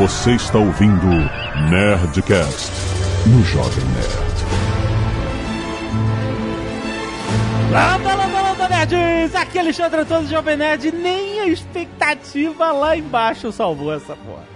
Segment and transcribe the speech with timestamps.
[0.00, 1.06] Você está ouvindo
[1.68, 2.72] Nerdcast
[3.26, 4.40] no Jovem Nerd.
[7.70, 9.34] Landa, landa, landa, nerds!
[9.34, 10.90] Aqui é Alexandre Antônio Jovem Nerd.
[10.90, 14.46] Nem a expectativa lá embaixo salvou essa porra.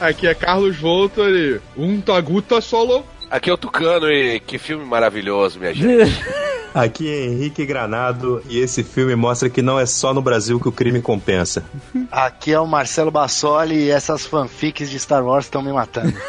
[0.00, 3.04] Aqui é Carlos Voltori, um taguta solo.
[3.30, 6.20] Aqui é o Tucano e que filme maravilhoso, minha gente.
[6.74, 10.68] Aqui é Henrique Granado e esse filme mostra que não é só no Brasil que
[10.68, 11.64] o crime compensa.
[12.10, 16.12] Aqui é o Marcelo Bassoli e essas fanfics de Star Wars estão me matando.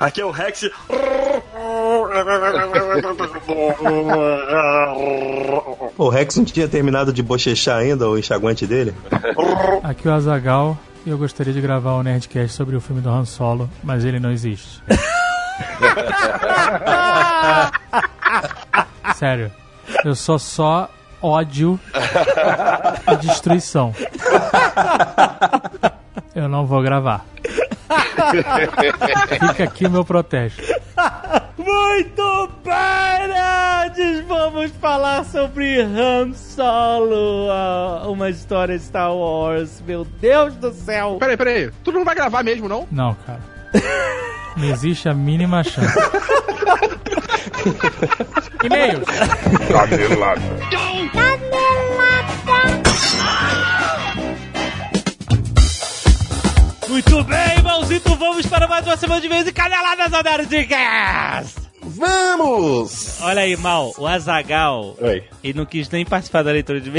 [0.00, 0.68] Aqui é o Rex.
[5.96, 8.94] O Rex não tinha terminado de bochechar ainda o enxaguante dele?
[9.84, 13.10] Aqui é o Azagal e eu gostaria de gravar um Nerdcast sobre o filme do
[13.10, 14.82] Han Solo, mas ele não existe.
[19.16, 19.52] Sério,
[20.04, 20.88] eu sou só
[21.20, 21.78] ódio
[23.10, 23.94] e destruição.
[26.34, 27.24] Eu não vou gravar.
[29.48, 30.62] Fica aqui o meu protesto.
[31.64, 34.24] Muito bem, nerds!
[34.26, 37.48] Vamos falar sobre Han Solo,
[38.10, 39.82] uma história de Star Wars.
[39.86, 41.16] Meu Deus do céu!
[41.20, 41.70] Peraí, peraí.
[41.84, 42.86] Tu não vai gravar mesmo, não?
[42.90, 43.40] Não, cara.
[44.56, 45.98] Não existe a mínima chance.
[48.64, 49.04] E-mails.
[56.92, 61.54] Muito bem, irmãozito, vamos para mais uma semana de vez e caneladas ao Nerdcast!
[61.80, 63.18] Vamos!
[63.22, 65.24] Olha aí, Mal, o Azagal, Oi.
[65.42, 66.92] ele não quis nem participar da leitura de e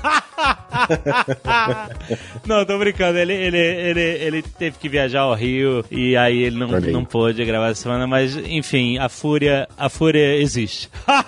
[2.46, 3.18] não, tô brincando.
[3.18, 7.44] Ele, ele, ele, ele teve que viajar ao Rio e aí ele não, não pôde
[7.44, 10.90] gravar essa semana, mas enfim, a fúria, a fúria existe.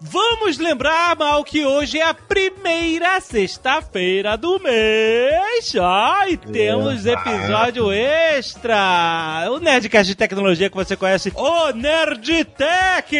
[0.00, 5.74] Vamos lembrar, Mal, que hoje é a primeira sexta-feira do mês.
[5.80, 9.48] Ah, e temos episódio extra.
[9.50, 13.16] O Nerdcast de tecnologia que você conhece, o Nerdtech,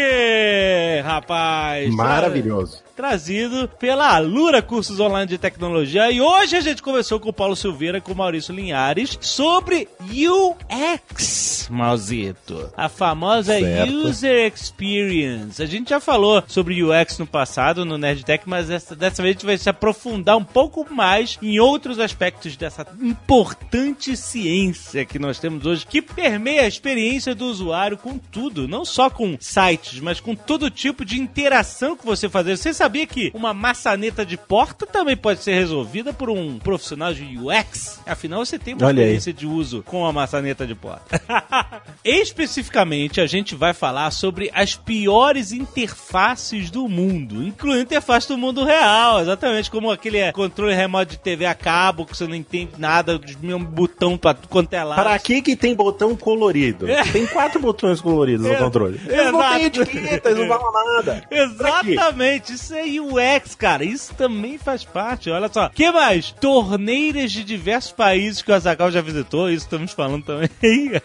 [1.04, 1.92] rapaz.
[1.94, 2.85] Maravilhoso.
[2.96, 6.10] Trazido pela Alura Cursos Online de Tecnologia.
[6.10, 9.86] E hoje a gente conversou com o Paulo Silveira e com o Maurício Linhares sobre
[10.00, 12.72] UX, Mauzito.
[12.74, 13.92] A famosa Certo.
[13.92, 15.62] User Experience.
[15.62, 19.38] A gente já falou sobre UX no passado, no Nerdtech, mas essa, dessa vez a
[19.38, 25.38] gente vai se aprofundar um pouco mais em outros aspectos dessa importante ciência que nós
[25.38, 30.18] temos hoje, que permeia a experiência do usuário com tudo, não só com sites, mas
[30.18, 32.56] com todo tipo de interação que você fazer.
[32.56, 37.24] Você sabia que uma maçaneta de porta também pode ser resolvida por um profissional de
[37.38, 38.00] UX?
[38.06, 39.14] Afinal, você tem uma Olha aí.
[39.16, 41.20] experiência de uso com a maçaneta de porta.
[42.04, 48.38] Especificamente, a gente vai falar sobre as piores interfaces do mundo, incluindo a interface do
[48.38, 52.72] mundo real, exatamente como aquele controle remoto de TV a cabo, que você não entende
[52.78, 55.02] nada, de um botão pra quanto é lado.
[55.02, 56.88] Para que que tem botão colorido?
[56.88, 57.02] É.
[57.04, 58.56] Tem quatro botões coloridos no É.
[58.56, 59.00] controle.
[59.06, 59.60] Eles não Exato.
[59.82, 61.24] etiqueta, eles não falam nada.
[61.28, 61.80] Pra?
[61.84, 63.84] Exatamente, isso é UX, cara.
[63.84, 65.30] Isso também faz parte.
[65.30, 65.68] Olha só.
[65.68, 66.32] que mais?
[66.32, 69.50] Torneiras de diversos países que o Azagal já visitou.
[69.50, 70.50] Isso estamos falando também.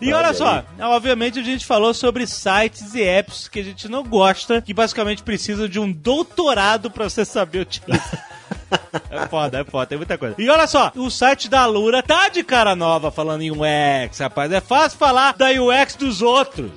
[0.00, 4.02] e olha só, obviamente a gente falou sobre sites e apps que a gente não
[4.02, 8.30] gosta, que basicamente precisam de um doutorado pra você saber utilizar.
[9.10, 10.36] É foda, é foda, tem muita coisa.
[10.38, 14.50] E olha só, o site da Lura tá de cara nova falando em UX, rapaz.
[14.52, 16.70] É fácil falar da UX dos outros.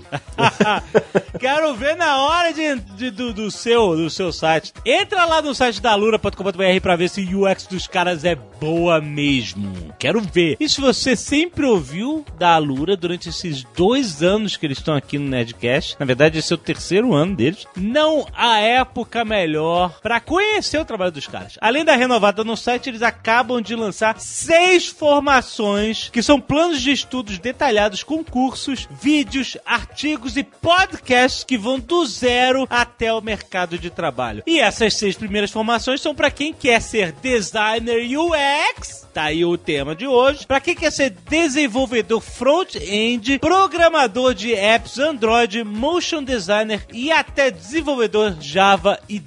[1.43, 4.71] Quero ver na hora de, de- do, do seu, do seu site.
[4.85, 9.01] Entra lá no site da Lura.com.br pra ver se o UX dos caras é boa
[9.01, 9.93] mesmo.
[9.99, 10.55] Quero ver.
[10.57, 15.17] E se você sempre ouviu da Alura durante esses dois anos que eles estão aqui
[15.17, 20.21] no Nerdcast, na verdade esse é o terceiro ano deles, não há época melhor pra
[20.21, 21.57] conhecer o trabalho dos caras.
[21.59, 26.93] Além da renovada no site, eles acabam de lançar seis formações que são planos de
[26.93, 33.77] estudos detalhados com cursos, vídeos, artigos e podcasts que vão do zero até o mercado
[33.77, 34.43] de trabalho.
[34.45, 39.57] E essas seis primeiras formações são pra quem quer ser designer UX, tá aí o
[39.57, 46.85] tema de hoje, pra quem quer ser desenvolvedor front-end, programador de apps Android, motion designer
[46.91, 49.21] e até desenvolvedor Java e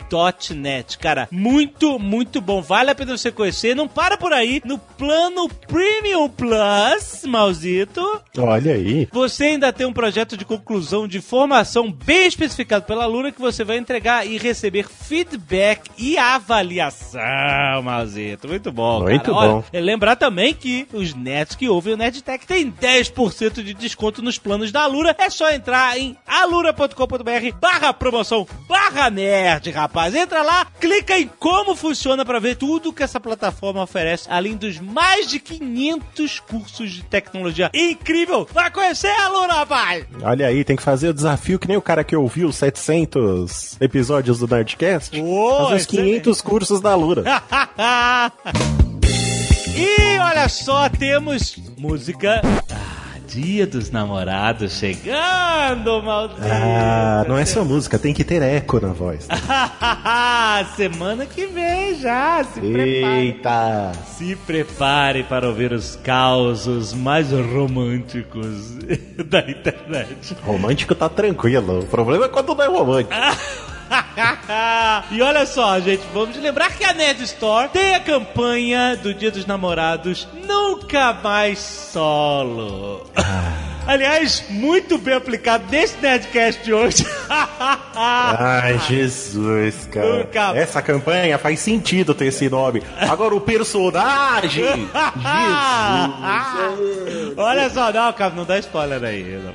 [0.54, 0.98] .NET.
[0.98, 2.60] Cara, muito, muito bom.
[2.60, 3.74] Vale a pena você conhecer.
[3.74, 4.60] Não para por aí.
[4.64, 8.02] No plano Premium Plus, Mauzito,
[8.38, 9.08] Olha aí.
[9.12, 13.64] você ainda tem um projeto de conclusão de formação bem especificado pela Lura que você
[13.64, 18.48] vai entregar e receber feedback e avaliação, Malzito.
[18.48, 19.48] Muito bom, Muito cara.
[19.48, 19.64] bom.
[19.72, 24.38] Olha, lembrar também que os nerds que ouvem o Nerdtech têm 10% de desconto nos
[24.38, 25.14] planos da Alura.
[25.18, 30.14] É só entrar em alura.com.br barra promoção barra nerd, rapaz.
[30.14, 34.78] Entra lá, clica em como funciona pra ver tudo que essa plataforma oferece, além dos
[34.78, 37.70] mais de 500 cursos de tecnologia.
[37.74, 38.48] Incrível!
[38.52, 40.06] Vai conhecer a Alura, rapaz!
[40.22, 43.76] Olha aí, tem que fazer o desafio que nem o cara que ouviu os 700
[43.80, 45.20] episódios do Nerdcast.
[45.20, 46.20] Uou, os excelente.
[46.22, 47.24] 500 cursos da Lura.
[49.76, 52.40] e olha só, temos música.
[52.70, 52.95] Ah,
[53.36, 56.40] Dia dos Namorados chegando, maldito.
[56.42, 59.28] Ah, não é só música, tem que ter eco na voz.
[60.74, 63.26] Semana que vem já, se prepare.
[63.26, 63.92] Eita!
[64.06, 68.78] Se prepare para ouvir os causos mais românticos
[69.28, 70.34] da internet.
[70.42, 71.80] Romântico tá tranquilo.
[71.80, 73.12] O problema é quando não é romântico.
[75.10, 79.30] e olha só, gente, vamos lembrar que a Nerd Store tem a campanha do Dia
[79.30, 83.06] dos Namorados Nunca Mais Solo.
[83.86, 87.06] Aliás, muito bem aplicado nesse Nerdcast de hoje.
[87.98, 90.18] Ai, Jesus, cara.
[90.18, 92.82] Nunca- Essa campanha faz sentido ter esse nome.
[92.98, 94.64] Agora o personagem.
[96.56, 97.34] Jesus.
[97.36, 99.38] Olha só, não, cara, não dá spoiler aí.
[99.40, 99.54] não.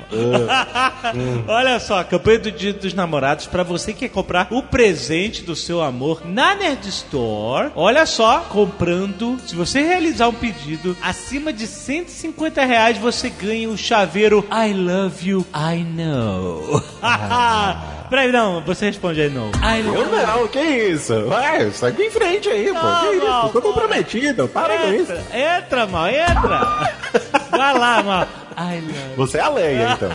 [1.54, 5.56] Olha só, campanha do Dia dos Namorados pra você que quer comprar o presente do
[5.56, 7.72] seu amor na Nerd Store.
[7.76, 13.78] Olha só, comprando, se você realizar um pedido acima de 150 reais, você ganha o
[13.78, 14.21] chaveiro
[14.52, 16.82] I Love You, I Know.
[18.10, 19.50] Peraí, não, você responde aí, não.
[19.52, 21.26] I Eu love não, que isso?
[21.28, 22.74] Vai, segue em frente aí, pô.
[22.74, 23.26] Não, Que isso?
[23.26, 23.70] não, Tô pô.
[23.70, 25.12] comprometido, para com isso.
[25.14, 26.92] Entra, entra, mal, entra.
[27.52, 28.28] Vai lá, mal.
[28.58, 30.10] I love Você é a Leia, então.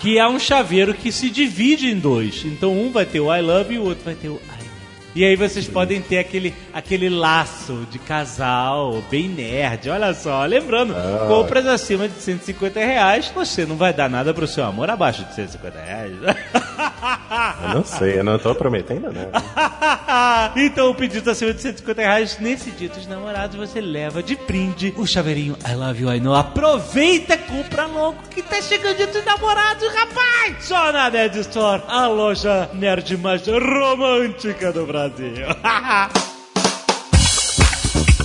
[0.00, 2.42] que é um chaveiro que se divide em dois.
[2.46, 4.51] Então um vai ter o I love e o outro vai ter o I love.
[5.14, 9.90] E aí vocês podem ter aquele, aquele laço de casal bem nerd.
[9.90, 10.94] Olha só, lembrando,
[11.28, 15.34] compras acima de 150 reais, você não vai dar nada pro seu amor abaixo de
[15.34, 16.12] 150 reais.
[17.62, 20.52] Eu não sei, eu não tô prometendo nada.
[20.56, 24.94] então, o pedido acima de 150 reais, nesse dia dos namorados, você leva de brinde
[24.96, 26.34] o chaveirinho I Love You, I Know.
[26.34, 30.64] Aproveita, compra logo que tá chegando o dia dos namorados, rapaz!
[30.64, 35.01] Só na Nerd Store, a loja nerd mais romântica do Brasil.
[35.08, 36.22] Brasil.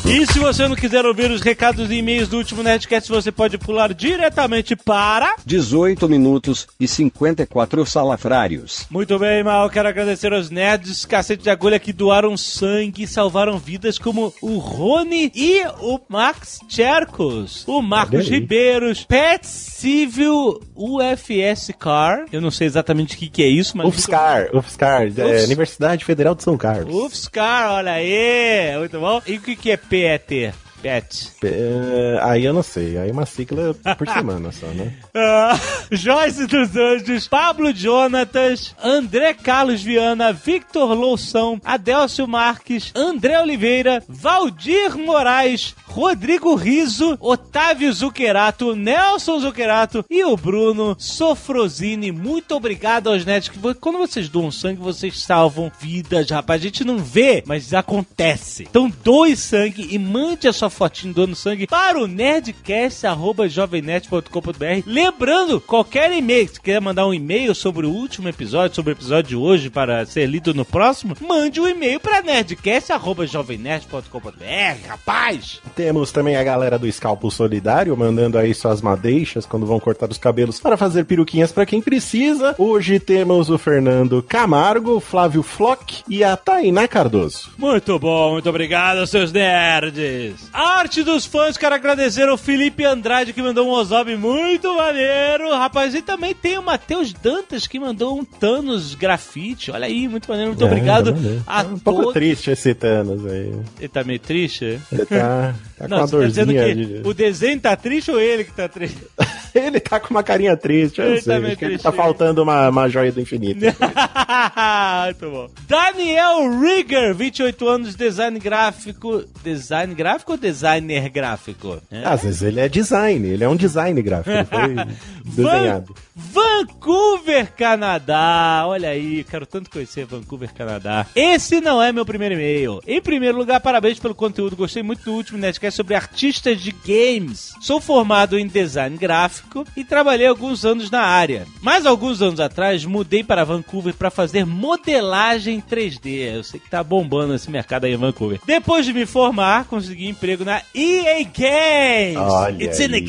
[0.09, 3.57] E se você não quiser ouvir os recados e e-mails do último Nerdcast, você pode
[3.57, 5.36] pular diretamente para...
[5.45, 8.86] 18 minutos e 54 salafrários.
[8.89, 9.69] Muito bem, Mal.
[9.69, 14.57] Quero agradecer aos nerds cacete de agulha que doaram sangue e salvaram vidas, como o
[14.59, 18.30] Rony e o Max Cherkos, o Marcos.
[18.30, 22.25] Ribeiros, Pet Civil UFS Car.
[22.31, 23.88] Eu não sei exatamente o que, que é isso, mas.
[23.88, 25.45] UFSCar, UFSCar, é, Ufs.
[25.45, 26.95] Universidade Federal de São Carlos.
[26.95, 28.77] UFSCar, olha aí.
[28.77, 29.21] Muito bom.
[29.27, 30.66] E o que, que é PET?
[30.81, 31.31] PET.
[31.44, 34.94] É, aí eu não sei, aí uma sigla por semana só, né?
[35.19, 35.59] Ah,
[35.91, 44.95] Joyce dos Anjos, Pablo Jonatas, André Carlos Viana, Victor Loução, Adélcio Marques, André Oliveira, Valdir
[44.97, 52.12] Moraes, Rodrigo Riso, Otávio Zuquerato, Nelson Zuquerato e o Bruno Sofrosini.
[52.12, 56.62] Muito obrigado aos netos que quando vocês doam sangue, vocês salvam vidas, rapaz.
[56.62, 58.68] A gente não vê, mas acontece.
[58.69, 64.83] Então doe sangue e mande a sua fotinho doando sangue para o nerdcast.jovemnet.com.br.
[64.85, 69.29] Lembrando, qualquer e-mail, se quiser mandar um e-mail sobre o último episódio, sobre o episódio
[69.29, 75.59] de hoje para ser lido no próximo, mande um e-mail para nerdcast.jovemnet.com.br, rapaz.
[75.75, 80.17] Temos também a galera do Scalpo Solidário mandando aí suas madeixas quando vão cortar os
[80.17, 82.55] cabelos para fazer peruquinhas para quem precisa.
[82.57, 87.51] Hoje temos o Fernando Camargo, o Flávio Flock e a Tainá Cardoso.
[87.57, 90.50] Muito bom, muito obrigado, seus nerds.
[90.59, 95.93] Arte dos fãs, quero agradecer ao Felipe Andrade que mandou um Ozob muito maneiro, rapaz.
[95.93, 99.69] E também tem o Matheus Dantas que mandou um Thanos grafite.
[99.69, 101.43] Olha aí, muito maneiro, muito É, obrigado tá maneiro.
[101.45, 102.13] a Tá um pouco todos.
[102.15, 103.53] triste esse Thanos aí.
[103.79, 104.79] Ele tá meio triste?
[104.91, 106.75] Ele tá, tá com Não, uma você tá dizendo dorzinha.
[106.75, 108.97] que de- o desenho tá triste ou ele que tá triste?
[109.53, 111.33] ele tá com uma carinha triste, eu Ele não sei.
[111.35, 111.83] tá meio Acho que ele triste.
[111.83, 113.59] tá faltando uma, uma joia do infinito.
[115.05, 115.49] Muito bom.
[115.67, 119.23] Daniel Rigger, 28 anos, design gráfico.
[119.43, 121.82] Design gráfico ou designer gráfico?
[122.04, 124.36] Às vezes ele é design, ele é um design gráfico.
[124.50, 125.94] Foi Desenhado.
[126.19, 128.63] Vancouver, Canadá.
[128.65, 131.05] Olha aí, quero tanto conhecer Vancouver, Canadá.
[131.15, 132.81] Esse não é meu primeiro e-mail.
[132.88, 134.55] Em primeiro lugar, parabéns pelo conteúdo.
[134.55, 137.53] Gostei muito do último Nerdcast sobre artistas de games.
[137.62, 141.45] Sou formado em design gráfico e trabalhei alguns anos na área.
[141.62, 146.36] Mas alguns anos atrás, mudei para Vancouver para fazer modelagem 3D.
[146.38, 148.39] Eu sei que tá bombando esse mercado aí em Vancouver.
[148.43, 152.17] Depois de me formar, consegui emprego na EA Games.
[152.17, 153.01] Olha It's in the aí.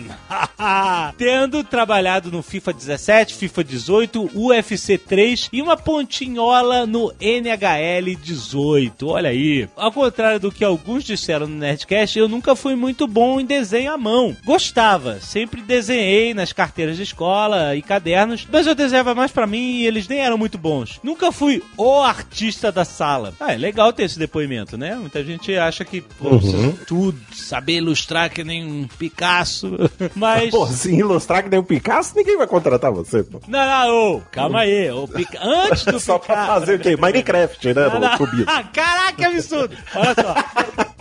[0.00, 0.10] game.
[1.16, 9.06] Tendo trabalhado no FIFA 17, FIFA 18, UFC 3 e uma pontinhola no NHL 18.
[9.08, 9.68] Olha aí.
[9.76, 13.92] Ao contrário do que alguns disseram no Nerdcast, eu nunca fui muito bom em desenho
[13.92, 14.36] à mão.
[14.44, 19.76] Gostava, sempre desenhei nas carteiras de escola e cadernos, mas eu desenhava mais pra mim
[19.80, 20.98] e eles nem eram muito bons.
[21.02, 23.32] Nunca fui o artista da sala.
[23.38, 24.96] Ah, é legal ter esse depoimento, né?
[24.96, 26.72] Muita gente acha que pô, Uhum.
[26.86, 29.70] tudo, saber ilustrar que nem um Picasso,
[30.16, 30.50] mas...
[30.50, 33.40] Pô, se ilustrar que nem um Picasso, ninguém vai contratar você, pô.
[33.46, 34.90] Não, não, ô, calma aí.
[34.90, 36.96] ô, Pica- Antes do Só pra fazer o quê?
[36.96, 37.88] Minecraft, né?
[37.88, 38.46] Não, cubismo.
[38.72, 39.76] Caraca, que absurdo!
[39.94, 40.34] Olha só.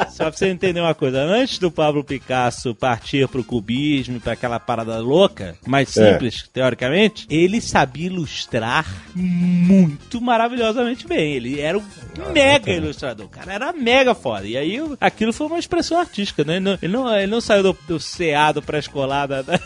[0.09, 4.59] Só pra você entender uma coisa, antes do Pablo Picasso partir pro cubismo, pra aquela
[4.59, 6.11] parada louca, mais É.
[6.13, 11.33] simples, teoricamente, ele sabia ilustrar muito maravilhosamente bem.
[11.33, 11.83] Ele era um
[12.31, 13.25] mega ilustrador.
[13.25, 14.45] O cara era mega foda.
[14.45, 16.57] E aí aquilo foi uma expressão artística, né?
[16.57, 19.59] Ele não, ele não, ele não saiu do, do CA, do pré-escolar, da, da...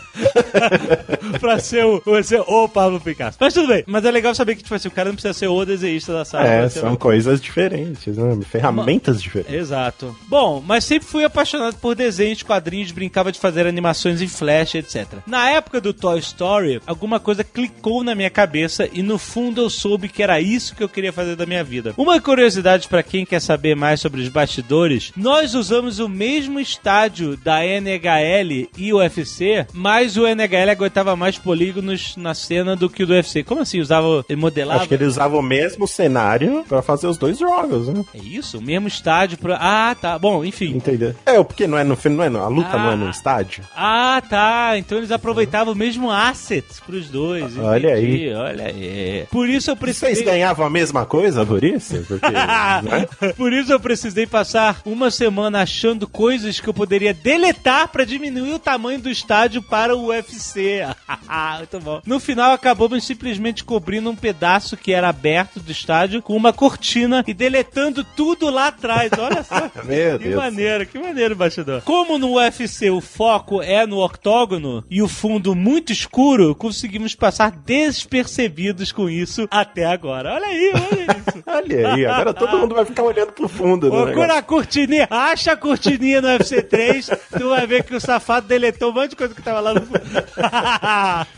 [1.48, 3.38] pra ser o, ser o Pablo Picasso.
[3.40, 3.84] Mas tudo bem.
[3.86, 6.24] Mas é legal saber que, tipo assim, o cara não precisa ser o desenhista da
[6.24, 6.46] sala.
[6.46, 8.38] É, ser são o- coisas diferentes, né?
[8.48, 9.54] Ferramentas diferentes.
[9.54, 10.14] Exato.
[10.28, 15.06] Bom, mas sempre fui apaixonado por desenhos, quadrinhos, brincava de fazer animações em flash, etc.
[15.26, 19.70] Na época do Toy Story, alguma coisa clicou na minha cabeça e no fundo eu
[19.70, 21.94] soube que era isso que eu queria fazer da minha vida.
[21.96, 27.36] Uma curiosidade pra quem quer saber mais sobre os bastidores, nós usamos o mesmo estádio
[27.36, 33.06] da NHL e UFC, mas o NHL aguentava mais polígonos na cena do que o
[33.06, 33.42] do UFC.
[33.42, 33.80] Como assim?
[33.80, 34.80] Usava, modelava?
[34.80, 38.04] Acho que ele usava o mesmo cenário pra fazer os dois jogos, né?
[38.14, 38.58] É isso?
[38.58, 39.56] O mesmo estádio pra...
[39.60, 40.18] Ah, tá.
[40.18, 40.76] Bom, enfim.
[40.76, 41.14] Entendeu?
[41.24, 42.78] É, porque não é no não é no, a luta Ah.
[42.78, 43.64] não é no estádio.
[43.76, 44.72] Ah, tá.
[44.76, 47.56] Então eles aproveitavam o mesmo asset pros dois.
[47.58, 49.26] Olha Entendi, Olha aí.
[49.30, 50.24] Por isso eu Vocês precisei.
[50.24, 52.04] ganhavam a mesma coisa por isso?
[52.06, 53.06] Porque, né?
[53.36, 58.54] Por isso eu precisei passar uma semana achando coisas que eu poderia deletar pra diminuir
[58.54, 60.82] o tamanho do estádio para o UFC.
[61.58, 62.00] Muito bom.
[62.06, 67.24] No final acabamos simplesmente cobrindo um pedaço que era aberto do estádio com uma cortina
[67.26, 69.10] e deletando tudo lá atrás.
[69.18, 69.70] Olha só.
[69.84, 70.36] Meu Que Deus.
[70.36, 71.82] maneiro, que maneiro, bastidor.
[71.82, 77.50] Como no UFC o foco é no octógono e o fundo muito escuro, conseguimos passar
[77.50, 80.34] despercebidos com isso até agora.
[80.34, 81.38] Olha aí, olha isso.
[81.48, 83.88] Olha aí, agora todo mundo vai ficar olhando pro fundo.
[83.90, 88.00] do Procura a cortininha, acha a cortininha no UFC 3, tu vai ver que o
[88.00, 90.00] safado deletou um monte de coisa que tava lá no fundo.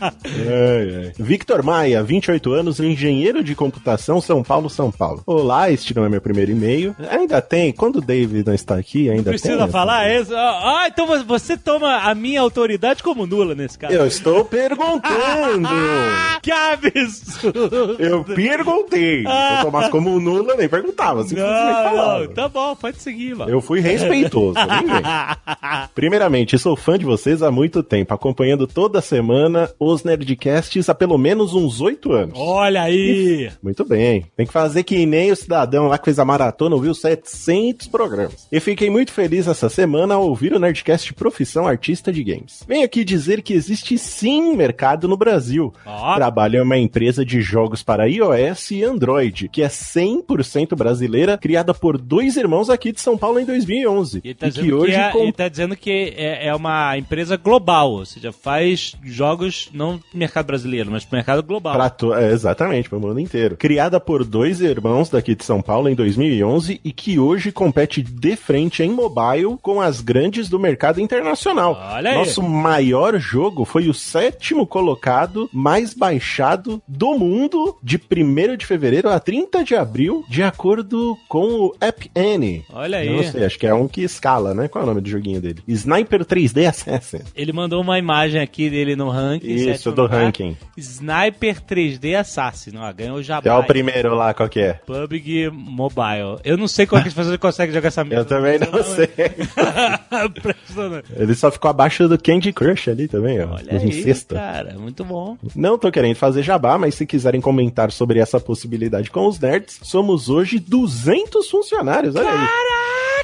[0.01, 1.11] Ai, ai.
[1.17, 5.23] Victor Maia, 28 anos, engenheiro de computação, São Paulo, São Paulo.
[5.25, 6.95] Olá, este não é meu primeiro e-mail.
[7.09, 9.39] Ainda tem, quando o David não está aqui, ainda tem.
[9.39, 10.33] Precisa falar isso?
[10.35, 13.93] Ah, então você toma a minha autoridade como nula nesse caso.
[13.93, 15.69] Eu estou perguntando.
[16.41, 17.95] que absurdo!
[17.99, 19.23] Eu perguntei.
[19.23, 21.23] Se eu tomasse como nula, nem perguntava.
[21.23, 23.51] Não, não, tá bom, pode seguir, mano.
[23.51, 24.55] Eu fui respeitoso.
[25.93, 31.17] Primeiramente, sou fã de vocês há muito tempo, acompanhando toda semana os Nerdcasts há pelo
[31.17, 32.37] menos uns oito anos.
[32.37, 33.49] Olha aí!
[33.61, 34.25] Muito bem.
[34.35, 38.47] Tem que fazer que nem o cidadão lá que fez a maratona, ouviu 700 programas.
[38.51, 42.63] E fiquei muito feliz essa semana ao ouvir o Nerdcast Profissão Artista de Games.
[42.67, 45.73] Venho aqui dizer que existe sim mercado no Brasil.
[45.85, 46.15] Ó.
[46.15, 51.73] Trabalho em uma empresa de jogos para iOS e Android, que é 100% brasileira, criada
[51.73, 54.21] por dois irmãos aqui de São Paulo em 2011.
[54.23, 56.47] E ele tá, e dizendo que hoje que é, com- ele tá dizendo que é,
[56.47, 61.43] é uma empresa global, ou seja, faz jogos não pro mercado brasileiro, mas pro mercado
[61.43, 61.73] global.
[61.73, 63.55] Pra to- é, exatamente, para o mundo inteiro.
[63.57, 68.35] Criada por dois irmãos daqui de São Paulo em 2011 e que hoje compete de
[68.35, 71.77] frente em mobile com as grandes do mercado internacional.
[71.93, 72.17] Olha aí.
[72.17, 79.09] Nosso maior jogo foi o sétimo colocado mais baixado do mundo de 1 de fevereiro
[79.09, 82.63] a 30 de abril, de acordo com o App Annie.
[82.71, 83.07] Olha aí.
[83.07, 84.67] Eu Não sei, acho que é um que escala, né?
[84.67, 85.61] Qual é o nome do joguinho dele?
[85.67, 87.19] Sniper 3D Assassin.
[87.35, 89.40] Ele mandou uma imagem aqui dele no ranking.
[89.41, 90.23] Isso, sétimo do lugar.
[90.23, 90.57] ranking.
[90.77, 92.71] Sniper 3D Assassin.
[92.77, 93.49] Ó, ganhou o Jabá.
[93.49, 94.73] É o primeiro lá, qual que é?
[94.73, 96.39] PUBG Mobile.
[96.43, 98.21] Eu não sei como é que as pessoas conseguem jogar essa merda.
[98.21, 99.09] Eu também não sei.
[100.25, 101.07] Impressionante.
[101.15, 103.55] Ele só ficou abaixo do Candy Crush ali também, ó.
[103.55, 104.35] Olha aí, sexta.
[104.35, 104.77] cara.
[104.77, 105.37] Muito bom.
[105.55, 109.79] Não tô querendo fazer jabá, mas se quiserem comentar sobre essa possibilidade com os nerds,
[109.83, 112.47] somos hoje 200 funcionários, olha aí.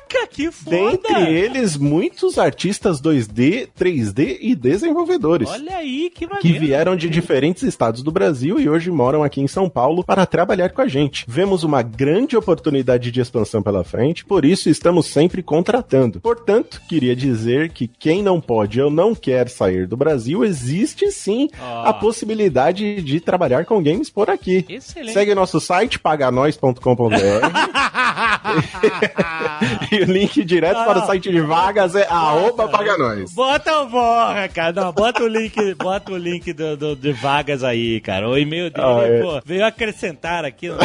[0.08, 0.76] Caraca, que foda!
[0.78, 5.50] Dentre eles, muitos artistas 2D, 3D e desenvolvedores.
[5.50, 6.60] Olha aí, que que maneiro.
[6.60, 10.70] vieram de diferentes estados do Brasil e hoje moram aqui em São Paulo para trabalhar
[10.70, 11.26] com a gente.
[11.28, 16.20] Vemos uma grande oportunidade de expansão pela frente, por isso estamos sempre contratando.
[16.20, 21.50] Portanto, queria dizer que quem não pode ou não quer sair do Brasil, existe sim
[21.60, 21.90] Ah.
[21.90, 24.66] a possibilidade de trabalhar com games por aqui.
[24.70, 25.14] Excelente.
[25.14, 27.18] Segue nosso site paganois.com.br
[30.02, 33.32] o link direto para o site de vagas é arroba paganóis.
[33.34, 34.74] Bota o borra, cara.
[34.74, 38.30] Não, bota o link, bota o link do, do- de vagas aí, cara.
[38.30, 39.22] O e-mail dele, Ah, é.
[39.22, 40.70] pô, veio acrescentar aqui.
[40.70, 40.78] No...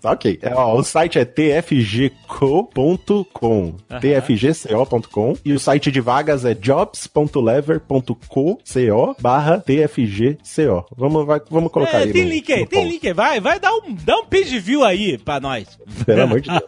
[0.00, 0.38] Tá ok.
[0.42, 1.24] É, ó, o site é
[2.44, 3.74] tfgco.com.
[4.00, 5.34] tfgco.com.
[5.44, 8.58] E o site de vagas é jobs.lever.co
[9.20, 10.86] barra tfgco.
[10.96, 12.12] Vamos, vai, vamos colocar É, aí.
[12.12, 12.92] tem no- link aí, no tem post.
[12.92, 13.12] link aí.
[13.14, 15.78] Vai, vai dar um, dá um page view aí pra nós.
[16.04, 16.62] Pelo amor de Deus.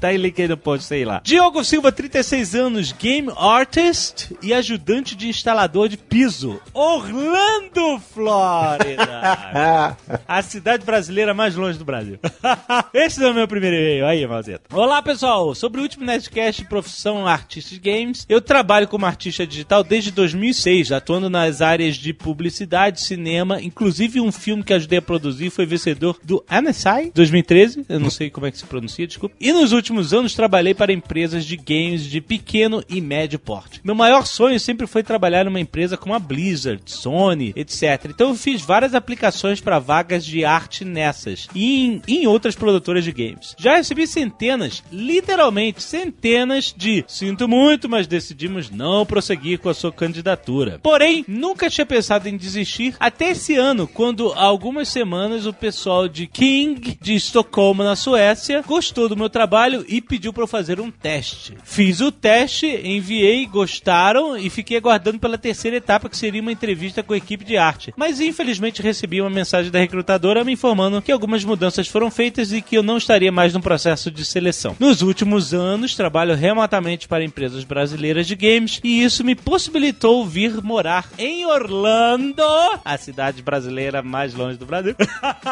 [0.00, 1.20] tá em link aí no post, sei lá.
[1.24, 6.60] Diogo Silva, 36 anos, game artist e ajudante de instalador de piso.
[6.72, 9.96] Orlando, Flórida.
[10.26, 12.18] A cidade brasileira mais longe do Brasil.
[12.94, 14.06] Esse é o meu primeiro e-mail.
[14.06, 14.62] Aí, Malzeta.
[14.72, 15.54] Olá, pessoal.
[15.54, 20.92] Sobre o último Nerdcast Profissão Artista de Games, eu trabalho como artista digital desde 2006,
[20.92, 26.18] atuando nas áreas de publicidade, cinema, inclusive um filme que ajudei a produzir foi vencedor
[26.22, 29.34] do NSI 2013, eu não sei como é que se pronuncia, desculpa.
[29.40, 33.80] E nos últimos anos trabalhei para empresas de games de pequeno e médio porte.
[33.82, 38.06] Meu maior sonho sempre foi trabalhar numa empresa como a Blizzard, Sony, etc.
[38.08, 43.04] Então eu fiz várias aplicações para vagas de arte nessas e em, em outras produtoras
[43.04, 43.54] de games.
[43.58, 49.92] Já recebi centenas, literalmente centenas de sinto muito, mas decidimos não prosseguir com a sua
[49.92, 50.78] candidatura.
[50.82, 56.08] Porém, nunca tinha pensado em desistir até esse ano, quando há algumas semanas o pessoal
[56.08, 60.65] de King de Estocolmo, na Suécia, gostou do meu trabalho e pediu para eu fazer
[60.80, 61.56] um teste.
[61.64, 67.02] Fiz o teste, enviei, gostaram e fiquei aguardando pela terceira etapa, que seria uma entrevista
[67.02, 67.92] com a equipe de arte.
[67.96, 72.60] Mas infelizmente recebi uma mensagem da recrutadora me informando que algumas mudanças foram feitas e
[72.60, 74.76] que eu não estaria mais no processo de seleção.
[74.78, 80.62] Nos últimos anos, trabalho remotamente para empresas brasileiras de games e isso me possibilitou vir
[80.62, 82.42] morar em Orlando,
[82.84, 84.94] a cidade brasileira mais longe do Brasil,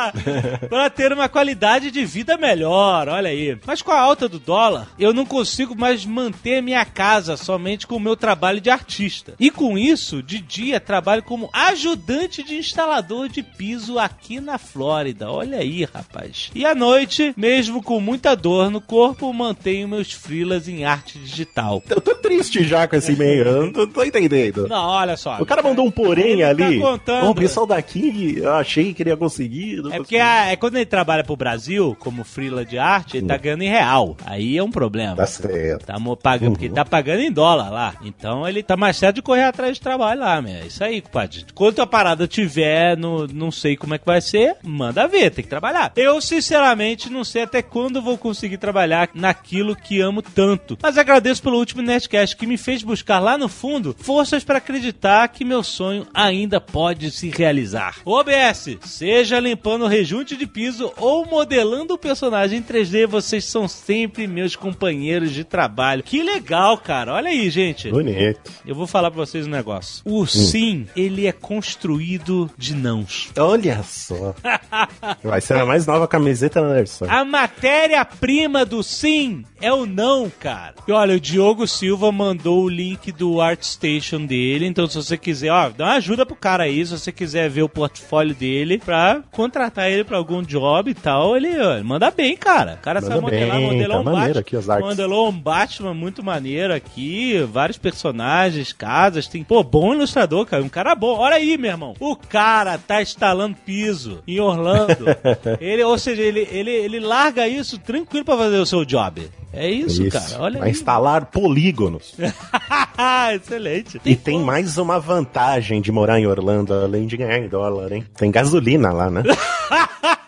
[0.68, 3.56] para ter uma qualidade de vida melhor, olha aí.
[3.66, 7.96] Mas com a alta do dólar, eu não consigo mais manter minha casa somente com
[7.96, 9.34] o meu trabalho de artista.
[9.38, 15.30] E com isso, de dia trabalho como ajudante de instalador de piso aqui na Flórida.
[15.30, 16.50] Olha aí, rapaz.
[16.54, 21.82] E à noite, mesmo com muita dor no corpo, mantenho meus freelas em arte digital.
[21.88, 23.44] eu tô triste já com esse e-mail.
[23.44, 24.66] Eu não tô, tô entendendo.
[24.68, 25.38] Não, olha só.
[25.40, 26.80] O cara mandou um porém Ele tá ali.
[26.80, 27.26] contando.
[27.26, 29.82] Ô, o pessoal daqui, eu achei que iria conseguir.
[29.82, 33.26] não É porque a- é quando ele trabalha pro Brasil, como freela de arte, ele
[33.26, 34.16] tá ganhando em real.
[34.24, 34.93] Aí é um problema.
[35.16, 35.86] Tá certo.
[35.86, 37.94] Tá pagando, porque ele tá pagando em dólar lá.
[38.02, 40.54] Então ele tá mais certo de correr atrás de trabalho lá, meu.
[40.54, 41.44] É isso aí, compadre.
[41.54, 45.44] Quando a parada tiver, no, não sei como é que vai ser, manda ver, tem
[45.44, 45.92] que trabalhar.
[45.96, 50.78] Eu, sinceramente, não sei até quando vou conseguir trabalhar naquilo que amo tanto.
[50.80, 55.28] Mas agradeço pelo último Nerdcast que me fez buscar lá no fundo forças pra acreditar
[55.28, 57.96] que meu sonho ainda pode se realizar.
[58.04, 63.66] OBS, seja limpando o rejunte de piso ou modelando o personagem em 3D, vocês são
[63.66, 66.02] sempre meus companheiros de trabalho.
[66.02, 67.14] Que legal, cara.
[67.14, 67.90] Olha aí, gente.
[67.90, 68.50] Bonito.
[68.66, 70.02] Eu vou falar pra vocês um negócio.
[70.04, 73.30] O sim, ele é construído de nãos.
[73.38, 74.34] Olha só.
[75.22, 77.06] Vai ser a mais nova camiseta da Nerson.
[77.08, 80.74] A matéria-prima do sim é o não, cara.
[80.86, 84.66] E olha, o Diogo Silva mandou o link do ArtStation dele.
[84.66, 86.84] Então, se você quiser, ó, dá uma ajuda pro cara aí.
[86.84, 91.36] Se você quiser ver o portfólio dele pra contratar ele pra algum job e tal,
[91.36, 92.74] ele, ó, ele manda bem, cara.
[92.74, 94.88] O cara Manda sabe modelar, bem, modelou tá um maneiro aqui as artes.
[94.90, 97.40] Modelou um Batman muito maneiro aqui.
[97.50, 99.26] Vários personagens, casas.
[99.26, 100.62] Tem, pô, bom ilustrador, cara.
[100.62, 101.16] Um cara bom.
[101.16, 101.94] Olha aí, meu irmão.
[102.00, 105.06] O cara tá instalando piso em Orlando.
[105.60, 109.30] ele, ou seja, ele, ele, ele larga isso tranquilo pra fazer o seu job.
[109.52, 110.40] É isso, cara.
[110.40, 110.72] Olha Vai aí.
[110.72, 112.14] instalar polígonos.
[113.34, 114.00] Excelente.
[114.04, 118.04] e tem mais uma vantagem de morar em Orlando, além de ganhar em dólar, hein?
[118.16, 119.22] Tem gasolina lá, né?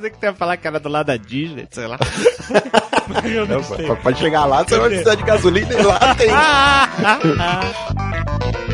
[0.00, 1.98] Você que tem que falar que era do lado da Disney, sei lá.
[3.86, 3.96] Não.
[3.96, 6.30] Pode chegar lá, você vai precisar de gasolina e lá tem.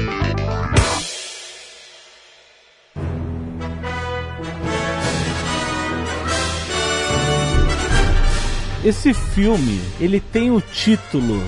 [8.87, 11.43] Esse filme, ele tem o título,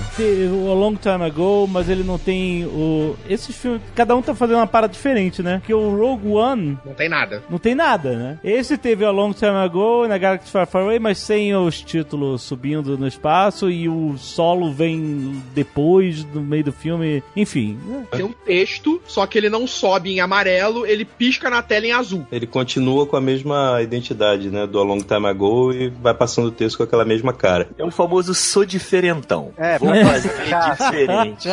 [0.69, 3.15] A Long Time Ago, mas ele não tem o.
[3.29, 5.59] Esse filme, cada um tá fazendo uma parada diferente, né?
[5.59, 7.41] Porque o Rogue One Não tem nada.
[7.49, 8.39] não tem nada, né?
[8.43, 12.41] Esse teve A Long Time Ago na Galaxy Far Far Away, mas sem os títulos
[12.41, 17.23] subindo no espaço e o solo vem depois, no meio do filme.
[17.37, 18.03] Enfim, né?
[18.11, 21.93] Tem um texto, só que ele não sobe em amarelo, ele pisca na tela em
[21.93, 22.27] azul.
[22.33, 24.67] Ele continua com a mesma identidade, né?
[24.67, 27.69] Do A Long Time Ago e vai passando o texto com aquela mesma cara.
[27.77, 29.51] É o famoso sou diferentão.
[29.57, 30.29] É, Vou fazer
[30.79, 31.47] diferente.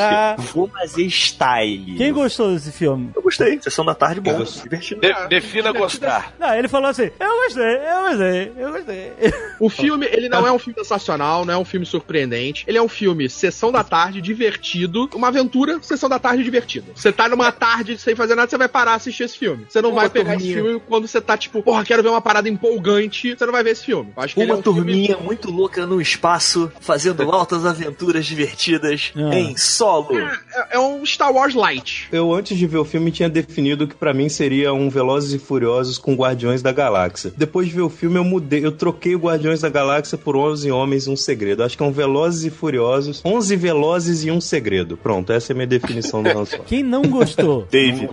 [0.55, 1.95] Vou fazer style.
[1.97, 3.11] Quem gostou desse filme?
[3.15, 3.59] Eu gostei.
[3.63, 4.43] Sessão da tarde, bom.
[4.43, 5.01] Divertido.
[5.01, 6.33] De- defina gostar.
[6.39, 9.13] Não, ele falou assim: Eu gostei, eu gostei, eu gostei.
[9.59, 12.63] O filme, ele não é um filme sensacional, não é um filme surpreendente.
[12.69, 15.09] Ele é um filme sessão da tarde, divertido.
[15.15, 16.93] Uma aventura, sessão da tarde divertida.
[16.95, 19.65] Você tá numa tarde sem fazer nada, você vai parar a assistir esse filme.
[19.69, 20.63] Você não Uma vai pegar esse turminha.
[20.63, 23.35] filme quando você tá tipo, porra, quero ver uma parada empolgante.
[23.35, 24.13] Você não vai ver esse filme.
[24.15, 27.65] Eu acho que ele é Uma um filme- turminha muito louca no espaço, fazendo altas
[27.67, 29.35] aventuras divertidas Ah.
[29.35, 30.19] em solo.
[30.19, 30.39] É,
[30.73, 32.09] é um Star Wars Light.
[32.13, 35.39] Eu, antes de ver o filme, tinha definido que pra mim seria um Velozes e
[35.39, 37.33] Furiosos com Guardiões da Galáxia.
[37.37, 38.65] Depois de ver o filme, eu mudei.
[38.65, 41.63] Eu troquei o Guardiões da Galáxia por 11 Homens e um Segredo.
[41.63, 44.97] Acho que é um Velozes e Furiosos, 11 Velozes e um Segredo.
[44.97, 46.65] Pronto, essa é a minha definição do Han Solo.
[46.65, 47.67] Quem não gostou?
[47.71, 48.09] Dave.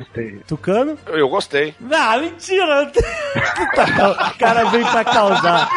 [0.47, 0.97] Tucano?
[1.07, 1.73] Eu gostei.
[1.91, 2.91] Ah, mentira!
[4.33, 5.69] O cara veio pra causar.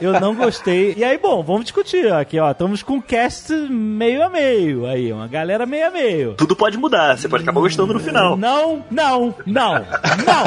[0.00, 0.94] Eu não gostei.
[0.96, 2.12] E aí, bom, vamos discutir.
[2.12, 4.86] Aqui, ó, estamos com cast meio a meio.
[4.86, 6.34] Aí, uma galera meio a meio.
[6.34, 8.36] Tudo pode mudar, você pode acabar gostando no final.
[8.36, 10.44] Não, não, não, não.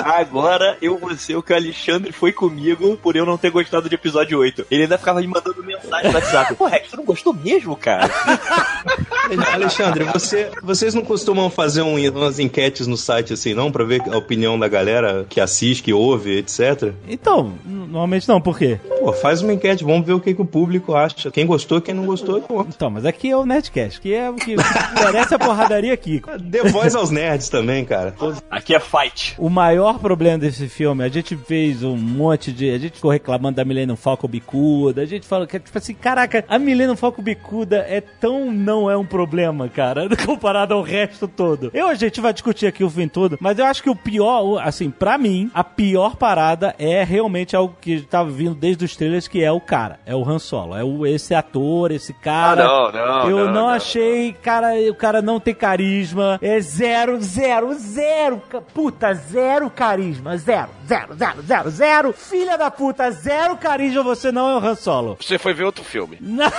[0.08, 3.88] Agora eu vou ser o que o Alexandre foi comigo por eu não ter gostado
[3.90, 4.66] de episódio 8.
[4.70, 6.54] Ele ainda ficava me mandando mensagem no WhatsApp.
[6.54, 8.08] Pô, Rex, tu não gostou mesmo, cara?
[9.52, 13.70] Alexandre, você, vocês não costumam fazer um- umas enquetes no site assim, não?
[13.70, 16.92] Pra ver a opinião da galera que assiste, que ouve, etc?
[17.06, 18.78] Então, normalmente não, por quê?
[19.00, 21.30] Pô, faz uma enquete, vamos ver o que, que o público acha.
[21.30, 22.62] Quem gostou, quem não gostou, pô.
[22.62, 24.56] Então, mas aqui é o Nerdcast, que é o que
[25.02, 26.22] merece a porradaria aqui.
[26.40, 28.14] Dê voz aos nerds também, cara.
[28.50, 29.34] Aqui é fight.
[29.38, 32.70] O maior problema desse filme, a gente fez um monte de.
[32.70, 35.02] A gente ficou reclamando da Millennium Falcon bicuda.
[35.02, 38.96] A gente falou que, tipo assim, caraca, a Millennium Falcon bicuda é tão não é
[38.96, 41.70] um problema, cara, comparado ao resto todo.
[41.74, 44.58] Eu, a gente vai discutir aqui o filme todo, mas eu acho que o pior,
[44.62, 49.28] assim, pra mim, a pior parada é realmente algo que tava vindo desde os trailers,
[49.28, 50.76] que é o cara, é o Han Solo.
[50.76, 52.64] É o, esse ator, esse cara.
[52.64, 53.68] Ah, não, não, Eu não, não, não.
[53.68, 56.38] achei, cara, o cara não tem carisma.
[56.42, 58.42] É zero, zero, zero.
[58.74, 60.36] Puta, zero carisma.
[60.36, 62.12] Zero, zero, zero, zero, zero.
[62.12, 64.02] Filha da puta, zero carisma.
[64.02, 65.16] Você não é o Han Solo.
[65.20, 66.16] Você foi ver outro filme.
[66.20, 66.50] Não.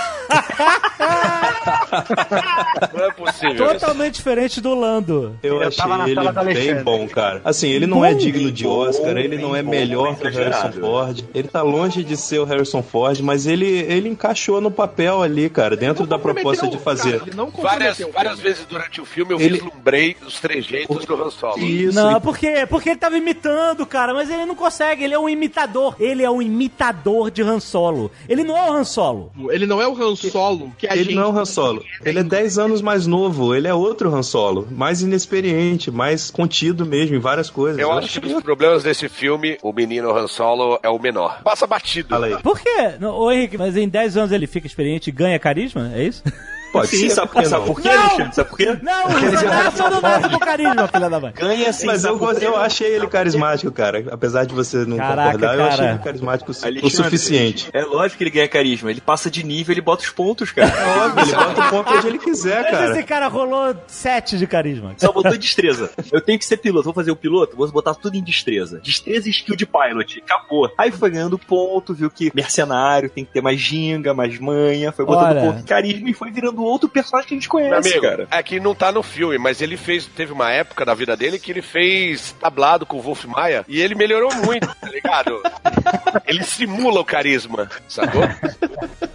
[2.92, 3.54] Não é possível.
[3.54, 3.64] isso.
[3.64, 5.36] Totalmente diferente do Lando.
[5.42, 7.40] Eu, Eu achei tava na ele bem bom, cara.
[7.44, 10.26] Assim, ele não Bom, é digno de bom, Oscar, ele não é bom, melhor que
[10.26, 10.72] o Harrison.
[10.80, 11.24] Ford.
[11.34, 15.48] Ele tá longe de ser o Harrison Ford, mas ele, ele encaixou no papel ali,
[15.50, 17.18] cara, dentro da proposta de fazer.
[17.18, 21.22] Cara, ele não Várias, várias vezes durante o filme eu Ele- vislumbrei os trejeitos do
[21.22, 21.58] Han Solo.
[21.58, 22.66] Isso, Não, por quê?
[22.68, 25.96] Porque ele tava imitando, cara, mas ele não consegue, ele é um imitador.
[25.98, 28.10] Ele é um imitador de Han Solo.
[28.28, 29.32] Ele não é o Han Solo.
[29.48, 31.14] Ele não é o Han Solo que a Ele gente...
[31.14, 31.82] não é o Han Solo.
[32.04, 33.54] Ele é 10 anos mais novo.
[33.54, 34.68] Ele é outro Han Solo.
[34.70, 37.80] Mais inexperiente, mais contido mesmo em várias coisas.
[37.80, 41.42] Eu acho que dos problemas desse filme, o menino Han Solo é o menor.
[41.42, 42.10] Passa batido.
[42.10, 42.42] Fala aí.
[42.42, 42.96] Por quê?
[43.00, 45.92] Não, Ô Henrique, mas em 10 anos ele fica experiente e ganha carisma?
[45.94, 46.22] É isso?
[46.72, 47.74] Pode Sim, ser, sabe, sabe não?
[47.74, 48.00] por quê, Não!
[48.02, 48.34] Alexandre?
[48.34, 48.66] Sabe por quê?
[48.82, 51.32] Não, nasce não nasce com carisma, filha da mãe.
[51.34, 54.04] Ganha sim, Mas eu, eu achei ele carismático, cara.
[54.10, 55.90] Apesar de você não Caraca, concordar, eu achei cara.
[55.92, 57.70] ele carismático su- o Alexandre, suficiente.
[57.72, 58.90] É lógico que ele ganha carisma.
[58.90, 60.68] Ele passa de nível, ele bota os pontos, cara.
[60.70, 62.90] É óbvio, ele bota o ponto onde ele quiser, Mas cara.
[62.92, 64.94] esse cara rolou 7 de carisma.
[64.96, 65.90] Só botou destreza.
[66.12, 66.84] Eu tenho que ser piloto.
[66.84, 68.80] Vou fazer o piloto, vou botar tudo em destreza.
[68.80, 70.22] Destreza e skill de pilot.
[70.24, 70.70] Acabou.
[70.78, 74.92] Aí foi ganhando ponto, viu que mercenário tem que ter mais ginga, mais manha.
[74.92, 75.40] Foi botando Olha.
[75.40, 78.28] ponto de carisma e foi virando outro personagem que a gente conhece, amigo, cara.
[78.30, 80.06] é que não tá no filme, mas ele fez.
[80.06, 83.80] Teve uma época da vida dele que ele fez tablado com o Wolf Maia e
[83.80, 85.40] ele melhorou muito, tá ligado?
[86.26, 88.22] ele simula o carisma, sacou?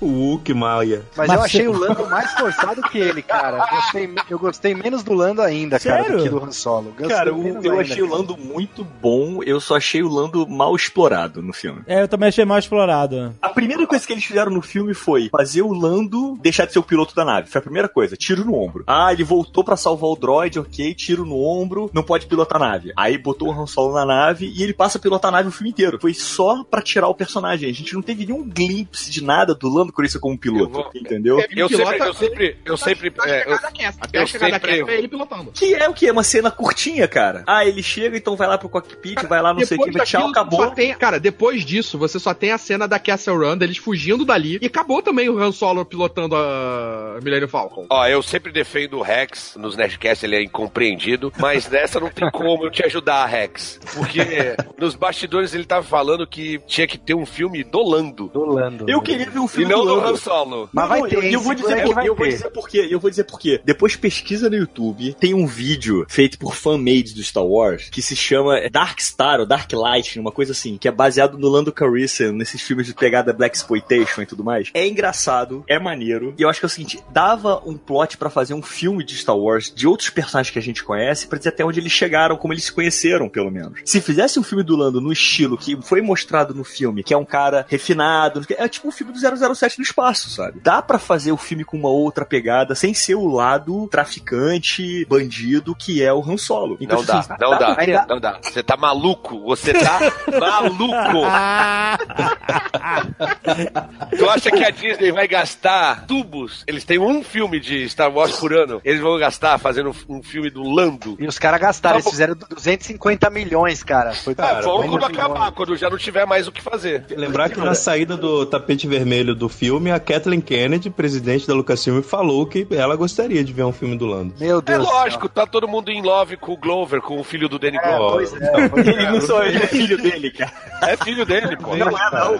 [0.01, 1.03] O Hulk Maia.
[1.15, 3.58] Mas, Mas eu achei você- o Lando mais forçado que ele, cara.
[3.58, 6.17] Eu gostei, eu gostei menos do Lando ainda, cara, Sério?
[6.17, 6.93] do que do Han Solo.
[6.97, 8.19] Gostei Cara, eu, eu ainda, achei o cara.
[8.19, 11.81] Lando muito bom, eu só achei o Lando mal explorado no filme.
[11.88, 13.36] É, eu também achei mal explorado.
[13.41, 16.79] A primeira coisa que eles fizeram no filme foi fazer o Lando deixar de ser
[16.79, 17.35] o piloto da nave.
[17.48, 18.84] Foi a primeira coisa, tiro no ombro.
[18.88, 22.65] Ah, ele voltou pra salvar o droid, ok, tiro no ombro, não pode pilotar a
[22.71, 22.91] nave.
[22.95, 25.52] Aí botou o Han Solo na nave e ele passa a pilotar a nave o
[25.52, 26.00] filme inteiro.
[26.00, 27.69] Foi só pra tirar o personagem.
[27.69, 29.91] A gente não teve nenhum glimpse de nada do Lando.
[29.93, 31.39] Cruise como piloto, Eu vou- entendeu?
[31.39, 35.08] Ele Eu sempre, pilota- eu sempre, eu sempre, é, eu, eu sempre- Cass é ele
[35.08, 35.52] pilotando.
[35.52, 36.10] Que é o que?
[36.12, 37.43] Uma cena curtinha, cara.
[37.48, 40.28] Ah, ele chega, então vai lá pro cockpit, vai lá, não sei o que, tchau,
[40.30, 40.60] acabou.
[40.60, 44.26] só tem- cara, depois disso, você só tem a cena da Castle Run, deles fugindo
[44.26, 44.58] dali.
[44.62, 47.85] E acabou também o Han Solo pilotando a Millennium Falcon.
[47.89, 52.29] Ó, eu sempre defendo o Rex nos Nerdcast, ele é incompreendido, mas nessa não tem
[52.31, 53.79] como eu te ajudar, Rex.
[53.93, 58.27] Porque nos bastidores ele tava falando que tinha que ter um filme do Lando.
[58.29, 58.85] Do Lando.
[58.89, 59.99] Eu queria ver um E filme não do.
[59.99, 60.69] Han Solo.
[60.71, 61.33] Mas vai ter, eu, hein?
[61.33, 62.31] eu vou dizer, que por- vai eu vou ter.
[62.33, 62.88] dizer por quê.
[62.89, 63.59] Eu vou dizer por quê.
[63.63, 68.15] Depois pesquisa no YouTube, tem um vídeo feito por fan-made do Star Wars que se
[68.15, 72.31] chama Dark Star ou Dark Light, uma coisa assim, que é baseado no Lando Calrissian,
[72.31, 74.69] nesses filmes de pegada Black Exploitation e tudo mais.
[74.73, 76.33] É engraçado, é maneiro.
[76.38, 79.15] E eu acho que é o seguinte, dava um plot pra fazer um filme de
[79.15, 82.36] Star Wars de outros personagens que a gente conhece, pra dizer até onde eles chegaram,
[82.36, 83.80] como eles se conheceram, pelo menos.
[83.86, 87.17] Se fizesse um filme do Lando no estilo que foi mostrado no filme, que é
[87.17, 89.19] um cara refinado, é tipo um filme do
[89.56, 90.60] 007 no espaço, sabe?
[90.62, 95.73] Dá pra fazer o filme com uma outra pegada, sem ser o lado traficante, bandido,
[95.73, 96.78] que é o Han Solo.
[96.82, 98.39] Não assim, dá, não dá, ainda- não dá.
[98.41, 99.99] Você tá maluco, você tá
[100.38, 100.95] maluco.
[104.17, 106.63] Tu acha que a Disney vai gastar tubos?
[106.67, 108.82] Eles têm um filme de Star Wars por ano.
[108.84, 111.15] Eles vão gastar fazendo um filme do Lando.
[111.20, 112.12] E os caras gastaram, eles Tá bom.
[112.12, 114.13] fizeram 250 milhões, cara.
[114.13, 115.54] Foi Ah, vão foi quando acabar, milhões.
[115.56, 117.06] quando já não tiver mais o que fazer.
[117.10, 122.02] Lembrar que na saída do tapete vermelho do filme, a Kathleen Kennedy, presidente da Lucasfilm,
[122.02, 124.34] falou que ela gostaria de ver um filme do Lando.
[124.39, 124.86] Meu É Deus.
[124.88, 127.78] do lógico, tá todo mundo em love com o Glover, com o filho do Danny.
[127.78, 128.28] Glover.
[128.30, 129.12] Pois é, pois Ele é.
[129.12, 130.52] não sou ele, é filho dele, cara.
[130.86, 131.76] É filho dele, pô.
[131.76, 132.39] Não é, não.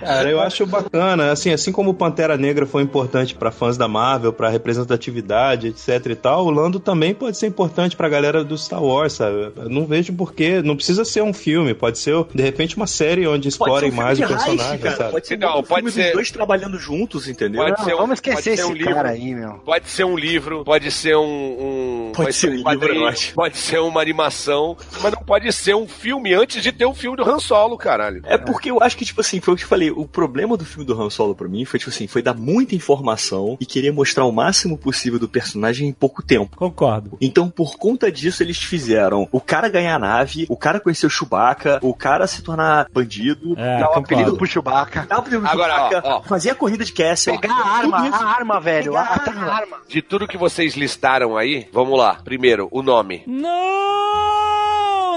[0.00, 3.88] Cara, eu acho bacana, assim, assim como o Pantera Negra foi importante pra fãs da
[3.88, 8.56] Marvel, pra representatividade, etc e tal, o Lando também pode ser importante pra galera do
[8.58, 9.52] Star Wars, sabe?
[9.56, 13.26] Eu não vejo porquê, não precisa ser um filme, pode ser, de repente, uma série
[13.26, 15.12] onde explorem um mais o personagem, sabe?
[15.12, 17.62] Pode ser, Não, um pode filme ser- dois trabalhando juntos, entendeu?
[17.62, 18.94] Pode Não, ser um- vamos esquecer pode ser um esse livro.
[18.94, 19.52] cara aí, meu.
[19.64, 22.08] Pode ser um livro, pode ser um.
[22.08, 23.34] um Pode ser um livro, quadrinho, eu acho.
[23.34, 27.16] Pode ser uma animação, mas não pode ser um filme antes de ter um filme
[27.16, 28.22] do Han Solo, caralho.
[28.24, 30.64] É porque eu acho que, tipo assim, foi o que eu falei, o problema do
[30.64, 33.92] filme do Han Solo pra mim foi, tipo assim, foi dar muita informação e querer
[33.92, 36.56] mostrar o máximo possível do personagem em pouco tempo.
[36.56, 37.16] Concordo.
[37.20, 41.10] Então, por conta disso, eles fizeram o cara ganhar a nave, o cara conhecer o
[41.10, 44.04] Chewbacca, o cara se tornar bandido, É, Dá o concordo.
[44.14, 45.06] apelido pro Chewbacca.
[45.08, 46.22] dar o apelido do Agora, Chewbacca, ó, ó.
[46.22, 47.38] fazer a corrida de Castle.
[47.38, 48.16] Pegar a arma, isso.
[48.22, 48.96] a arma, velho.
[48.96, 49.52] A, a a arma.
[49.52, 49.76] arma.
[49.88, 52.18] De tudo que vocês listaram aí, vamos lá.
[52.24, 53.22] Primeiro, o nome.
[53.26, 53.50] Não,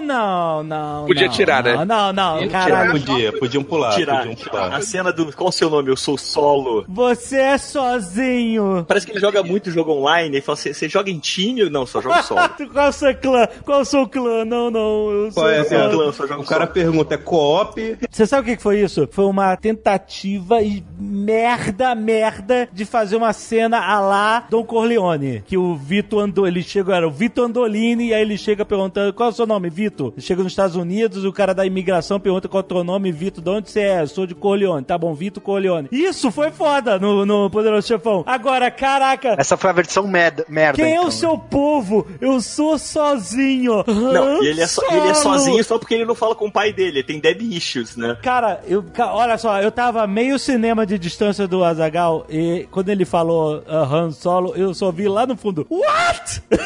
[0.02, 1.06] não, não.
[1.06, 1.86] Podia não, tirar, não, né?
[1.86, 2.92] Não, não, Ele caralho.
[2.92, 4.74] Podia, podiam pular, Tirar, podiam pular.
[4.76, 5.32] a cena do.
[5.36, 5.90] Qual o seu nome?
[5.90, 6.86] Eu sou solo.
[6.88, 8.86] Você é sozinho.
[8.88, 10.36] Parece que ele joga muito jogo online.
[10.38, 11.70] Ele fala assim: você joga em time?
[11.70, 12.42] Não, só joga solo.
[12.72, 13.48] Qual é o seu clã?
[13.64, 14.46] Qual é o seu clã?
[14.46, 16.74] Não, não, eu sou Qual é, só- clã, só joga O cara solo.
[16.74, 17.98] pergunta, é co-op?
[18.10, 19.08] Você sabe o que que foi isso?
[19.12, 25.44] Foi uma tentativa e merda, merda de fazer uma cena a lá Don Corleone.
[25.46, 29.14] Que o Vito andou, ele chega, era o Vito Andolini, e aí ele chega perguntando:
[29.14, 29.87] qual é o seu nome, Vito?
[30.20, 33.42] Chega nos Estados Unidos, o cara da imigração pergunta qual é o teu nome, Vito,
[33.42, 34.02] de onde você é?
[34.02, 34.84] Eu sou de Corleone.
[34.86, 35.88] Tá bom, Vito Corleone.
[35.92, 38.24] Isso foi foda no, no Poderoso Chefão.
[38.26, 39.36] Agora, caraca.
[39.38, 40.46] Essa foi a versão merda.
[40.50, 42.08] merda Quem é então, o seu povo?
[42.22, 43.84] Eu sou sozinho.
[43.88, 46.52] Não, e ele é, so- ele é sozinho só porque ele não fala com o
[46.52, 46.98] pai dele.
[47.00, 48.18] Ele tem dead issues, né?
[48.24, 53.06] Cara, eu, olha só, eu tava meio cinema de distância do Azagal e quando ele
[53.06, 55.66] falou uh, Han Solo, eu só vi lá no fundo.
[55.70, 56.42] What?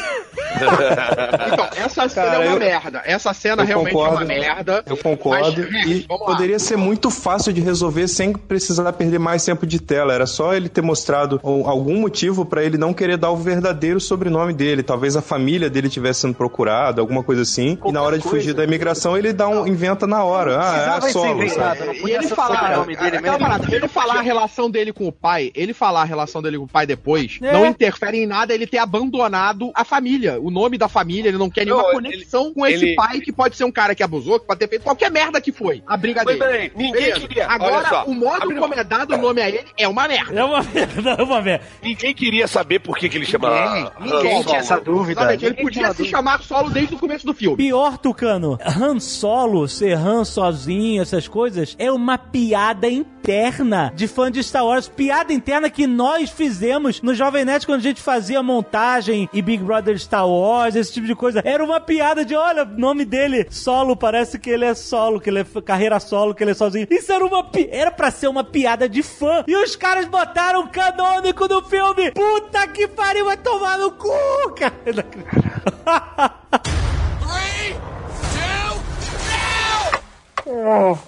[0.54, 3.02] Então, essa cena Cara, é uma eu- merda.
[3.12, 4.14] Essa cena Eu realmente concordo.
[4.14, 4.82] é uma merda.
[4.86, 5.66] Eu concordo.
[5.70, 10.12] Mas, e poderia ser muito fácil de resolver sem precisar perder mais tempo de tela.
[10.14, 14.00] Era só ele ter mostrado um- algum motivo pra ele não querer dar o verdadeiro
[14.00, 14.82] sobrenome dele.
[14.82, 17.78] Talvez a família dele estivesse sendo procurada, alguma coisa assim.
[17.84, 20.58] e na hora de fugir da imigração, ele dá um, inventa na hora.
[20.60, 23.38] Ah, é E podia ele falar, o nome dele aquela mesmo.
[23.38, 26.64] parada, ele falar a relação dele com o pai, ele falar a relação dele com
[26.64, 27.52] o pai depois, É.
[27.52, 31.50] não interfere em nada ele ter abandonado a família, o nome da família, ele não
[31.50, 34.38] quer nenhuma Não, conexão com esse ele- pai que pode ser um cara que abusou,
[34.38, 36.38] que pode ter feito qualquer merda que foi, a briga Mas dele.
[36.50, 37.20] peraí, ninguém Beleza.
[37.20, 37.44] queria.
[37.46, 40.06] olha Agora, só, o modo abre- como é dado o nome a ele é uma
[40.06, 40.32] merda.
[40.38, 41.64] É uma merda, é uma merda.
[41.82, 43.50] Ninguém queria saber por que, que ele chama.
[43.50, 45.20] Ninguém, ninguém Han tinha essa dúvida.
[45.20, 46.08] Exatamente, ele podia se dúvida.
[46.16, 47.56] chamar solo desde o começo do filme.
[47.56, 54.30] Pior, Tucano, Han Solo ser Han sozinho, essas coisas, é uma piada interna de fã
[54.30, 54.88] de Star Wars.
[54.88, 59.62] Piada interna que nós fizemos no Jovem Nerd quando a gente fazia montagem e Big
[59.62, 61.40] Brother Star Wars, esse tipo de coisa.
[61.44, 65.30] Era uma piada de, olha, o nome dele, solo, parece que ele é solo, que
[65.30, 66.86] ele é carreira solo, que ele é sozinho.
[66.90, 67.66] Isso era uma pi...
[67.72, 69.44] era pra ser uma piada de fã.
[69.48, 72.10] E os caras botaram canônico no filme.
[72.10, 74.10] Puta que pariu, vai tomar no cu,
[74.54, 74.74] cara.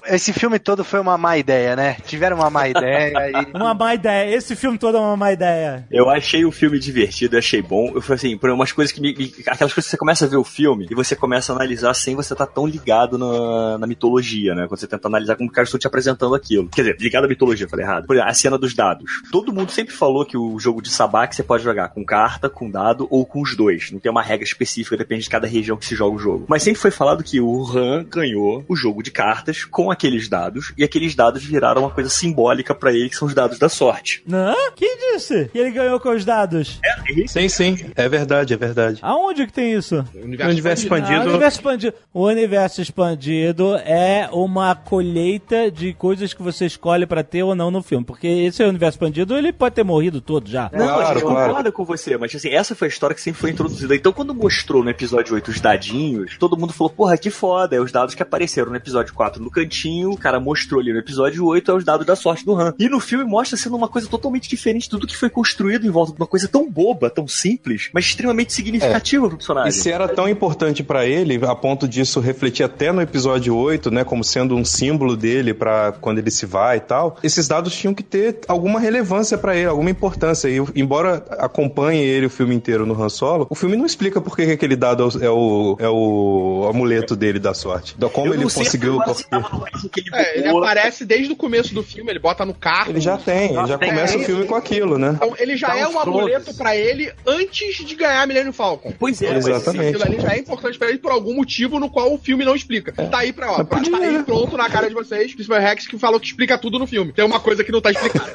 [0.07, 1.97] Esse filme todo foi uma má ideia, né?
[2.07, 3.57] Tiveram uma má ideia e.
[3.57, 4.35] Uma má ideia.
[4.35, 5.87] Esse filme todo é uma má ideia.
[5.91, 7.93] Eu achei o filme divertido, eu achei bom.
[7.95, 10.29] Eu falei assim, por umas coisas que me, me- Aquelas coisas que você começa a
[10.29, 13.87] ver o filme e você começa a analisar sem você estar tão ligado na, na
[13.87, 14.67] mitologia, né?
[14.69, 16.69] Quando você tenta analisar como os caras estão te apresentando aquilo.
[16.69, 18.07] Quer dizer, ligado à mitologia, eu falei errado.
[18.07, 19.11] Por exemplo, a cena dos dados.
[19.31, 22.71] Todo mundo sempre falou que o jogo de sabaque você pode jogar com carta, com
[22.71, 23.91] dado ou com os dois.
[23.91, 26.47] Não tem uma regra específica, depende de cada região que se joga o jogo.
[26.49, 30.73] Mas sempre foi falado que o Han ganhou o jogo de cartas com aqueles dados
[30.79, 34.23] e aqueles dados viraram uma coisa simbólica pra ele, que são os dados da sorte.
[34.27, 34.55] Não?
[34.77, 36.81] Quem disse que ele ganhou com os dados?
[37.27, 37.77] Sim, sim.
[37.97, 38.99] É verdade, é verdade.
[39.03, 40.05] Aonde que tem isso?
[40.15, 41.21] No universo Ah, expandido.
[41.21, 41.95] o universo expandido.
[42.13, 47.71] O universo expandido é uma colheita de coisas que você escolhe pra ter ou não
[47.71, 48.05] no filme.
[48.05, 50.71] Porque esse universo expandido, ele pode ter morrido todo já.
[50.73, 51.49] Não, Claro, a gente claro.
[51.49, 53.95] concorda com você, mas assim, essa foi a história que sempre foi introduzida.
[53.97, 57.81] Então, quando mostrou no episódio 8 os dadinhos, todo mundo falou, porra, que foda, é
[57.81, 61.45] os dados que apareceram no episódio 4 no cantinho, o cara mostrou ali no episódio
[61.45, 62.75] 8, é os dados da sorte do Han.
[62.79, 65.91] E no filme mostra sendo uma coisa totalmente diferente de tudo que foi construído em
[65.91, 69.71] volta de uma coisa tão boba, tão simples, mas extremamente significativa pro personagem.
[69.71, 73.91] E se era tão importante pra ele, a ponto disso refletir até no episódio 8,
[73.91, 77.75] né, como sendo um símbolo dele pra quando ele se vai e tal, esses dados
[77.75, 80.49] tinham que ter alguma relevância pra ele, alguma importância.
[80.49, 84.37] E embora acompanhe ele o filme inteiro no Han Solo, o filme não explica por
[84.37, 87.95] que que aquele dado é o, é o amuleto dele da sorte.
[87.99, 88.99] Da como ele conseguiu.
[89.23, 92.91] Porque- É, ele aparece desde o começo do filme, ele bota no carro.
[92.91, 95.13] Ele já tem, ele já tem, começa é o filme com aquilo, né?
[95.17, 98.93] Então ele já Dá é um amuleto pra ele antes de ganhar Millennium Falcon.
[98.99, 99.97] Pois é, mas, Exatamente.
[99.97, 102.55] Aquilo ali já é importante pra ele por algum motivo no qual o filme não
[102.55, 102.93] explica.
[102.93, 104.23] Tá aí pra, ó, pra, podia, tá aí né?
[104.25, 105.35] pronto na cara de vocês.
[105.35, 107.13] Christopher Rex que falou que explica tudo no filme.
[107.13, 108.33] Tem uma coisa que não tá explicada.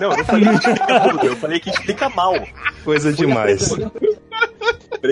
[0.00, 2.34] Não, eu não falei que explica tudo, eu falei que explica mal.
[2.84, 3.70] Coisa demais.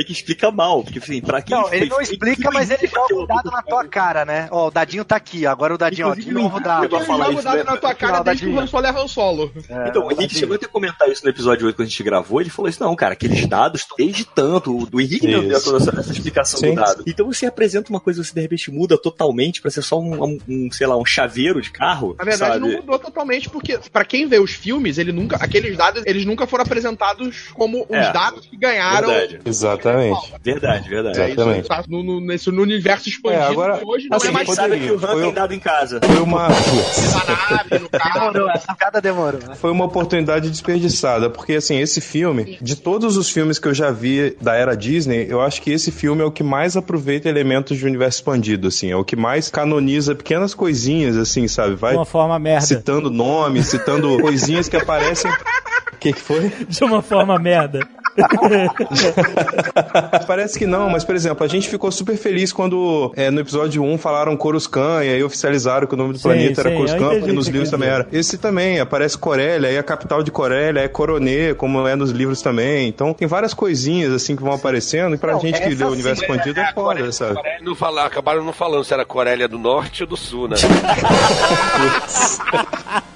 [0.07, 3.27] Que explica mal, porque assim, pra quem Não, ele não explica, mas ele joga o
[3.27, 4.47] dado na tua cara, né?
[4.51, 6.85] Ó, o dadinho tá aqui, agora o dadinho, ó, de Inclusive, novo o eu dado.
[6.85, 8.63] Ele joga o dado na tua cara Não, desde que o Dadinho.
[8.63, 9.53] Han Solo é Han Solo.
[9.69, 12.03] É, Então, o Henrique chegou até a comentar isso no episódio 8 quando a gente
[12.03, 12.41] gravou.
[12.41, 15.99] Ele falou isso: não, cara, aqueles dados, desde tanto, o- o Henrique deu, toda essa,
[16.01, 16.75] essa explicação Sim.
[16.75, 17.05] do dado.
[17.07, 20.39] Então você apresenta uma coisa, você de repente muda totalmente pra ser só um, um-
[20.49, 22.15] um, sei lá, um chaveiro de carro.
[22.19, 22.69] Na verdade, sabe?
[22.69, 26.47] não mudou totalmente, porque pra quem vê os filmes, ele nunca, aqueles dados, eles nunca
[26.47, 29.09] foram apresentados como os É, dados que ganharam.
[29.21, 30.35] Verdade, Exatamente.
[30.43, 31.21] verdade, verdade.
[31.21, 31.61] É, Exatamente.
[31.61, 34.49] isso tá no, no- nesse, no universo expandido É, agora, hoje não assim, é mais
[34.55, 36.01] sabe que o Han Foi tem dado em casa.
[36.03, 36.49] Foi uma.
[36.49, 38.33] na nave, no carro.
[38.33, 39.55] Demorou, essa piada demorou, né?
[39.57, 43.91] Foi uma oportunidade desperdiçada, porque assim, esse filme, de todos os filmes que eu já
[43.91, 47.77] vi da era Disney, eu acho que esse filme é o que mais aproveita elementos
[47.79, 51.75] de universo expandido, assim, é o que mais canoniza pequenas coisinhas, assim, sabe?
[51.75, 52.67] Vai De uma forma merda.
[52.67, 55.31] citando nomes, citando coisinhas que aparecem.
[55.31, 56.51] O que, que foi?
[56.69, 57.81] De uma forma merda.
[60.27, 63.83] Parece que não, mas por exemplo, a gente ficou super feliz quando é, no episódio
[63.83, 66.79] 1 falaram Coruscant e aí oficializaram que o nome do Sim, planeta era sim, eu
[66.79, 68.07] Coruscant, porque nos livros também era.
[68.13, 72.43] Esse também, aparece Corélia, aí a capital de Corélia é Coronet, como é nos livros
[72.43, 72.89] também.
[72.89, 75.93] Então tem várias coisinhas assim que vão aparecendo e pra Não, gente que lê o
[75.93, 77.41] universo expandido é foda, sabe?
[77.63, 80.57] Não fala, acabaram não falando se era Corélia do Norte ou do Sul, né?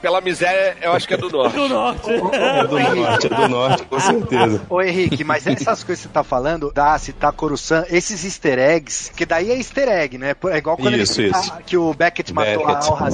[0.00, 1.54] Pela miséria, eu acho que é do Norte.
[1.56, 2.10] Do norte.
[2.10, 4.62] É do norte, é do norte, com certeza.
[4.68, 9.10] Ô Henrique, mas essas coisas que você tá falando, da citar Coruscant, esses easter eggs,
[9.14, 10.34] que daí é easter egg, né?
[10.50, 11.52] É igual quando Isso, ele isso.
[11.66, 12.88] que o Beckett matou Beckett.
[12.88, 13.04] a Al.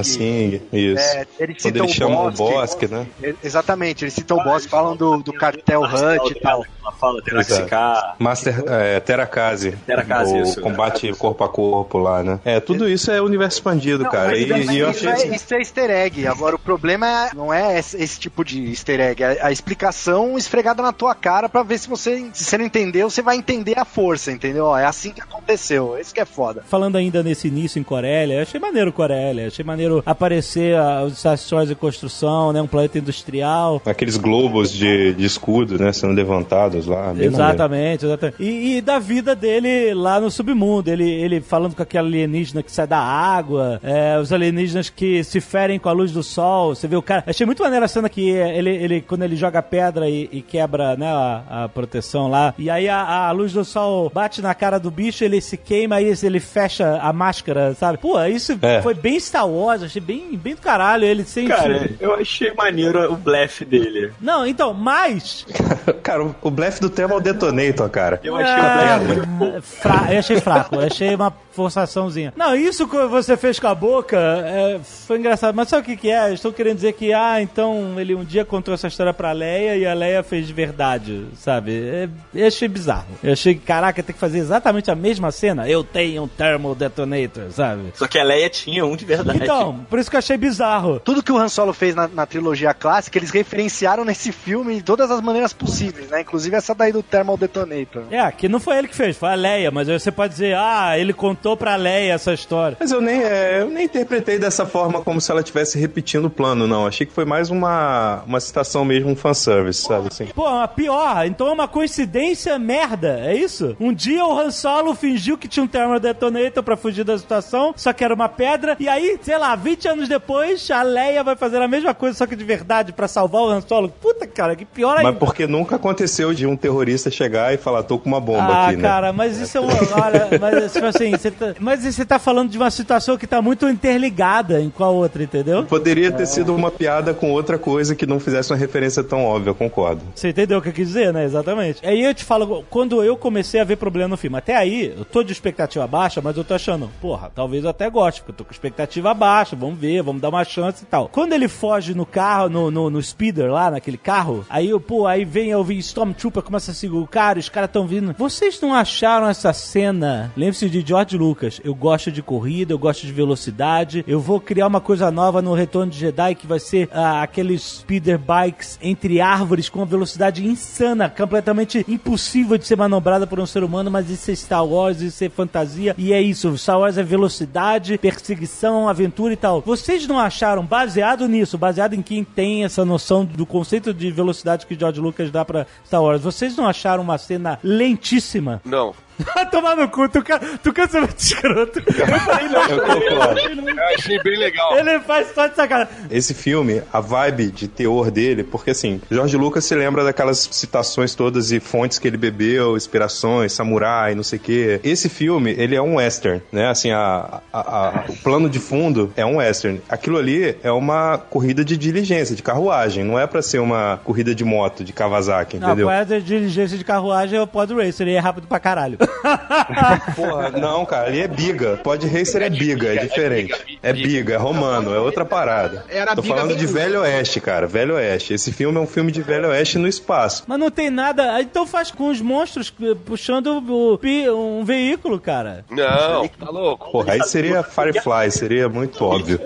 [0.00, 1.02] Assim, isso.
[1.02, 2.54] É, ele Quando ele chama o Bosque.
[2.54, 3.06] Bosque, né?
[3.42, 6.64] Exatamente, eles citam o Bosque, falam do, do cartel Hunt e tal.
[6.82, 8.16] Ela fala, ficar.
[8.18, 9.72] Master é, Terakaze.
[9.86, 10.60] Terakaze, o isso.
[10.60, 12.40] combate corpo a corpo lá, né?
[12.44, 14.36] É, tudo isso é universo expandido, cara.
[14.36, 16.26] E, isso, e eu isso achei é, isso é easter egg.
[16.26, 20.36] Agora, o problema é- não é esse, esse tipo de easter egg, é a explicação
[20.36, 23.78] esfregada na tua cara pra ver se você, se você não entendeu, você vai entender
[23.78, 24.66] a força, entendeu?
[24.66, 25.96] Ó, é assim que aconteceu.
[25.98, 26.62] Esse que é foda.
[26.68, 31.24] Falando ainda nesse início em Corélia, eu achei maneiro Corélia, achei maneiro aparecer ah, os
[31.24, 33.80] Astróides em construção, né, um planeta industrial.
[33.86, 35.92] aqueles globos de, de escudo, né?
[35.92, 37.12] Sendo levantados lá.
[37.12, 37.34] bem maneiro.
[37.34, 38.42] Exatamente, exatamente.
[38.42, 42.70] E, e da vida dele lá no submundo, ele, ele falando com aquele alienígena que
[42.72, 45.40] sai da água, é, os alienígenas que se
[45.78, 47.24] com a luz do sol, você vê o cara...
[47.26, 50.96] Achei muito maneiro a cena que ele, ele quando ele joga pedra e, e quebra,
[50.96, 54.78] né, a, a proteção lá, e aí a, a luz do sol bate na cara
[54.78, 57.98] do bicho, ele se queima, aí ele fecha a máscara, sabe?
[57.98, 58.80] Pô, isso É.
[58.82, 61.46] foi bem Star Wars, achei bem, bem do caralho, ele sem...
[61.48, 64.12] Cara, eu achei maneiro o blefe dele.
[64.20, 65.46] Não, então, mas...
[66.02, 68.20] Cara, o- o blefe do tema é o Detonator, cara.
[68.24, 69.54] Eu achei o blefe muito bom.
[69.58, 72.32] Ah, fra- eu achei fraco, eu achei uma forçaçãozinha.
[72.36, 75.54] Não, isso que você fez com a boca é, foi engraçado.
[75.54, 76.32] Mas sabe o que, que é?
[76.32, 79.86] Estou querendo dizer que, ah, então ele um dia contou essa história pra Leia e
[79.86, 81.72] a Leia fez de verdade, sabe?
[81.72, 83.08] É, eu achei bizarro.
[83.22, 85.68] Eu achei que, caraca, tem que fazer exatamente a mesma cena.
[85.68, 87.92] Eu tenho um thermal detonator, sabe?
[87.94, 89.38] Só que a Leia tinha um de verdade.
[89.42, 91.00] Então, por isso que eu achei bizarro.
[91.00, 94.82] Tudo que o Han Solo fez na, na trilogia clássica, eles referenciaram nesse filme de
[94.82, 96.20] todas as maneiras possíveis, né?
[96.22, 98.04] Inclusive essa daí do Thermal Detonator.
[98.10, 100.56] É, que não foi ele que fez, foi a Leia, mas aí você pode dizer,
[100.56, 102.76] ah, ele contou pra Leia essa história.
[102.78, 106.30] Mas eu nem, é, eu nem interpretei dessa forma como se ela estivesse repetindo o
[106.30, 106.86] plano, não.
[106.86, 110.26] Achei que foi mais uma, uma citação mesmo, um fanservice, sabe assim?
[110.34, 113.76] Pô, a pior, então é uma coincidência merda, é isso?
[113.80, 117.74] Um dia o Han Solo fingiu que tinha um Thermal Detonator pra fugir da situação,
[117.76, 121.36] só que era uma pedra, e aí, sei lá, 20 anos depois, a Leia vai
[121.36, 123.88] fazer a mesma coisa, só que de verdade, pra salvar o Han Solo.
[123.88, 125.10] Puta, cara, que pior ainda.
[125.10, 128.66] Mas porque nunca aconteceu de um terrorista chegar e falar, tô com uma bomba ah,
[128.68, 128.82] aqui, né?
[128.82, 129.72] cara, mas isso é uma.
[129.72, 133.42] Olha, mas tipo assim, você tá, mas você tá falando de uma situação que tá
[133.42, 135.64] muito interligada em qual outra, entendeu?
[135.64, 139.54] Poderia ter sido uma piada com outra coisa que não fizesse uma referência tão óbvia,
[139.54, 140.02] concordo.
[140.14, 141.24] Você entendeu o que eu quis dizer, né?
[141.24, 141.84] Exatamente.
[141.86, 145.04] Aí eu te falo, quando eu comecei a ver problema no filme, até aí, eu
[145.04, 148.36] tô de expectativa baixa, mas eu tô achando, porra, talvez eu até goste, porque eu
[148.36, 151.08] tô com expectativa baixa, vamos ver, vamos dar uma chance e tal.
[151.08, 155.06] Quando ele foge no carro, no, no, no speeder lá, naquele carro, aí eu, pô,
[155.06, 158.14] aí vem eu vi Stormtrooper, começa a seguir o cara, os caras tão vindo.
[158.18, 160.32] Vocês não acharam essa cena?
[160.36, 161.60] Lembre-se de George Lucas.
[161.62, 164.04] Eu gosto de corrida, eu gosto de velocidade.
[164.08, 167.62] Eu vou criar uma coisa nova no Retorno de Jedi que vai ser ah, aqueles
[167.62, 173.46] speeder bikes entre árvores com uma velocidade insana, completamente impossível de ser manobrada por um
[173.46, 175.94] ser humano, mas isso é Star Wars, isso é fantasia.
[175.96, 179.60] E é isso, Star Wars é velocidade, perseguição, aventura e tal.
[179.60, 184.66] Vocês não acharam, baseado nisso, baseado em quem tem essa noção do conceito de velocidade
[184.66, 188.60] que George Lucas dá pra Star Wars, vocês não acharam uma cena lentíssima?
[188.64, 188.94] Não.
[189.50, 191.78] Tomar no cu, tu, ca- tu cansa muito escroto.
[191.86, 193.40] Eu falei, não, Eu concordo.
[193.70, 194.78] Eu achei bem legal.
[194.78, 195.92] Ele faz só de sacanagem.
[196.10, 201.14] Esse filme, a vibe de teor dele, porque assim, Jorge Lucas se lembra daquelas citações
[201.14, 204.80] todas e fontes que ele bebeu, inspirações, samurai, não sei o quê.
[204.82, 206.68] Esse filme, ele é um western, né?
[206.68, 209.80] Assim, a, a- a- o plano de fundo é um western.
[209.88, 214.34] Aquilo ali é uma corrida de diligência, de carruagem, não é pra ser uma corrida
[214.34, 215.90] de moto, de Kawasaki, Não, entendeu?
[215.90, 218.98] é a diligência de carruagem é o Pod Racer, ele é rápido pra caralho.
[220.16, 221.76] Porra, não, cara, ali é biga.
[221.82, 223.78] Pod Racer é biga, é diferente.
[223.82, 225.84] É biga, é romano, é outra parada.
[226.16, 226.66] Tô falando de.
[226.66, 228.32] Velho Oeste, cara, Velho Oeste.
[228.34, 230.44] Esse filme é um filme de Velho Oeste no espaço.
[230.46, 231.40] Mas não tem nada.
[231.40, 235.64] Então faz com os monstros eh, puxando o, pi- um veículo, cara.
[235.70, 236.90] Não, tá louco.
[236.90, 239.40] Porra, aí seria Firefly, seria muito óbvio.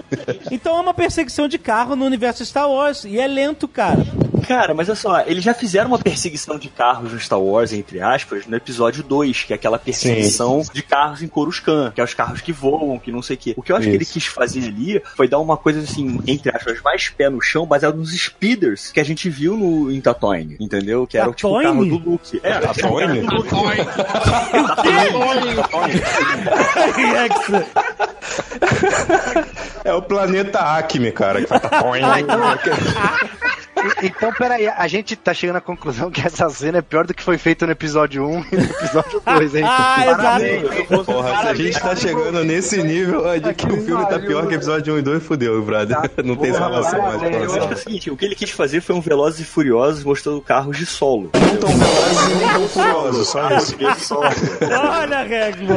[0.50, 3.04] Então é uma perseguição de carro no universo Star Wars.
[3.04, 4.04] E é lento, cara.
[4.42, 8.00] Cara, mas olha só, eles já fizeram uma perseguição de carros no Star Wars, entre
[8.00, 12.14] aspas, no episódio 2, que é aquela perseguição de carros em Coruscant, que é os
[12.14, 13.54] carros que voam, que não sei o quê.
[13.56, 14.12] O que eu acho que ele Isso.
[14.14, 17.96] quis fazer ali foi dar uma coisa assim, entre aspas, mais pé no chão, baseado
[17.96, 21.06] nos speeders que a gente viu no, em Tatooine, entendeu?
[21.06, 21.98] Que era o tipo o carro Tatooine?
[21.98, 22.40] do Luke.
[22.42, 23.26] É, Tatooine?
[29.84, 33.18] É o planeta Acme, cara, que faz Ah,
[34.02, 37.14] então, então, peraí, a gente tá chegando à conclusão que essa cena é pior do
[37.14, 39.64] que foi feito no episódio 1 e no episódio 2, hein?
[39.78, 41.04] Ah, exato.
[41.04, 44.46] Porra, se a gente tá chegando nesse nível é de que o filme tá pior
[44.46, 45.96] que episódio 1 e 2, fudeu, brother.
[46.24, 48.50] Não tem salvação mais pra Eu acho que é o seguinte, o que ele quis
[48.50, 51.30] fazer foi um Velozes e Furiosos mostrando carros de solo.
[51.34, 54.16] Não tão velozes e nem tão furiosos, só isso.
[54.16, 55.74] Olha, Regmo.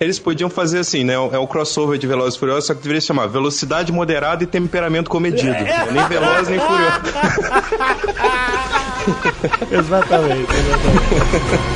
[0.00, 1.14] Eles podiam fazer assim, né?
[1.14, 4.46] É o crossover de Velozes e Furiosos, só que deveria se chamar Velocidade Moderada e
[4.46, 5.65] Temperamento Comedido.
[5.92, 7.00] Nem veloz, nem furioso.
[9.78, 11.75] exatamente, exatamente.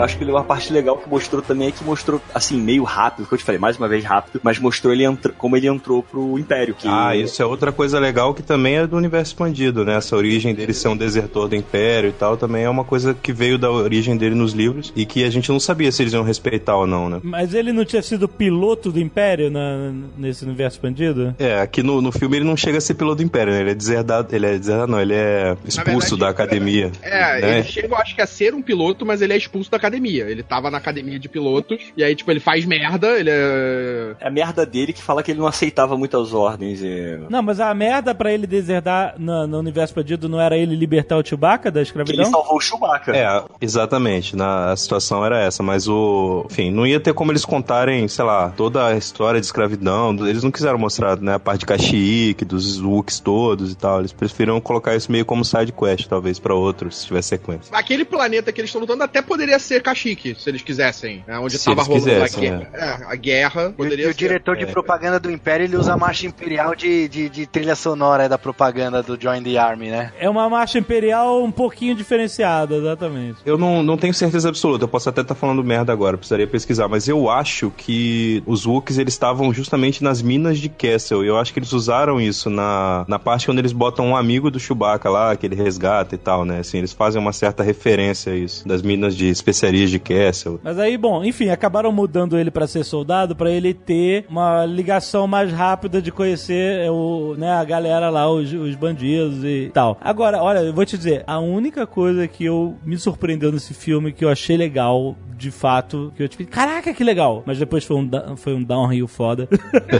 [0.00, 3.26] Eu acho que uma parte legal que mostrou também é que mostrou, assim, meio rápido,
[3.28, 5.04] que eu te falei, mais uma vez rápido, mas mostrou ele
[5.36, 6.74] como ele entrou pro Império.
[6.74, 9.96] Que Ah, isso é outra coisa legal que também é do universo expandido, né?
[9.96, 13.30] Essa origem dele ser um desertor do Império e tal, também é uma coisa que
[13.30, 16.22] veio da origem dele nos livros e que a gente não sabia se eles iam
[16.22, 17.20] respeitar ou não, né?
[17.22, 21.34] Mas ele não tinha sido piloto do Império na- nesse universo expandido?
[21.38, 23.60] É, aqui no, no filme ele não chega a ser piloto do Império, né?
[23.60, 26.90] Ele é deserdado, ele é deserdado, não, ele é expulso verdade, da academia.
[27.02, 27.58] É, né?
[27.58, 29.89] ele chega, eu acho que a ser um piloto, mas ele é expulso da academia.
[29.98, 34.14] Ele tava na academia de pilotos, e aí, tipo, ele faz merda, ele é.
[34.20, 36.80] É a merda dele que fala que ele não aceitava muitas ordens.
[36.82, 37.18] E...
[37.28, 41.16] Não, mas a merda pra ele deserdar no, no universo perdido não era ele libertar
[41.16, 42.24] o Chewbacca da Que escravidão?
[42.24, 43.16] ele salvou o Chewbacca.
[43.16, 44.36] É, exatamente.
[44.36, 46.46] Na, a situação era essa, mas o.
[46.50, 50.16] Enfim, não ia ter como eles contarem, sei lá, toda a história de escravidão.
[50.26, 54.00] Eles não quiseram mostrar, né, a parte de Kashyyyk, dos Wooks todos e tal.
[54.00, 57.76] Eles preferiram colocar isso meio como side quest, talvez, pra outros, se tiver sequência.
[57.76, 61.24] Aquele planeta que eles estão lutando até poderia ser Kashyyyk, se eles quisessem.
[61.26, 61.38] Né?
[61.38, 63.62] Onde Se tava eles rolando quisessem, a, guerra, é, a guerra.
[63.62, 64.18] E o- Poderia e o ser.
[64.18, 64.66] diretor de É.
[64.66, 69.02] propaganda do Império, ele usa a marcha imperial de, de, de trilha sonora da propaganda
[69.02, 70.12] do Join the Army, né?
[70.18, 73.38] É uma marcha imperial um pouquinho diferenciada, exatamente.
[73.44, 76.88] Eu não, não tenho certeza absoluta, eu posso até estar falando merda agora, precisaria pesquisar,
[76.88, 81.38] mas eu acho que os Wooks eles estavam justamente nas minas de Kessel, e eu
[81.38, 85.08] acho que eles usaram isso na, na parte quando eles botam um amigo do Chewbacca
[85.10, 86.58] lá, que ele resgata e tal, né?
[86.60, 89.28] Assim, eles fazem uma certa referência a isso, das minas de
[89.70, 90.60] de Kessel.
[90.62, 95.26] Mas aí, bom, enfim, acabaram mudando ele pra ser soldado pra ele ter uma ligação
[95.26, 99.98] mais rápida de conhecer é, o, né, a galera lá, os, os bandidos e tal.
[100.00, 104.12] Agora, olha, eu vou te dizer, a única coisa que eu me surpreendeu nesse filme
[104.12, 107.96] que eu achei legal, de fato, que eu tipo, caraca, que legal, mas depois foi
[107.96, 109.48] um, foi um downhill foda.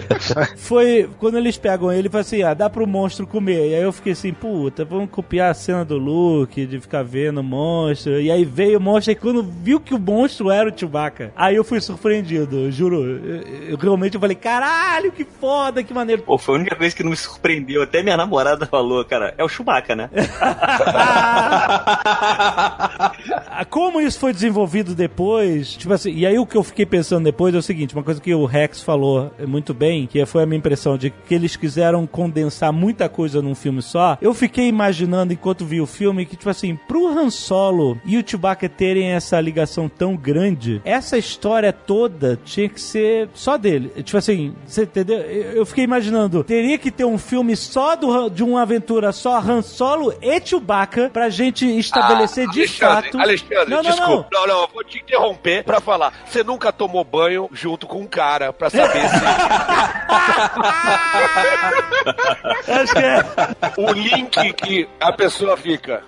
[0.57, 3.71] foi quando eles pegam ele e falam assim, ah, dá pro monstro comer.
[3.71, 7.41] E aí eu fiquei assim, puta, vamos copiar a cena do Luke, de ficar vendo
[7.41, 8.21] o monstro.
[8.21, 11.57] E aí veio o monstro e quando viu que o monstro era o Chewbacca, aí
[11.57, 13.03] eu fui surpreendido, eu juro.
[13.03, 16.23] Eu, eu realmente falei, caralho, que foda, que maneiro.
[16.23, 17.83] Pô, foi a única coisa que não me surpreendeu.
[17.83, 20.11] Até minha namorada falou, cara, é o Chewbacca, né?
[23.69, 27.55] Como isso foi desenvolvido depois, tipo assim, e aí o que eu fiquei pensando depois
[27.55, 30.59] é o seguinte, uma coisa que o Rex falou muito bem, que foi a minha
[30.59, 34.19] impressão de que eles quiseram condensar muita coisa num filme só.
[34.21, 38.25] Eu fiquei imaginando enquanto vi o filme que tipo assim, pro Han Solo e o
[38.27, 43.91] Chewbacca terem essa ligação tão grande, essa história toda tinha que ser só dele.
[44.03, 45.19] Tipo assim, você entendeu?
[45.19, 49.63] Eu fiquei imaginando, teria que ter um filme só do, de uma aventura só Han
[49.63, 53.21] Solo e Chewbacca pra gente estabelecer de Alexandre, fato.
[53.21, 54.29] Alexandre, Não, não, desculpa.
[54.33, 54.47] Não.
[54.47, 56.13] não, eu vou te interromper pra falar.
[56.27, 59.21] Você nunca tomou banho junto com um cara pra saber se
[62.69, 63.25] Acho que é.
[63.77, 66.03] o link que a pessoa fica.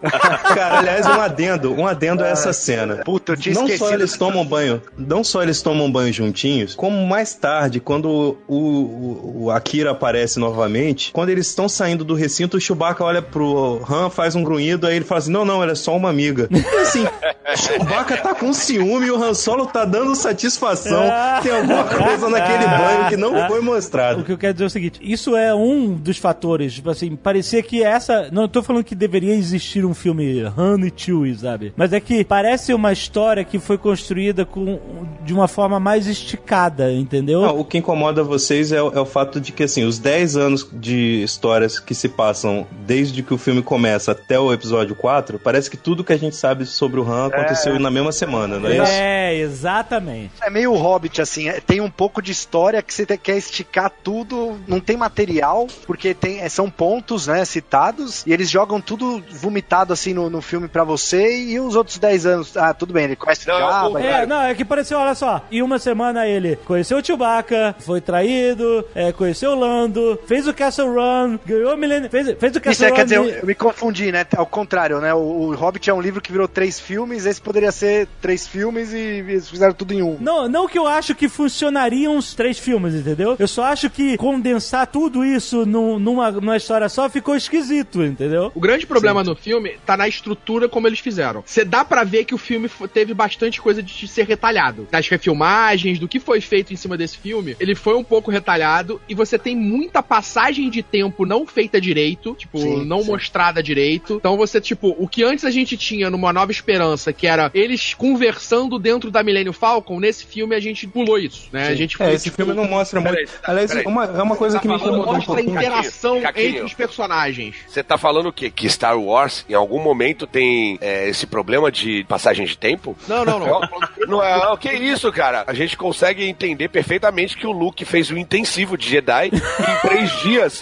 [0.55, 3.03] Cara, aliás, um adendo, um adendo a essa cena.
[3.23, 3.95] Puta, eu tinha não só esquecido.
[4.01, 9.43] eles tomam banho, não só eles tomam banho juntinhos, como mais tarde, quando o, o,
[9.45, 14.11] o Akira aparece novamente, quando eles estão saindo do recinto, o Chewbacca olha pro Han,
[14.11, 16.49] faz um grunhido, aí ele fala assim: Não, não, ela é só uma amiga.
[16.73, 21.05] E assim, o Chewbacca tá com ciúme e o Han Solo tá dando satisfação.
[21.43, 24.25] Tem alguma coisa naquele banho que não foi O mostrado.
[24.25, 26.75] que eu quero dizer é o seguinte: isso é um dos fatores.
[26.75, 28.29] Tipo assim, parecia que essa.
[28.33, 31.73] Não tô falando que deveria existir um filme Han e Chewie, sabe?
[31.77, 33.11] Mas é que parece uma história
[33.46, 34.78] que foi construída com,
[35.24, 37.42] de uma forma mais esticada, entendeu?
[37.42, 40.36] Não, o que incomoda vocês é, o- é o fato de que, assim, os 10
[40.36, 45.38] anos de histórias que se passam desde que o filme começa até o episódio 4,
[45.38, 48.68] parece que tudo que a gente sabe sobre o Han aconteceu na mesma semana, não
[48.68, 48.92] é, isso?
[48.92, 50.32] É, exatamente.
[50.42, 54.58] É meio Hobbit, assim, é- tem um pouco de história que você quer esticar tudo,
[54.66, 59.92] não tem material, porque tem, é, são pontos, né, citados, e eles jogam tudo vomitado,
[59.92, 63.16] assim, no, no filme pra você, e os outros 10 anos, ah, tudo bem, ele
[63.16, 66.26] começa a Não, o- vai- É, não, é que pareceu, olha só, em uma semana
[66.26, 71.74] ele conheceu o Chewbacca, foi traído, é, conheceu o Lando, fez o Castle Run, ganhou
[71.74, 72.94] o Millennium, fez, fez o Isso Castle é, Run.
[72.96, 74.26] quer dizer, eu, eu me confundi, né?
[74.36, 75.12] Ao contrário, né?
[75.14, 78.92] O, o Hobbit é um livro que virou três filmes, esse poderia ser três filmes
[78.92, 80.16] e eles fizeram tudo em um.
[80.20, 83.36] Não, não que eu acho que funcionariam os três filmes, entendeu?
[83.38, 88.50] Eu só acho que condensar tudo isso num- numa, numa história só ficou esquisito, entendeu?
[88.55, 91.42] O grande problema no filme tá na estrutura como eles fizeram.
[91.46, 94.86] Você dá pra ver que o filme teve bastante coisa de ser retalhado.
[94.90, 99.01] Das refilmagens, do que foi feito em cima desse filme, ele foi um pouco retalhado
[99.09, 103.11] e você tem muita passagem de tempo não feita direito, tipo, Sim, não sim.
[103.11, 104.14] mostrada direito.
[104.16, 107.95] Então você, tipo, o que antes a gente tinha numa Nova Esperança, que era eles
[107.95, 111.68] conversando dentro da Millennium Falcon, nesse filme a gente pulou isso, né?
[111.68, 113.14] A gente É, foi, esse tipo, filme não mostra muito.
[113.14, 113.86] Peraí, Aliás, peraí.
[113.86, 116.49] uma, é uma coisa Tá que me incomodou um mostra a interação Caquinho.
[116.49, 117.57] entre os personagens.
[117.66, 118.51] Você tá falando o quê?
[118.51, 122.82] Que Star Wars, em algum momento, tem é, esse problema de passagem de tempo?
[123.09, 123.61] Não, não, não.
[124.09, 125.45] Não é, o que é isso, cara?
[125.47, 129.78] A gente consegue entender perfeitamente que o Luke fez um intensivo de Jedi e em
[129.89, 130.61] três dias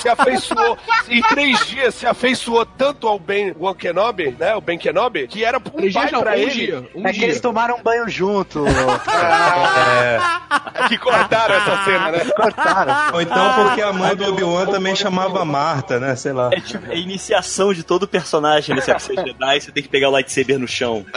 [0.00, 0.78] se afeiçoou.
[1.08, 4.54] Em três dias se afeiçoou tanto ao Ben Wan Kenobi, né?
[4.54, 6.50] O Ben Kenobi, que era um Três pai dias não, pra um ele.
[6.50, 6.88] dia.
[6.94, 7.26] Um é que dia.
[7.28, 8.64] eles tomaram um banho junto.
[8.66, 10.18] É,
[10.88, 12.24] Que cortaram essa cena, né?
[12.36, 13.14] Cortaram.
[13.14, 16.14] ou então porque a mãe do Obi-Wan também chamava Marta, né?
[16.14, 16.50] Sei lá.
[16.52, 20.08] É tipo é a iniciação de todo personagem nesse episódio Jedi, você tem que pegar
[20.08, 21.04] o lightsaber no chão.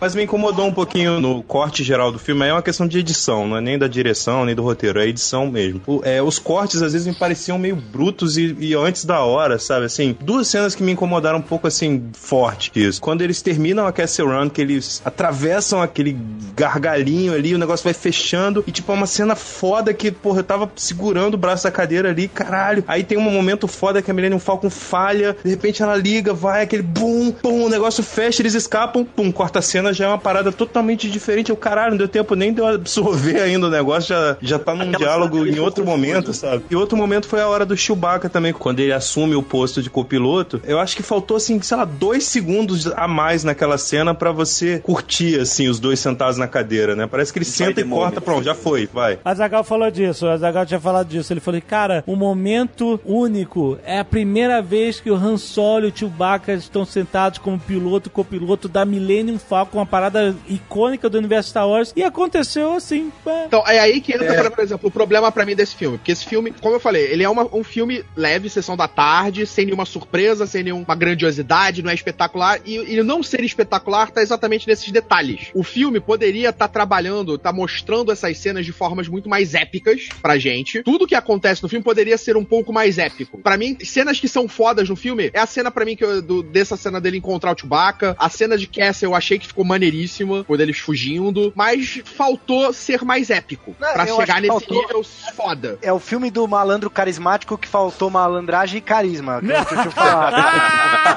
[0.00, 2.46] Mas me incomodou um pouquinho no corte geral do filme.
[2.46, 5.46] É uma questão de edição, não é nem da direção, nem do roteiro, é edição
[5.46, 5.80] mesmo.
[5.86, 9.58] O- é, os cortes às vezes me pareciam meio brutos e, e antes da hora,
[9.58, 9.86] sabe?
[9.86, 13.00] Assim, duas cenas que me incomodaram um pouco assim, forte isso.
[13.00, 16.16] Quando eles terminam a Castle Run, que eles atravessam aquele
[16.56, 20.44] gargalhinho ali, o negócio vai fechando e tipo, é uma cena foda que, porra, eu
[20.44, 22.84] tava segurando o braço da cadeira ali, caralho.
[22.86, 26.62] Aí tem um momento foda que a Millennium Falcon falha, de repente ela liga, vai
[26.62, 30.18] aquele bum, pum, o negócio fecha, eles escapam, pum, corta a cena, já é uma
[30.18, 31.52] parada totalmente diferente.
[31.52, 34.74] O caralho, não deu tempo nem de eu absorver ainda o negócio, já, já tá
[34.74, 36.64] num Aquela diálogo em outro momento, sabe?
[36.70, 39.90] E outro momento foi a hora do Chewbacca também, quando ele assume o posto de
[39.90, 40.60] copiloto.
[40.64, 44.78] Eu acho que faltou, assim, sei lá, dois segundos a mais naquela cena pra você
[44.80, 47.06] curtir, assim, os dois sentados na cadeira, né?
[47.06, 49.18] Parece que ele senta e corta, pronto, já foi, vai.
[49.24, 51.32] A Zagal falou disso, a Zagal tinha falado disso.
[51.32, 53.78] Ele falou, cara, um momento único.
[53.84, 58.08] É a primeira vez que o Han Solo e o Chewbacca estão sentados como piloto
[58.08, 58.84] e copiloto da
[59.20, 61.92] Millennium Falcon, uma parada icônica do universo Star Wars.
[61.94, 63.12] E aconteceu assim.
[63.24, 63.44] pá.
[63.46, 65.98] Então, é aí que entra, por- por exemplo, o problema pra mim desse filme.
[65.98, 69.46] Porque esse filme, como eu falei, ele é uma- um filme leve, sessão da tarde,
[69.46, 72.60] sem nenhuma surpresa, sem nenhuma grandiosidade, não é espetacular.
[72.64, 75.48] E ele não ser espetacular tá exatamente nesses detalhes.
[75.54, 80.38] O filme poderia estar trabalhando, tá mostrando essas cenas de formas muito mais épicas pra
[80.38, 80.82] gente.
[80.82, 83.38] Tudo que acontece no filme poderia ser um pouco mais épico.
[83.38, 86.22] Pra mim, cenas que são fodas no filme, é a cena pra mim que eu-
[86.22, 89.64] do- dessa cena dele encontrar o Chewbacca, a cena de Castle eu achei que ficou
[89.64, 94.80] maneiríssima, quando eles fugindo, mas faltou ser mais épico Não, pra eu chegar nesse faltou-
[94.82, 95.02] nível
[95.34, 95.78] foda.
[95.82, 99.40] É o filme do malandro carismático que faltou malandragem e carisma.
[99.40, 100.36] que eu tinha falado.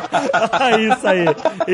[0.80, 1.26] isso aí,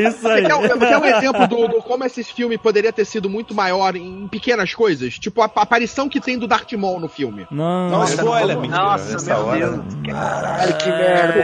[0.06, 0.42] isso aí.
[0.42, 3.54] Você quer, um- quer um exemplo do, do como esse filme poderia ter sido muito
[3.54, 5.18] maior em pequenas coisas?
[5.18, 7.46] Tipo a, a aparição que tem do Darth Maul no filme.
[7.50, 9.58] Não, Não, spoiler, Nossa, mentira, Nossa, meu hora.
[9.70, 9.84] Deus.
[10.06, 11.40] Caralho, que merda.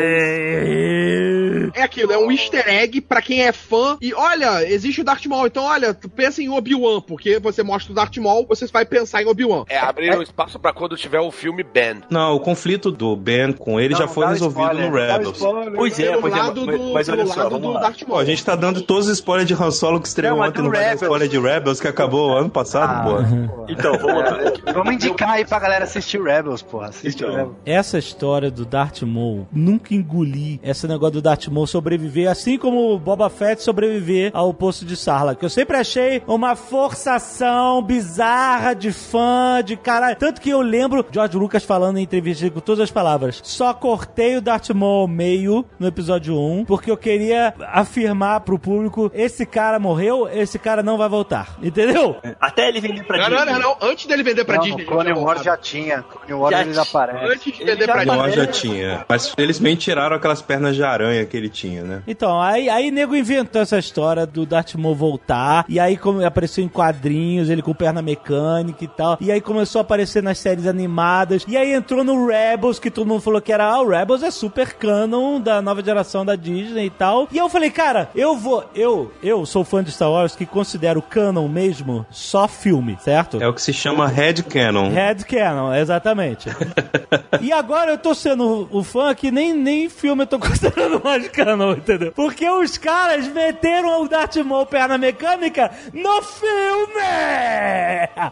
[1.75, 3.97] É aquilo, é um easter egg pra quem é fã.
[4.01, 5.47] E olha, existe o Darth Maul.
[5.47, 9.23] Então, olha, tu pensa em Obi-Wan, porque você mostra o Darth Maul, você vai pensar
[9.23, 9.65] em Obi-Wan.
[9.69, 12.03] É abrir um espaço pra quando tiver o filme Ben.
[12.11, 15.37] Não, o conflito do Ben com ele Não, já foi resolvido spoiler, no Rebels.
[15.37, 15.73] spoiler.
[15.75, 17.81] Pois é, Pelo pois é, mas, do, mas olha só, vamos do lá.
[17.81, 18.07] Darth Maul.
[18.17, 21.03] Pô, a gente tá dando todos os spoilers de Han Solo que estreou ontem, Rebels.
[21.03, 23.67] spoiler de Rebels que acabou ano passado, Ah, pô.
[23.69, 24.73] Então, vamos lá.
[24.73, 26.89] Vamos indicar aí pra galera assistir Rebels, porra.
[26.89, 27.35] Assiste Então.
[27.35, 27.57] Rebels.
[27.67, 32.95] Essa história do Darth Maul, nunca engoli esse negócio do Darth Maul sobreviver, assim como
[32.95, 35.43] o Boba Fett sobreviver ao poço de Sarlacc.
[35.43, 40.17] Eu sempre achei uma forçação bizarra de fã, de caralho.
[40.17, 43.41] Tanto que eu lembro George Lucas falando em entrevista com todas as palavras.
[43.45, 48.59] Só cortei o Darth Maul ao meio no episódio 1, porque eu queria afirmar pro
[48.59, 51.57] público, esse cara morreu, esse cara não vai voltar.
[51.63, 52.17] Entendeu?
[52.41, 53.53] Até ele vender pra Não, não, Disney.
[53.53, 53.77] não, não.
[53.91, 54.85] Antes dele vender pra Não, Disney.
[54.85, 56.03] Clone ele já Wars já tinha.
[56.03, 56.83] Clone Wars Já eles tinha.
[56.83, 57.29] aparecem.
[57.29, 58.37] Antes de Ele vender já pra Não, Disney.
[58.37, 59.05] já tinha.
[59.09, 62.03] Mas felizmente tiraram aquelas pernas de aranha que ele tinha, né?
[62.07, 66.63] Então, aí, aí nego inventou essa história do Darth Maul voltar, e aí como apareceu
[66.63, 70.67] em quadrinhos, ele com perna mecânica e tal, e aí começou a aparecer nas séries
[70.67, 74.23] animadas, e aí entrou no Rebels, que todo mundo falou que era, ah, o Rebels
[74.23, 78.37] é super canon da nova geração da Disney e tal, e eu falei, cara, eu
[78.37, 83.43] vou, eu, eu sou fã de Star Wars que considero canon mesmo só filme, certo?
[83.43, 84.91] É o que se chama Red Canon.
[84.91, 86.49] Red Canon, exatamente.
[87.41, 91.29] e agora eu tô sendo o fã que nem, nem filme eu tô considerando mais
[91.29, 92.13] canon, entendeu?
[92.13, 96.97] Porque os caras meteram o Darth Maul perna mecânica no filme!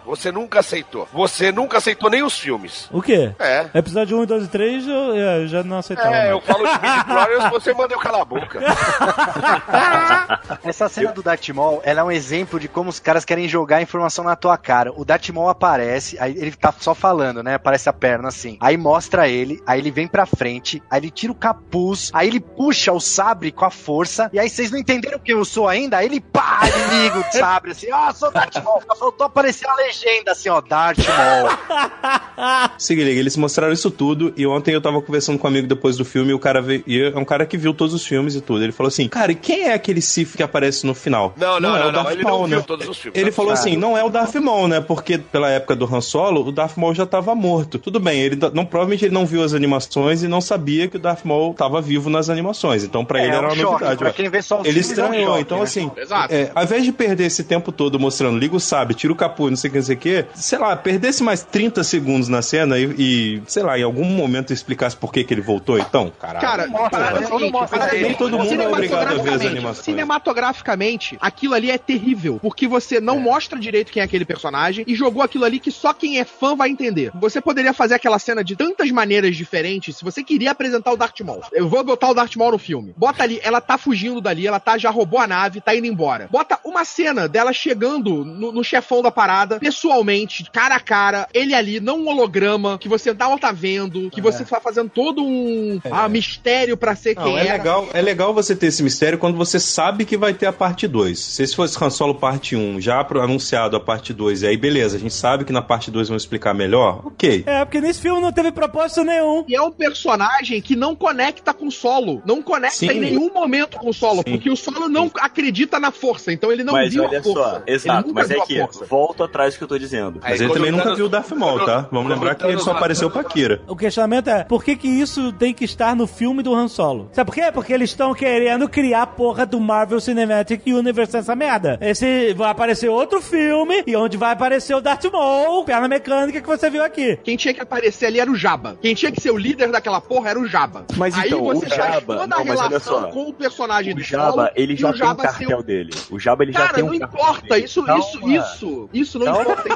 [0.05, 1.09] Você nunca aceitou.
[1.13, 2.89] Você nunca aceitou nem os filmes.
[2.93, 3.33] O quê?
[3.39, 3.67] É.
[3.75, 6.09] Episódio 1, 2 e 3 eu, eu já não aceitava.
[6.09, 6.31] É, mais.
[6.31, 8.61] eu falo de Midi Glorious, você manda eu calar a boca.
[10.65, 13.83] Essa cena do Darth Maul, ela é um exemplo de como os caras querem jogar
[13.83, 14.93] informação na tua cara.
[14.97, 17.55] O Darth Maul aparece, aí ele tá só falando, né?
[17.55, 18.57] Aparece a perna assim.
[18.61, 22.41] Aí mostra ele, aí ele vem pra frente, aí ele tira o capuz, aí ele
[22.41, 25.84] puxa o sabre com a força, e aí vocês não entenderam quem eu sou ainda?
[25.93, 28.83] Aí ele pá, ele liga o sabre assim, ó, sou Darth Maul.
[28.99, 31.51] Faltou aparecer a legenda assim, ó, Darth Maul.
[32.79, 35.97] Se liga, eles mostraram isso tudo e ontem eu tava conversando com um amigo depois
[35.97, 38.35] do filme e o cara veio, e é um cara que viu todos os filmes
[38.35, 38.63] e tudo.
[38.63, 41.77] Ele falou assim: "Cara, e quem é aquele Sith que aparece no final?" Não, não,
[41.77, 42.65] é não, o não, Darth ele Maul, não viu né?
[42.67, 43.21] todos os filmes.
[43.21, 44.81] Ele Tá falou assim: "Não é o Darth Maul, né?
[44.81, 47.79] Porque pela época do Han Solo, o Darth Maul já tava morto.
[47.79, 51.01] Tudo bem, ele não provavelmente ele não viu as animações e não sabia que o
[51.01, 52.85] Darth Maul tava vivo nas animações.
[52.85, 53.73] Então, pra É, ele é era um uma choque.
[53.73, 53.99] novidade.
[53.99, 54.13] Pra ó.
[54.13, 55.27] quem vê só os Ele é um estranhou.
[55.29, 55.65] choque, então, né?
[55.81, 56.33] Assim, Exato.
[56.35, 59.51] é, ao invés de perder esse tempo todo mostrando, liga o sabe, tira o capuz,
[59.51, 62.43] não sei o que, não sei o que, sei lá, perdesse mais 30 segundos na
[62.43, 66.13] cena e, e, sei lá, em algum momento explicasse por que, que ele voltou, então,
[66.21, 66.41] caralho.
[66.41, 69.41] Cara, mostra, parada é seguinte, parada é Nem todo mundo é obrigado a ver as
[69.43, 69.85] cinematograficamente- animações.
[69.85, 74.95] Cinematograficamente, aquilo ali é terrível, porque você não mostra direito quem é aquele personagem e
[74.95, 77.11] jogou aquilo ali que só quem é fã vai entender.
[77.15, 81.21] Você poderia fazer aquela cena de tantas maneiras diferentes se você queria apresentar o Darth
[81.21, 81.43] Maul.
[81.53, 82.95] Eu vou botar o Darth Maul no filme.
[82.97, 86.29] Bota ali, ela tá fugindo dali, ela tá já roubou a nave, tá indo embora.
[86.31, 91.55] Bota uma cena dela chegando no, no chefão da parada, pessoalmente, cara a cara, ele
[91.55, 95.81] ali, não um holograma, que você não tá vendo, que você tá fazendo todo um
[95.91, 97.53] ah, mistério pra ser Não, quem é era.
[97.59, 100.87] legal, é legal você ter esse mistério quando você sabe que vai ter a parte
[100.87, 101.19] 2.
[101.19, 104.97] Se esse fosse Han Solo parte 1, já anunciado a parte 2, e aí beleza,
[104.97, 107.45] a gente sabe que na parte 2 vão explicar melhor, ok.
[107.47, 109.45] É, porque nesse filme não teve propósito nenhum.
[109.49, 112.23] E é um personagem que não conecta com o solo.
[112.27, 112.91] Não conecta Sim.
[112.91, 114.23] em nenhum momento com o solo.
[114.27, 114.33] Sim.
[114.33, 116.33] Porque o solo não acredita na força.
[116.33, 117.41] Então ele não mas viu olha a força.
[117.51, 120.21] só, Ele exato, mas é a que volto atrás do que eu tô dizendo.
[120.23, 121.89] Mas Aí, ele quando também nunca viu o Darth Maul, tá?
[121.91, 123.63] Vamos lembrar que ele só apareceu pra Kira.
[123.67, 127.09] O questionamento é, por que que isso tem que estar no filme do Han Solo?
[127.13, 127.51] Sabe por quê?
[127.53, 131.79] Porque eles estão querendo criar a porra do Marvel Cinematic Universe essa merda.
[131.81, 136.47] Esse vai aparecer outro filme e onde vai aparecer o Darth Maul, perna mecânica que
[136.47, 137.19] você viu aqui.
[137.23, 138.77] Quem tinha que aparecer ali era o Jabba.
[138.81, 140.85] Quem tinha que ser o líder daquela porra era o Jabba.
[140.97, 143.07] Mas Aí então, você o Jabba- toda a não, mas olha relação só.
[143.09, 145.59] com o personagem O do Jabba, solo ele e já o tem Jabba ser cartel
[145.59, 145.63] o...
[145.63, 145.93] dele.
[146.11, 147.59] O Jabba, ele já Cara, tem um não importa.
[147.59, 148.91] Isso, isso, isso.
[148.93, 149.69] Isso não importa.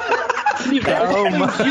[0.67, 1.63] Universo é universo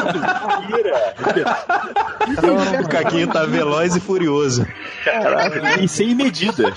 [2.85, 4.67] O Caquinho tá veloz e furioso.
[5.05, 6.73] Caralho, e sem medida.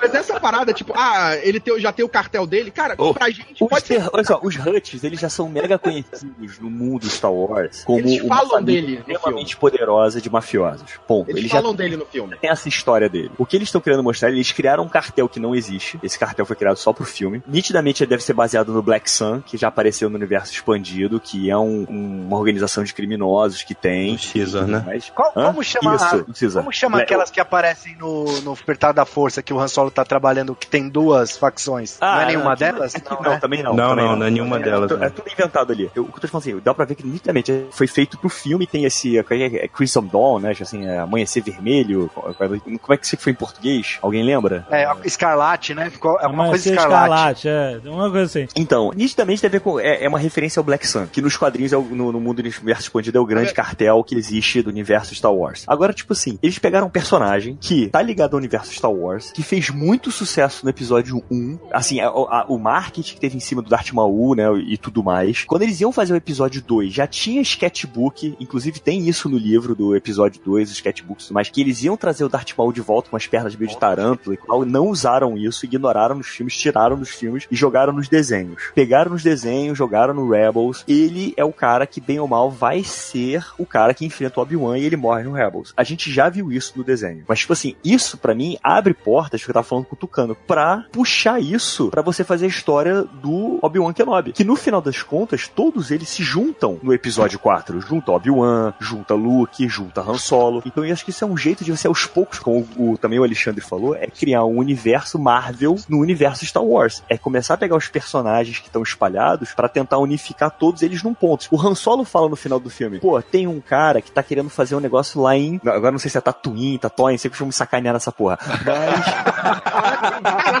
[0.00, 3.12] Mas essa parada, tipo, ah, ele tem, já tem o cartel dele, cara, Oh.
[3.14, 4.00] pra gente Os pode ser.
[4.02, 7.98] ter- olha só, os Huts, eles já são mega conhecidos no mundo Star Wars como
[8.00, 10.84] Eles falam dele extremamente poderosa de mafiosos.
[11.06, 11.28] Ponto.
[11.30, 12.36] Eles, Eles já falam dele no filme.
[12.36, 13.30] tem essa história dele.
[13.38, 15.98] O que eles estão querendo mostrar, eles criaram um cartel que não existe.
[16.02, 17.42] Esse cartel foi criado só pro filme.
[17.46, 21.50] Nitidamente ele deve ser baseado no Black Sun, que já apareceu no universo expandido, que
[21.50, 24.14] é um- um- uma organização de criminosos que tem.
[24.14, 24.82] O Caesar, né?
[24.86, 28.52] Mas, Qual- como chama, Isso, a- não como chama Le- aquelas que aparecem no, no
[28.52, 31.98] Despertar da Força que o Han Solo tá trabalhando, que tem duas facções?
[32.00, 32.94] não é nenhuma aqui- delas?
[32.94, 33.38] aqui Não, não, né?
[33.38, 33.74] também não.
[33.74, 35.04] Não, também não, não é nenhuma delas, É, não.
[35.04, 35.90] é tudo inventado ali.
[35.94, 38.28] Eu, o que eu tô falando assim, dá pra ver que nitidamente foi feito pro
[38.28, 40.54] filme, tem esse é, é, Crimson Dawn, né?
[40.60, 42.10] Assim, é, Amanhecer Vermelho.
[42.14, 43.98] Como é que isso foi em português?
[44.00, 44.66] Alguém lembra?
[44.70, 45.90] É, Escarlate, né?
[45.90, 47.48] Ficou- É uma coisa ser escarlate.
[47.48, 48.48] é, uma coisa assim.
[48.56, 49.78] Então, nitidamente deve ver com.
[49.78, 52.36] É, é uma referência ao Black Sun, que nos quadrinhos, é o- no, no mundo
[52.42, 55.64] do universo expandido, é o grande cartel que existe do universo Star Wars.
[55.66, 59.42] Agora, tipo assim, eles pegaram um personagem que tá ligado ao universo Star Wars, que
[59.42, 61.58] fez muito sucesso no episódio 1.
[61.72, 65.02] Assim, a- a- o marketing que teve em cima do Darth Maul, né, e tudo
[65.02, 65.44] mais.
[65.44, 69.74] Quando eles iam fazer o episódio 2, já tinha sketchbook, inclusive tem isso no livro
[69.74, 72.72] do episódio 2, os sketchbooks e tudo mais, que eles iam trazer o Darth Maul
[72.72, 76.28] de volta com as pernas meio de tarântula e tal, não usaram isso, ignoraram nos
[76.28, 78.70] filmes, tiraram dos filmes e jogaram nos desenhos.
[78.74, 80.73] Pegaram nos desenhos, jogaram no Rebels.
[80.88, 84.42] Ele é o cara que, bem ou mal, vai ser o cara que enfrenta o
[84.42, 85.72] Obi-Wan e ele morre no Rebels.
[85.76, 87.24] A gente já viu isso no desenho.
[87.28, 90.34] Mas, tipo assim, isso pra mim abre portas, que eu tava falando com o Tucano,
[90.34, 94.32] pra puxar isso pra você fazer a história do Obi-Wan Kenobi.
[94.32, 97.80] Que no final das contas, todos eles se juntam no episódio 4.
[97.80, 100.62] Junta Obi-Wan, junta Luke, junta Han Solo.
[100.64, 103.18] Então eu acho que isso é um jeito de você, aos poucos, como o, também
[103.18, 107.02] o Alexandre falou, é criar um universo Marvel no universo Star Wars.
[107.08, 111.14] É começar a pegar os personagens que estão espalhados pra tentar unificar todos eles num
[111.14, 111.48] ponto.
[111.50, 114.48] O Han Solo fala no final do filme, pô, tem um cara que tá querendo
[114.48, 115.60] fazer um negócio lá em...
[115.64, 118.38] Agora não sei se é Tatooine, Tatooine, sempre vão me sacanear nessa porra.
[118.64, 119.04] Mas...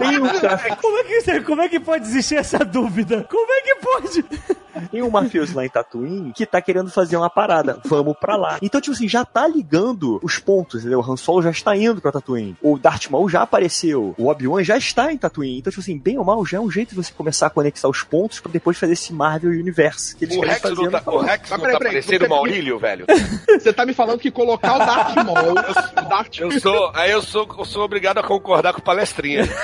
[0.00, 0.76] tem um cara...
[0.76, 3.26] Como é, que, como é que pode existir essa dúvida?
[3.30, 4.24] Como é que pode?
[4.90, 7.78] Tem um mafioso lá em Tatooine que tá querendo fazer uma parada.
[7.84, 8.58] Vamos pra lá.
[8.62, 11.00] Então, tipo assim, já tá ligando os pontos, entendeu?
[11.00, 12.56] O Han Solo já está indo pra Tatooine.
[12.62, 14.14] O Darth Maul já apareceu.
[14.18, 15.58] O Obi-Wan já está em Tatooine.
[15.58, 17.88] Então, tipo assim, bem ou mal, já é um jeito de você começar a conectar
[17.88, 20.74] os pontos pra depois fazer esse Marvel Universe que eles O querem Rex fazer.
[20.82, 23.06] não tá, o Rex não peraí, tá peraí, parecendo você- o Maurílio, velho?
[23.64, 25.52] Você tá me falando que colocar o Darth Maul.
[25.52, 26.38] o Darth...
[26.38, 29.44] Eu sou, aí eu sou, eu sou obrigado a concordar com o palestrinha.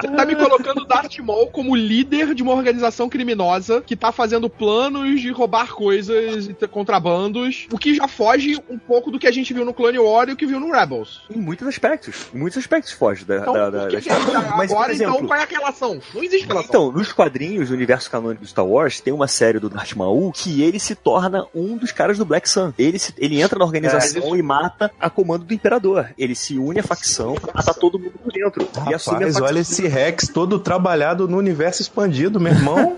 [0.00, 2.71] Você tá me colocando o Darth Maul como líder de uma organização
[3.10, 8.58] criminosa que tá fazendo planos de roubar coisas e ter contrabandos, o que já foge
[8.68, 10.70] um pouco do que a gente viu no Clone War e o que viu no
[10.72, 11.22] Rebels.
[11.34, 12.26] Em muitos aspectos.
[12.34, 15.14] Em muitos aspectos foge da, Então, da, da, que da que tá- Mas, agora, exemplo,
[15.16, 16.00] então, qual é a relação?
[16.14, 16.68] Não existe relação.
[16.68, 20.32] Então, nos quadrinhos do universo canônico do Star Wars, tem uma série do Darth Maul
[20.32, 22.72] que ele se torna um dos caras do Black Sun.
[22.78, 26.08] Ele, se- ele entra na organização e mata a comando do Imperador.
[26.18, 28.68] Ele se une à facção pra matar todo mundo por dentro.
[28.88, 29.44] e assume a Rapaz, facção.
[29.46, 32.61] olha esse Rex todo trabalhado no universo expandido mesmo.
[32.62, 32.96] Irmão?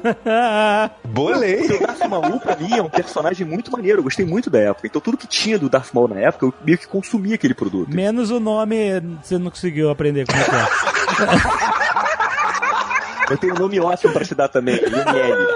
[1.08, 1.66] Bolei.
[1.66, 4.00] O Darth Maul, pra mim, é um personagem muito maneiro.
[4.00, 4.86] Eu gostei muito da época.
[4.86, 7.92] Então tudo que tinha do Darth Maul na época, eu meio que consumia aquele produto.
[7.92, 10.64] Menos o nome, você não conseguiu aprender como é que é.
[13.30, 15.46] Eu tenho um nome ótimo pra te dar também, Lumiele.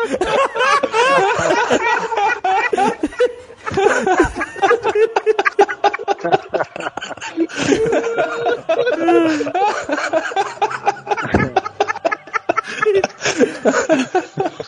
[13.63, 14.21] ハハハ
[14.53, 14.65] ハ!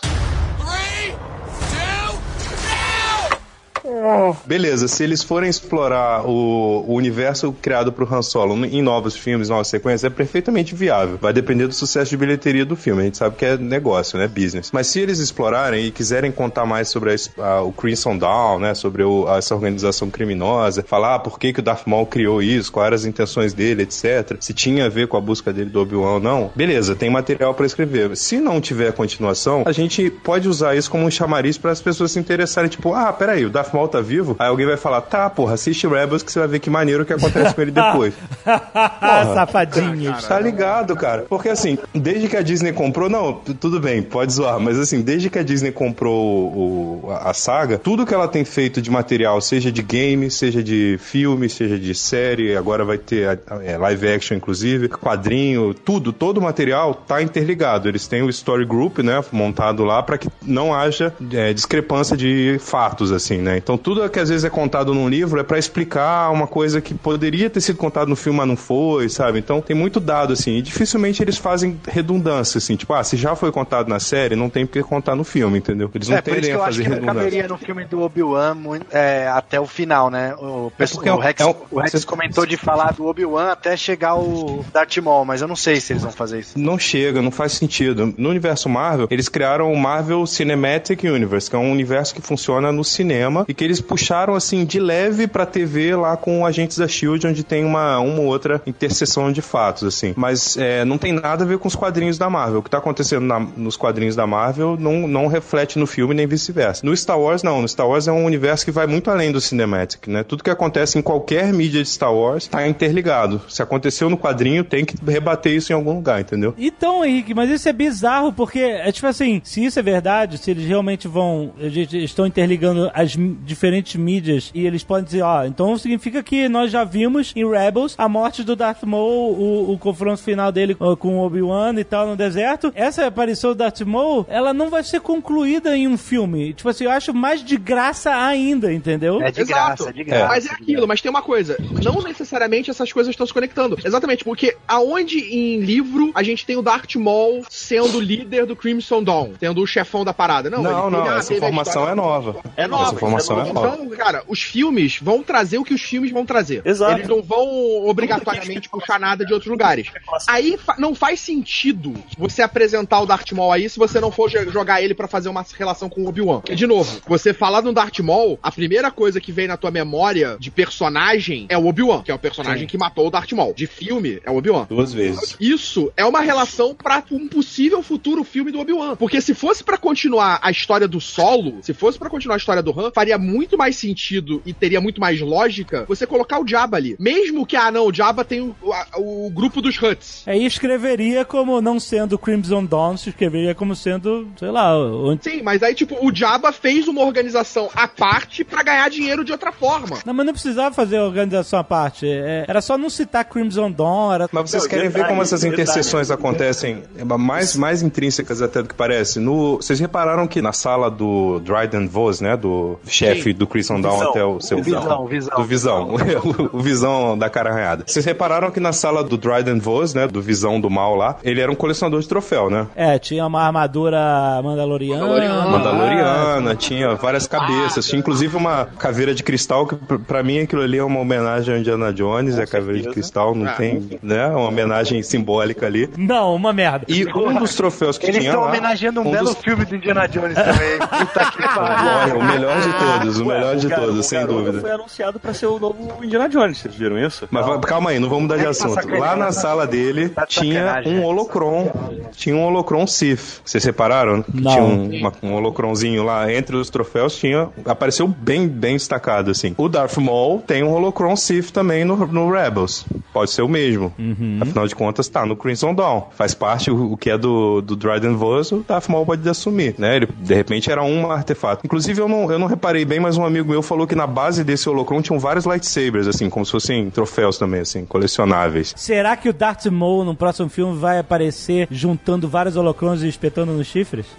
[4.46, 9.48] Beleza, se eles forem explorar o, o universo criado pro Han Solo em novos filmes,
[9.48, 11.18] novas sequências, é perfeitamente viável.
[11.20, 13.02] Vai depender do sucesso de bilheteria do filme.
[13.02, 14.28] A gente sabe que é negócio, né?
[14.28, 14.70] Business.
[14.72, 18.74] Mas se eles explorarem e quiserem contar mais sobre a- a- o Crimson Dawn, né?
[18.74, 22.70] Sobre o- essa organização criminosa, falar ah, por que, que o Darth Maul criou isso,
[22.72, 24.36] quais eram as intenções dele, etc.
[24.40, 27.54] Se tinha a ver com a busca dele do Obi-Wan ou não, beleza, tem material
[27.54, 28.16] pra escrever.
[28.16, 32.12] Se não tiver continuação, a gente pode usar isso como um chamariz para as pessoas
[32.12, 34.36] se interessarem, tipo, ah, peraí, o Darth Maul tá vivo?
[34.38, 37.12] Aí alguém vai falar, tá, porra, assiste Rebels que você vai ver que maneiro que
[37.12, 38.14] acontece com ele depois.
[39.34, 40.24] Safadinhos.
[40.26, 41.24] Tá ligado, cara?
[41.28, 45.30] Porque assim, desde que a Disney comprou, não, tudo bem, pode zoar, mas assim, desde
[45.30, 48.90] que a Disney comprou o- o- a a saga, tudo que ela tem feito de
[48.90, 53.64] material, seja de game, seja de filme, seja de série, agora vai ter a- a-
[53.64, 57.88] é, live action, inclusive, quadrinho, tudo, todo o material tá interligado.
[57.88, 62.56] Eles têm o Story Group, né, montado lá para que não haja é, discrepância de
[62.58, 63.56] fatos, assim, né?
[63.56, 66.94] Então tudo que às vezes é contado num livro é para explicar uma coisa que
[66.94, 69.38] poderia ter sido contado no filme, mas não foi, sabe?
[69.38, 73.34] Então tem muito dado, assim, e dificilmente eles fazem redundância, assim, tipo, ah, se já
[73.36, 75.90] foi contado na série, não tem porque contar no filme, entendeu?
[75.94, 77.14] Eles não É, por isso tendem que eu a acho fazer que redundância.
[77.22, 78.56] caberia no filme do Obi-Wan
[78.90, 80.34] é, até o final, né?
[80.38, 82.92] O, É porque é o um- Rex, é um- o Rex você- comentou de falar
[82.92, 86.40] do Obi-Wan até chegar o Darth Maul, mas eu não sei se eles vão fazer
[86.40, 86.58] isso.
[86.58, 88.14] Não chega, não faz sentido.
[88.16, 92.72] No universo Marvel, eles criaram o Marvel Cinematic Universe, que é um universo que funciona
[92.72, 96.88] no cinema e que eles puxaram assim de leve pra TV lá com agentes da
[96.88, 100.14] Shield, onde tem uma, uma ou outra interseção de fatos, assim.
[100.16, 102.60] Mas é, não tem nada a ver com os quadrinhos da Marvel.
[102.60, 106.26] O que tá acontecendo na- nos quadrinhos da Marvel não, não reflete no filme nem
[106.26, 106.80] vice-versa.
[106.86, 107.60] No Star Wars, não.
[107.60, 110.22] No Star Wars é um universo que vai muito além do Cinematic, né?
[110.22, 113.42] Tudo que acontece em qualquer mídia de Star Wars tá interligado.
[113.46, 116.54] Se aconteceu no quadrinho, tem que rebater isso em algum lugar, entendeu?
[116.56, 120.50] Então, Henrique, mas isso é bizarro, porque é tipo assim, se isso é verdade, se
[120.50, 121.52] eles realmente vão,
[121.92, 123.14] estão interligando as
[123.50, 127.94] diferentes mídias e eles podem dizer, ó, então significa que nós já vimos em Rebels
[127.98, 132.06] a morte do Darth Maul, o, o confronto final dele com o Obi-Wan e tal
[132.06, 132.72] no deserto.
[132.74, 136.52] Essa aparição do Darth Maul, ela não vai ser concluída em um filme.
[136.54, 139.20] Tipo assim, eu acho mais de graça ainda, entendeu?
[139.20, 139.54] É de Exato.
[139.84, 140.28] graça, é de graça.
[140.28, 141.56] Mas é aquilo, mas tem uma coisa.
[141.82, 143.76] Não necessariamente essas coisas estão se conectando.
[143.84, 148.54] Exatamente, porque aonde em livro a gente tem o Darth Maul sendo o líder do
[148.54, 150.48] Crimson Dawn, tendo o chefão da parada?
[150.48, 152.36] Não, Não, ele- não, ah, essa informação é nova.
[152.56, 152.84] É nova.
[152.84, 156.62] Essa informação Então, cara, os filmes vão trazer o que os filmes vão trazer.
[156.64, 156.92] Exato.
[156.98, 157.46] Eles não vão
[157.86, 159.88] obrigatoriamente puxar nada de outros lugares.
[160.28, 164.28] Aí fa- não faz sentido você apresentar o Darth Maul aí se você não for
[164.30, 166.42] jo- jogar ele pra fazer uma relação com o Obi-Wan.
[166.54, 170.36] De novo, você falar no Darth Maul, a primeira coisa que vem na tua memória
[170.38, 173.54] de personagem é o Obi-Wan, que é o personagem que matou o Darth Maul.
[173.54, 174.66] De filme, é o Obi-Wan.
[174.68, 175.36] Duas vezes.
[175.40, 178.96] Isso é uma relação pra um possível futuro filme do Obi-Wan.
[178.96, 182.62] Porque se fosse pra continuar a história do solo, se fosse pra continuar a história
[182.62, 186.76] do Han, faria muito mais sentido e teria muito mais lógica você colocar o Jabba
[186.76, 186.96] ali.
[186.98, 190.22] Mesmo que, ah, não, o Jabba tem o, a- o grupo dos Huts.
[190.26, 195.42] Aí escreveria como não sendo Crimson Dawn, se escreveria como sendo, sei lá, o- Sim,
[195.42, 199.52] mas aí, tipo, o Jabba fez uma organização à parte pra ganhar dinheiro de outra
[199.52, 199.98] forma.
[200.04, 202.06] Não, mas não precisava fazer organização à parte.
[202.06, 204.12] É, era só não citar Crimson Dawn.
[204.12, 204.28] Era...
[204.32, 205.62] Mas vocês Não, querem ver detalhe, como essas detalhe.
[205.62, 209.18] interseções acontecem é, mais, mais intrínsecas até do que parece?
[209.20, 212.36] No, vocês repararam que na sala do Dryden Vos, né?
[212.36, 214.10] Do chefe do Crimson Dawn Visão.
[214.10, 215.36] até o seu O Visão, Visão.
[215.36, 215.94] Do Visão.
[216.52, 217.84] o, o Visão da cara arranhada.
[217.86, 220.06] Vocês repararam que na sala do Dryden Vos, né?
[220.06, 222.66] Do Visão do mal lá, ele era um colecionador de troféu, né?
[222.74, 223.98] É, tinha uma armadura
[224.42, 225.06] mandaloriana.
[225.06, 225.46] Mandaloriana.
[225.50, 230.62] Mandaloriana, tinha várias cabeças, tinha inclusive uma caveira de cristal, que pr- pra mim aquilo
[230.62, 232.94] ali é uma homenagem ao Indiana Jones, é a caveira de certeza.
[232.94, 233.52] cristal, não Ah.
[233.54, 234.26] tem, né?
[234.28, 235.88] Uma homenagem simbólica ali.
[235.96, 236.84] Não, uma merda.
[236.88, 239.64] E um dos troféus que Eles tinha estão lá, homenageando um, um belo dos- filme
[239.64, 240.78] do Indiana Jones também.
[240.80, 241.90] Puta que pariu.
[242.02, 244.38] Olha, o melhor de todos, todos, o melhor de o Gar- todos, o sem Garoto
[244.38, 244.60] dúvida.
[244.60, 247.26] foi anunciado pra ser o novo Indiana Jones, vocês viram isso?
[247.30, 248.88] Mas va- calma aí, não vamos mudar de assunto.
[248.98, 251.70] Lá na sala dele Tá de tinha um holocron.
[252.12, 253.40] Tinha um holocron Sith.
[253.44, 254.24] Vocês separaram?
[254.32, 254.50] Não.
[254.52, 257.16] Tinha um, uma- um holocronzinho lá entre os troféus.
[257.16, 257.48] Tinha.
[257.64, 259.54] Apareceu bem, bem destacado, assim.
[259.56, 262.84] O Darth Maul tem um holocron Sith também no, no Rebels.
[263.12, 263.92] Pode ser o mesmo.
[264.40, 266.02] Afinal de contas, tá no Crimson Dawn.
[266.12, 269.74] Faz parte o, o que é do, do Dryden Voss, o Darth Maul pode assumir,
[269.78, 269.96] né?
[269.96, 271.62] Ele, de repente, era um artefato.
[271.64, 274.42] Inclusive, eu não, eu não reparei bem, mas um amigo meu falou que na base
[274.42, 278.74] desse holocron tinham vários lightsabers, assim, como se fossem troféus também, assim, colecionáveis.
[278.76, 283.52] Será que o Darth Maul no próximo filme vai aparecer juntando vários holocrons e espetando
[283.52, 284.06] nos chifres?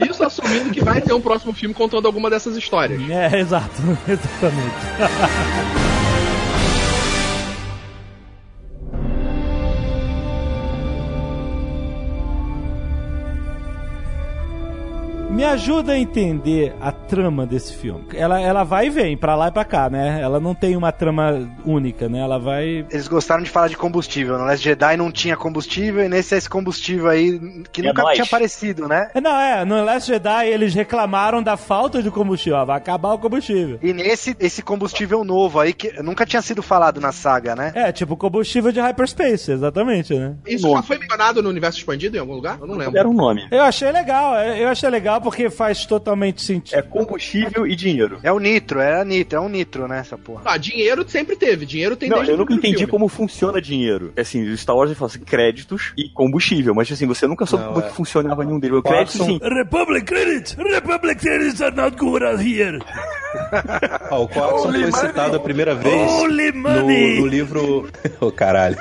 [0.00, 2.98] Isso assumindo que vai ter um próximo filme contando alguma dessas histórias.
[3.10, 4.76] É, exato, exatamente.
[15.30, 18.06] Me ajuda a entender a trama desse filme.
[18.14, 20.18] Ela, ela vai e vem, pra lá e pra cá, né?
[20.20, 22.18] Ela não tem uma trama única, né?
[22.20, 22.84] Ela vai.
[22.90, 24.38] Eles gostaram de falar de combustível.
[24.38, 27.38] No Last Jedi não tinha combustível e nesse é esse combustível aí
[27.70, 28.14] que É nunca nóis.
[28.16, 29.10] tinha aparecido, né?
[29.14, 32.58] É, Não, é, no Last Jedi eles reclamaram da falta de combustível.
[32.58, 33.78] Ó, vai acabar o combustível.
[33.82, 37.70] E nesse esse combustível novo aí que nunca tinha sido falado na saga, né?
[37.74, 40.34] É, tipo combustível de hyperspace, exatamente, né?
[40.46, 42.58] Isso já foi mencionado no universo expandido em algum lugar?
[42.60, 42.98] Eu não lembro.
[42.98, 43.46] Era um nome.
[43.50, 46.78] Eu achei legal, eu achei legal porque faz totalmente sentido.
[46.78, 48.18] É combustível e dinheiro.
[48.22, 50.42] É o nitro, é a nitro, é um nitro, né, essa porra.
[50.44, 51.66] Ah, dinheiro sempre teve.
[51.66, 52.90] Dinheiro tem Não, desde eu nunca entendi filme.
[52.90, 54.12] como funciona dinheiro.
[54.16, 57.64] Assim, o Star Wars ele fala assim, créditos e combustível, mas assim, você nunca soube
[57.64, 57.88] Não, como é.
[57.88, 58.78] que funcionava nenhum deles.
[58.78, 59.38] O crédito, sim.
[59.42, 60.54] Republic credits!
[60.54, 62.78] Republic credits are not good out here!
[64.10, 67.20] Ah, o Quarkson foi citado a primeira vez Holy no, money!
[67.20, 67.88] no livro.
[68.20, 68.76] Ô, caralho.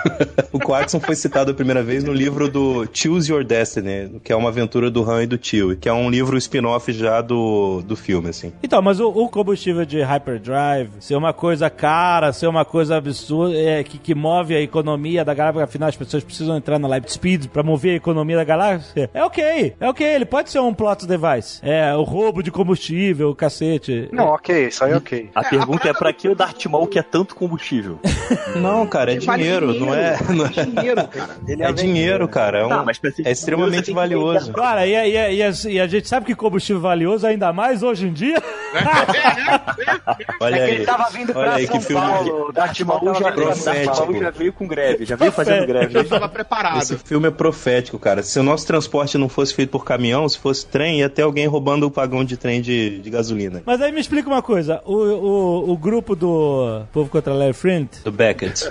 [0.51, 4.35] o Quarkson foi citado a primeira vez no livro do Choose Your Destiny, que é
[4.35, 7.95] uma aventura do Han e do Tio, que é um livro spin-off já do, do
[7.95, 8.51] filme, assim.
[8.63, 13.55] Então, mas o, o combustível de hyperdrive ser uma coisa cara, ser uma coisa absurda,
[13.55, 17.11] é, que, que move a economia da galáxia, afinal as pessoas precisam entrar na light
[17.11, 20.73] speed pra mover a economia da galáxia, é ok, é ok, ele pode ser um
[20.73, 21.59] plot device.
[21.61, 24.09] É, o roubo de combustível, o cacete.
[24.11, 25.29] Não, ok, isso aí é ok.
[25.35, 27.99] A pergunta é pra que o Darth Maul quer tanto combustível?
[28.55, 30.17] Não, cara, é Vale dinheiro, não é.
[30.29, 31.35] Não é, dinheiro, cara.
[31.47, 32.59] Ele é dinheiro, cara.
[32.59, 34.51] É, um- Tá, mas pra ser é extremamente valioso.
[34.53, 37.51] Cara, e, a- e, a- e a, e a gente sabe que combustível valioso ainda
[37.53, 38.41] mais hoje em dia?
[40.39, 40.75] Olha É que aí.
[40.75, 42.01] ele tava vindo Olha pra aí, São que filme.
[42.01, 44.19] Paulo, o Maul já, Profético.
[44.19, 45.97] Já veio com greve, já veio fazendo greve.
[45.97, 46.77] Eu tava preparado.
[46.81, 48.23] Esse filme é profético, cara.
[48.23, 51.47] Se o nosso transporte não fosse feito por caminhão, se fosse trem, ia ter alguém
[51.47, 53.61] roubando o vagão de trem de, de gasolina.
[53.65, 57.89] Mas aí me explica uma coisa, o, o, o grupo do Povo contra Larry Friend,
[58.03, 58.69] Do Beckett.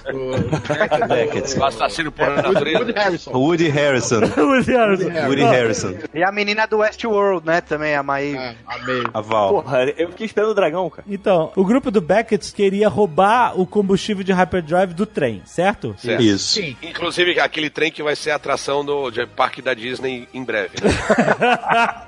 [1.09, 1.59] Beckett.
[1.59, 2.78] O assassino por natureza.
[2.78, 3.30] Woody Harrison.
[3.32, 4.20] Woody Harrison.
[4.36, 5.26] Woody Harrelson.
[5.28, 5.94] Woody Harrison.
[6.14, 8.37] E a menina do Westworld, né, também, a Maeve.
[8.37, 9.05] É, amei.
[9.12, 9.51] A Val.
[9.51, 11.05] Porra, eu fiquei esperando o dragão, cara.
[11.09, 15.95] Então, o grupo do Beckett queria roubar o combustível de hyperdrive do trem, certo?
[15.99, 16.22] Certo.
[16.22, 16.55] Isso.
[16.55, 16.76] Sim.
[16.82, 20.76] Inclusive aquele trem que vai ser a atração do parque da Disney em breve.
[20.82, 20.91] né?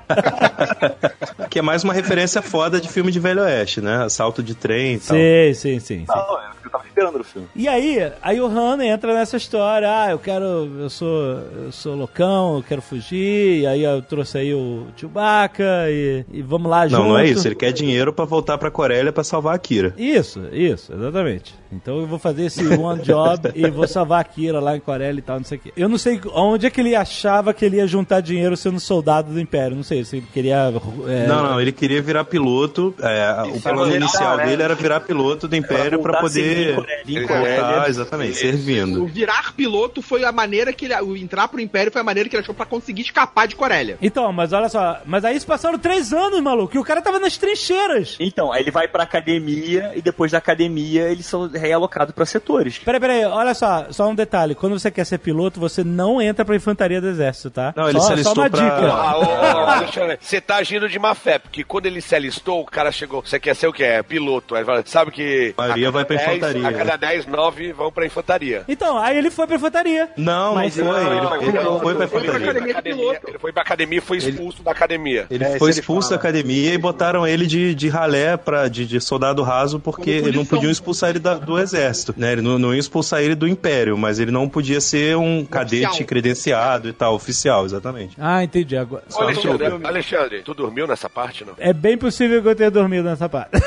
[1.49, 4.03] Que é mais uma referência foda de filme de Velho Oeste, né?
[4.03, 5.17] Assalto de trem e tal.
[5.17, 6.05] Sim, sim, sim, sim.
[6.07, 7.47] Não, é o eu tava esperando no filme.
[7.55, 11.95] E aí, aí o Han entra nessa história, ah, eu quero, eu sou, eu sou
[11.95, 14.87] loucão, eu quero fugir, e aí eu trouxe aí o
[15.19, 17.01] Chewbacca e, e vamos lá junto.
[17.01, 17.47] Não, não é isso.
[17.47, 19.93] Ele quer dinheiro pra voltar pra Corélia pra salvar a Kira.
[19.97, 21.53] Isso, isso, exatamente.
[21.71, 25.11] Então eu vou fazer esse one job e vou salvar a Kira lá em Coreia
[25.11, 25.73] e tal, não sei o quê.
[25.77, 29.31] Eu não sei onde é que ele achava que ele ia juntar dinheiro sendo soldado
[29.31, 29.75] do Império.
[29.75, 30.71] Não sei se ele queria.
[31.07, 32.93] é, Não, não, ele queria virar piloto.
[33.01, 34.45] é, o plano inicial né?
[34.47, 37.83] dele era virar piloto do Império pra voltar poder voltar, Corélia.
[37.87, 39.05] exatamente, O servindo.
[39.07, 40.95] virar piloto foi a maneira que ele.
[41.01, 43.97] O entrar pro Império foi a maneira que ele achou pra conseguir escapar de Corélia.
[44.01, 47.19] Então, mas olha só, mas aí se passaram três anos, maluco, e o cara tava
[47.19, 48.15] nas trincheiras.
[48.19, 52.79] Então, aí ele vai pra academia e depois da academia eles são realocados pra setores.
[52.79, 54.55] Peraí, peraí, olha só, só um detalhe.
[54.55, 57.73] Quando você quer ser piloto, você não entra pra infantaria do exército, tá?
[57.75, 58.87] Não, ele só, se alistou só uma pra- dica.
[58.91, 59.23] Ah, ô,
[59.69, 63.21] Alexandre, Você tá agindo de má fé, porque quando ele se alistou, o cara chegou.
[63.25, 63.83] Você quer ser o quê?
[63.83, 64.55] É piloto.
[64.55, 65.53] Aí fala, sabe que.
[65.57, 68.63] A maioria a vai pra 10, infantaria, A cada 10, 9 vão pra infantaria.
[68.67, 70.09] Então, aí ele foi pra infantaria.
[70.17, 71.03] Não, Mas não foi.
[71.03, 72.71] não, ele, não, ele não, foi pra foi pra infantaria.
[72.71, 73.19] academia.
[73.27, 75.27] Ele foi pra academia e foi expulso da academia.
[75.29, 78.67] Ele É, foi isso ele expulso da academia e botaram ele de, de ralé pra,
[78.67, 82.33] de, de soldado raso porque ele não podiam expulsar ele da- do exército, né?
[82.33, 86.03] Ele não, não ia expulsar ele do império, mas ele não podia ser um cadete
[86.03, 88.15] credenciado e tal, oficial, exatamente.
[88.19, 88.77] Ah, entendi.
[88.77, 91.53] Agora, Ô, Alexandre, Alexandre, tu dormiu nessa parte, não?
[91.57, 93.51] É bem possível que eu tenha dormido nessa parte.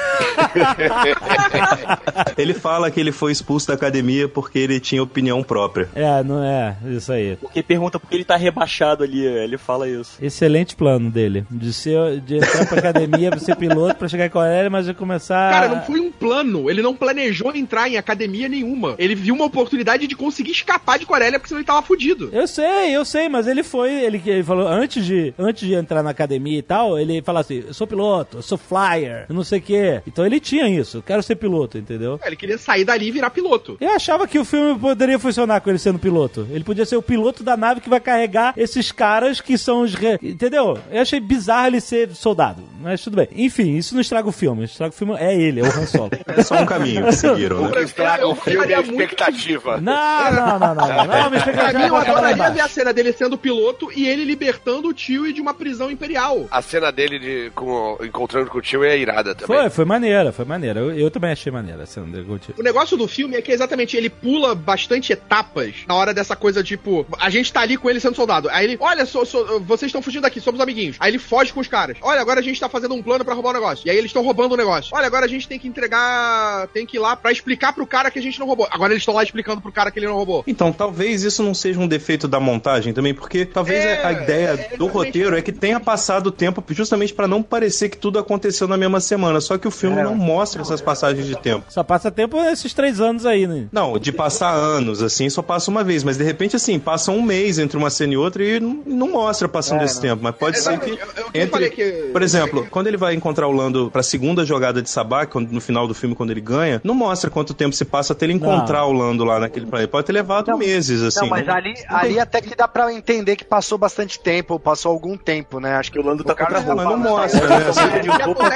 [2.37, 5.89] Ele fala que ele foi expulso da academia porque ele tinha opinião própria.
[5.95, 7.37] É, não é isso aí.
[7.37, 10.17] Porque pergunta por que ele tá rebaixado ali, ele fala isso.
[10.21, 11.45] Excelente plano dele.
[11.51, 14.95] De, ser, de entrar pra academia pra ser piloto, pra chegar em Coreia, mas de
[14.95, 15.51] começar.
[15.51, 16.71] Cara, não foi um plano.
[16.71, 18.95] Ele não planejou entrar em academia nenhuma.
[18.99, 22.31] Ele viu uma oportunidade de conseguir escapar de Corélia porque senão ele tava fudido.
[22.33, 23.93] Eu sei, eu sei, mas ele foi.
[23.93, 27.65] Ele, ele falou, antes de, antes de entrar na academia e tal, ele falou assim:
[27.67, 30.03] eu sou piloto, eu sou flyer, eu não sei o quê.
[30.07, 32.21] Então ele tinha isso, eu quero ser piloto, entendeu?
[32.25, 33.77] Ele queria sair dali e virar piloto.
[33.81, 36.47] Eu achava que o filme poderia funcionar com ele sendo piloto.
[36.51, 39.95] Ele podia ser o piloto da nave que vai carregar esses caras que são os.
[39.95, 40.19] Re...
[40.23, 40.79] Entendeu?
[40.91, 43.29] Eu achei bizarro ele ser soldado, mas tudo bem.
[43.35, 44.65] Enfim, isso não estraga o filme.
[44.65, 46.11] Estraga o filme é ele, é o Han Solo.
[46.27, 47.62] É só um caminho que seguiram, né?
[47.83, 49.81] Estraga o filme é a expectativa.
[49.81, 50.87] Não, não, não, não.
[50.89, 54.07] Não, não me explica Pra mim, eu adoraria ver a cena dele sendo piloto e
[54.09, 56.47] ele libertando o tio de uma prisão imperial.
[56.51, 59.57] A cena dele de, com, encontrando com o tio é irada também.
[59.59, 60.81] Foi, foi maneira, foi maneira.
[60.81, 62.61] Eu, eu também achei maneira a cena dele contigo.
[62.61, 66.63] O negócio do filme é que exatamente ele pula bastante etapas na hora dessa coisa,
[66.63, 68.49] tipo, a gente tá ali com ele sendo soldado.
[68.51, 70.97] Aí ele, olha, sou- sou- vocês estão fugindo daqui, somos amiguinhos.
[70.99, 71.97] Aí ele foge com os caras.
[72.03, 73.87] Olha, agora a gente tá fazendo um plano pra roubar o negócio.
[73.87, 74.91] E aí eles estão roubando o negócio.
[74.95, 76.67] Olha, agora a gente tem que entregar.
[76.69, 78.67] Tem que ir lá pra explicar pro cara que a gente não roubou.
[78.71, 80.45] Agora eles estão lá explicando pro cara que ele não roubou.
[80.47, 84.69] Então, talvez isso não seja um defeito da montagem também, porque talvez É, a ideia
[84.73, 88.19] é do roteiro é que tenha passado o tempo justamente pra não parecer que tudo
[88.19, 89.41] aconteceu na mesma semana.
[89.41, 90.05] Só que o filme É.
[90.05, 91.65] não mostra essas passagens de tempo.
[91.69, 93.67] Só passa tempo esses três anos aí, né?
[93.73, 96.03] Não, de passar anos, assim, só passa uma vez.
[96.05, 99.11] Mas de repente, assim, passa um mês entre uma cena e outra e não, não
[99.11, 100.23] mostra passando esse tempo.
[100.23, 100.91] Mas pode ser que.
[100.91, 104.45] Eu- eu falei Entre, que- por exemplo, quando ele vai encontrar o Lando pra segunda
[104.45, 107.75] jogada de Sabá, quando- no final do filme, quando ele ganha, não mostra quanto tempo
[107.75, 109.91] se passa até ele encontrar o Lando lá naquele planeta.
[109.91, 111.23] Pode ter levado meses, assim.
[111.23, 111.53] Não, mas né?
[111.53, 115.75] ali, ali até que dá pra entender que passou bastante tempo, passou algum tempo, né?
[115.75, 117.11] Acho que O Lando tá cara- contra a Mas não roupa.
[117.23, 118.25] mostra, né?
[118.25, 118.51] Roupa,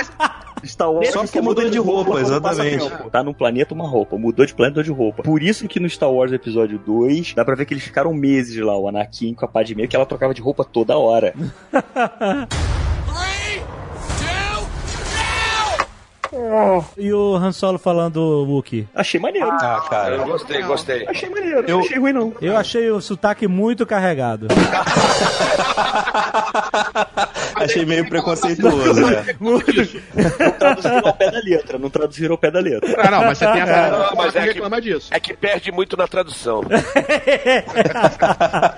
[0.65, 2.91] Star Wars Só porque mudou de roupa, passa exatamente.
[3.11, 5.23] Tá num planeta uma roupa, mudou de planeta de roupa.
[5.23, 8.57] Por isso que no Star Wars Episódio 2, dá pra ver que eles ficaram meses
[8.65, 11.35] lá, o Anakin com a Padmé, que ela trocava de roupa toda hora.
[16.97, 18.19] E o Han Solo falando
[18.49, 18.89] Wookie.
[18.95, 19.49] Achei maneiro.
[19.51, 20.17] Ah, cara.
[20.17, 21.07] Eu gostei, gostei.
[21.09, 22.33] Achei maneiro, Eu- não achei ruim não.
[22.41, 24.49] Eu achei o sotaque muito carregado.
[27.57, 29.35] Achei meio preconceituoso, né?
[29.41, 29.61] Não
[30.59, 32.95] traduziram ao pé da letra, não traduziram ao pé da letra.
[32.99, 35.09] Ah, não, mas você tem a Não, mas que é que- reclama disso.
[35.11, 36.63] É que perde muito na tradução.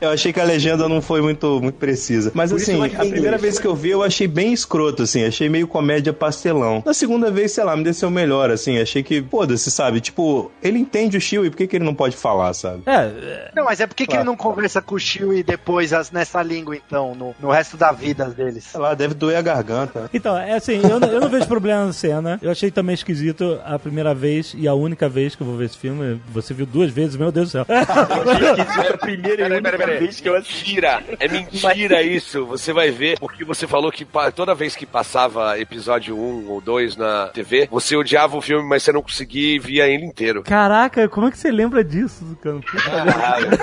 [0.00, 2.30] Eu achei que a legenda não foi muito, muito precisa.
[2.34, 3.40] Mas Por isso assim, a primeira inglês.
[3.42, 5.24] vez que eu vi, eu achei bem escroto, assim.
[5.24, 6.82] Achei meio comédia pastelão.
[6.84, 8.78] Na segunda vez, sei lá, me desceu melhor, assim.
[8.78, 10.00] Achei que, foda-se, sabe?
[10.00, 12.82] Tipo, ele entende o Chewie, por que, que ele não pode falar, sabe?
[12.86, 16.10] É, Não, mas é porque que ele não conversa com o Shio e depois as-
[16.10, 18.67] nessa língua, então, no, no resto da vida deles?
[18.70, 20.10] Sei lá, deve doer a garganta.
[20.12, 22.38] Então, é assim, eu, não- eu não vejo problema na cena.
[22.42, 25.66] Eu achei também esquisito a primeira vez e a única vez que eu vou ver
[25.66, 26.20] esse filme.
[26.32, 27.66] Você viu duas vezes, meu Deus do céu.
[27.68, 27.78] É
[28.92, 29.98] a primeira e Peraí, única peraí, peraí.
[29.98, 30.68] vez que eu assisti.
[30.68, 31.02] Mentira!
[31.18, 32.44] É mentira isso!
[32.46, 36.96] Você vai ver, porque você falou que toda vez que passava episódio 1 ou 2
[36.96, 40.42] na TV, você odiava o filme, mas você não conseguia e via ele inteiro.
[40.42, 42.56] Caraca, como é que você lembra disso, cara?
[42.60, 43.58] Puta merda.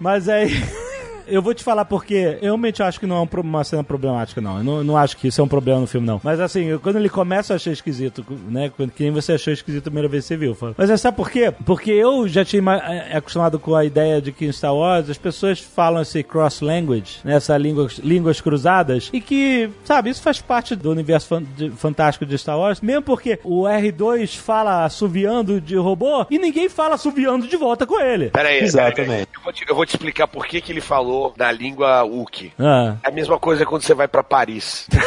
[0.00, 0.50] Mas aí.
[1.30, 4.40] Eu vou te falar porque eu realmente acho que não é um uma cena problemática,
[4.40, 4.58] não.
[4.58, 6.20] Eu não, não acho que isso é um problema no filme, não.
[6.22, 8.70] Mas assim, eu- quando ele começa, eu achei esquisito, né?
[8.76, 10.54] Quando, que nem você achou esquisito a primeira vez que você viu.
[10.54, 10.74] Fala.
[10.76, 11.52] Mas é, sabe por quê?
[11.64, 15.08] Porque eu já tinha ima- é, acostumado com a ideia de que em Star Wars
[15.08, 17.34] as pessoas falam esse cross-language, né?
[17.36, 22.26] Essa língua, línguas cruzadas, e que, sabe, isso faz parte do universo fan- de- fantástico
[22.26, 27.46] de Star Wars, mesmo porque o R2 fala assoviando de robô e ninguém fala assoviando
[27.46, 28.30] de volta com ele.
[28.30, 28.94] Pera aí, Exatamente.
[28.96, 29.26] pera aí.
[29.34, 32.52] Eu vou, te, eu vou te explicar por que, que ele falou na língua Wookie.
[32.58, 32.96] Ah.
[33.02, 34.86] É a mesma coisa quando você vai pra Paris.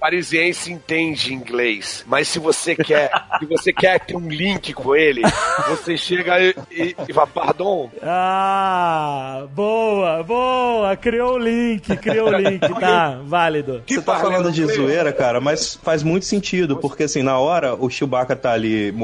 [0.00, 5.22] Parisiense entende inglês, mas se você quer, se você quer ter um link com ele,
[5.68, 10.96] você chega e, e, e fala, pardon, Ah, boa, boa.
[10.96, 12.60] Criou o link, criou o link.
[12.78, 13.82] Tá, válido.
[13.86, 17.90] Você tá falando de zoeira, cara, mas faz muito sentido, porque assim, na hora o
[17.90, 18.94] Chewbacca tá ali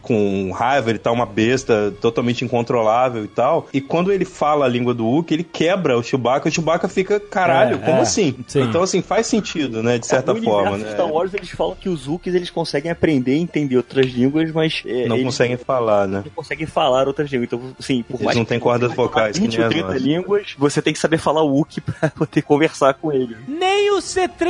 [0.00, 4.68] com raiva, ele tá uma besta totalmente incontrolável e tal, e quando ele fala a
[4.68, 8.34] língua do Wookiee, ele quebra o Chewbacca, o Chewbacca fica, caralho, É, como é, assim?
[8.46, 8.62] sim.
[8.62, 10.76] Então assim, faz sentido, né, de certa no forma.
[10.78, 10.90] né?
[10.92, 14.82] Star Wars eles falam que os Wookiees eles conseguem aprender e entender outras línguas, mas
[14.86, 16.22] é, Não eles conseguem falar, né?
[16.24, 17.48] não conseguem falar outras línguas.
[17.52, 19.86] Então, assim, por Eles mais não têm cordas vocais que 20 nem ou as 30
[19.88, 20.02] nossas.
[20.02, 23.36] línguas, você tem que saber falar Wookiee pra poder conversar com ele.
[23.46, 23.98] Nem o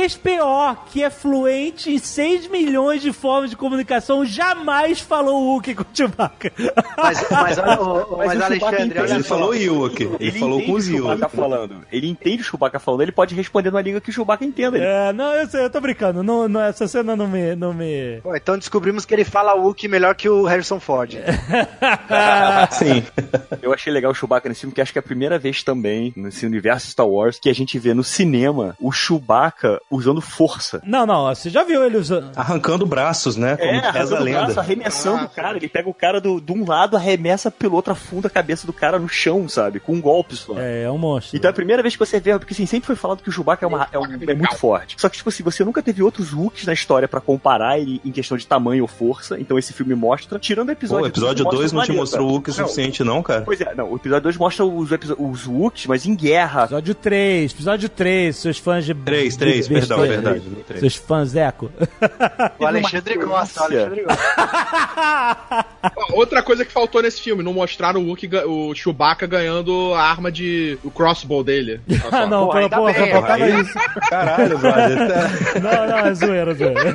[0.09, 5.83] C3PO, que é fluente em 6 milhões de formas de comunicação, jamais falou Wookiee com
[5.83, 6.51] o Chewbacca.
[6.97, 10.09] Mas, mas, olha, o- Mas mas o Alexandre, olha Ele falou Ewok.
[10.19, 11.85] Ele, falou entende com os o Chewbacca falando.
[11.91, 14.77] Ele entende o Chewbacca falando, ele pode responder numa língua que o Chewbacca entenda.
[14.77, 16.23] Ele É, não, eu sei, eu tô brincando.
[16.23, 17.55] Não, não, essa cena não me.
[17.55, 18.19] Não me...
[18.23, 21.15] Bom, então descobrimos que ele fala Wookiee melhor que o Harrison Ford.
[22.71, 23.03] Sim.
[23.61, 26.13] Eu achei legal o Chewbacca nesse filme, que acho que é a primeira vez também,
[26.15, 30.81] nesse universo Star Wars, que a gente vê no cinema o Chewbacca usando força.
[30.85, 32.31] Não, não, você já viu ele usando.
[32.35, 33.57] Arrancando braços, né?
[33.57, 34.59] Como É, arrancando braço, lenda.
[34.59, 35.57] arremessando o cara.
[35.57, 38.73] Ele pega o cara do, de um lado, arremessa pelo outro, afunda a cabeça do
[38.73, 39.79] cara no chão, sabe?
[39.79, 40.57] Com um golpe só.
[40.59, 41.37] É, é um monstro.
[41.37, 43.31] Então é a primeira vez que você vê, porque assim, sempre foi falado que o
[43.31, 44.95] Chewbacca é, uma- é um- é muito forte.
[44.99, 48.11] Só que, tipo assim, você nunca teve outros Wookies na história pra comparar ele em
[48.11, 50.39] questão de tamanho ou força, então esse filme mostra.
[50.39, 52.53] Tirando o Pô, episódio o episódio mostra 2 o não te mostrou o Wookiee o
[52.55, 53.41] suficiente, não, cara?
[53.41, 56.63] Pois é, não, o episódio 2 mostra os, os Wookies, mas em guerra.
[56.63, 58.93] Episódio 3, episódio 3, seus fãs de.
[58.95, 60.43] 3, 3, de perdão, é verdade.
[60.79, 61.71] Seus fãs eco.
[62.59, 65.65] O Alexandre gosta, o Alexandre gosta.
[66.13, 68.94] Outra coisa que faltou nesse filme, não mostraram o, ga- o Chewbacca
[69.27, 70.77] ganhando a arma de.
[70.83, 71.79] o crossbow dele.
[72.11, 73.73] Ah, não, Pô, pô, ainda porra, bem, aí- isso.
[74.09, 74.97] Caralho, brother.
[75.07, 76.93] tá- Não, não, é zoeira, é zoeira.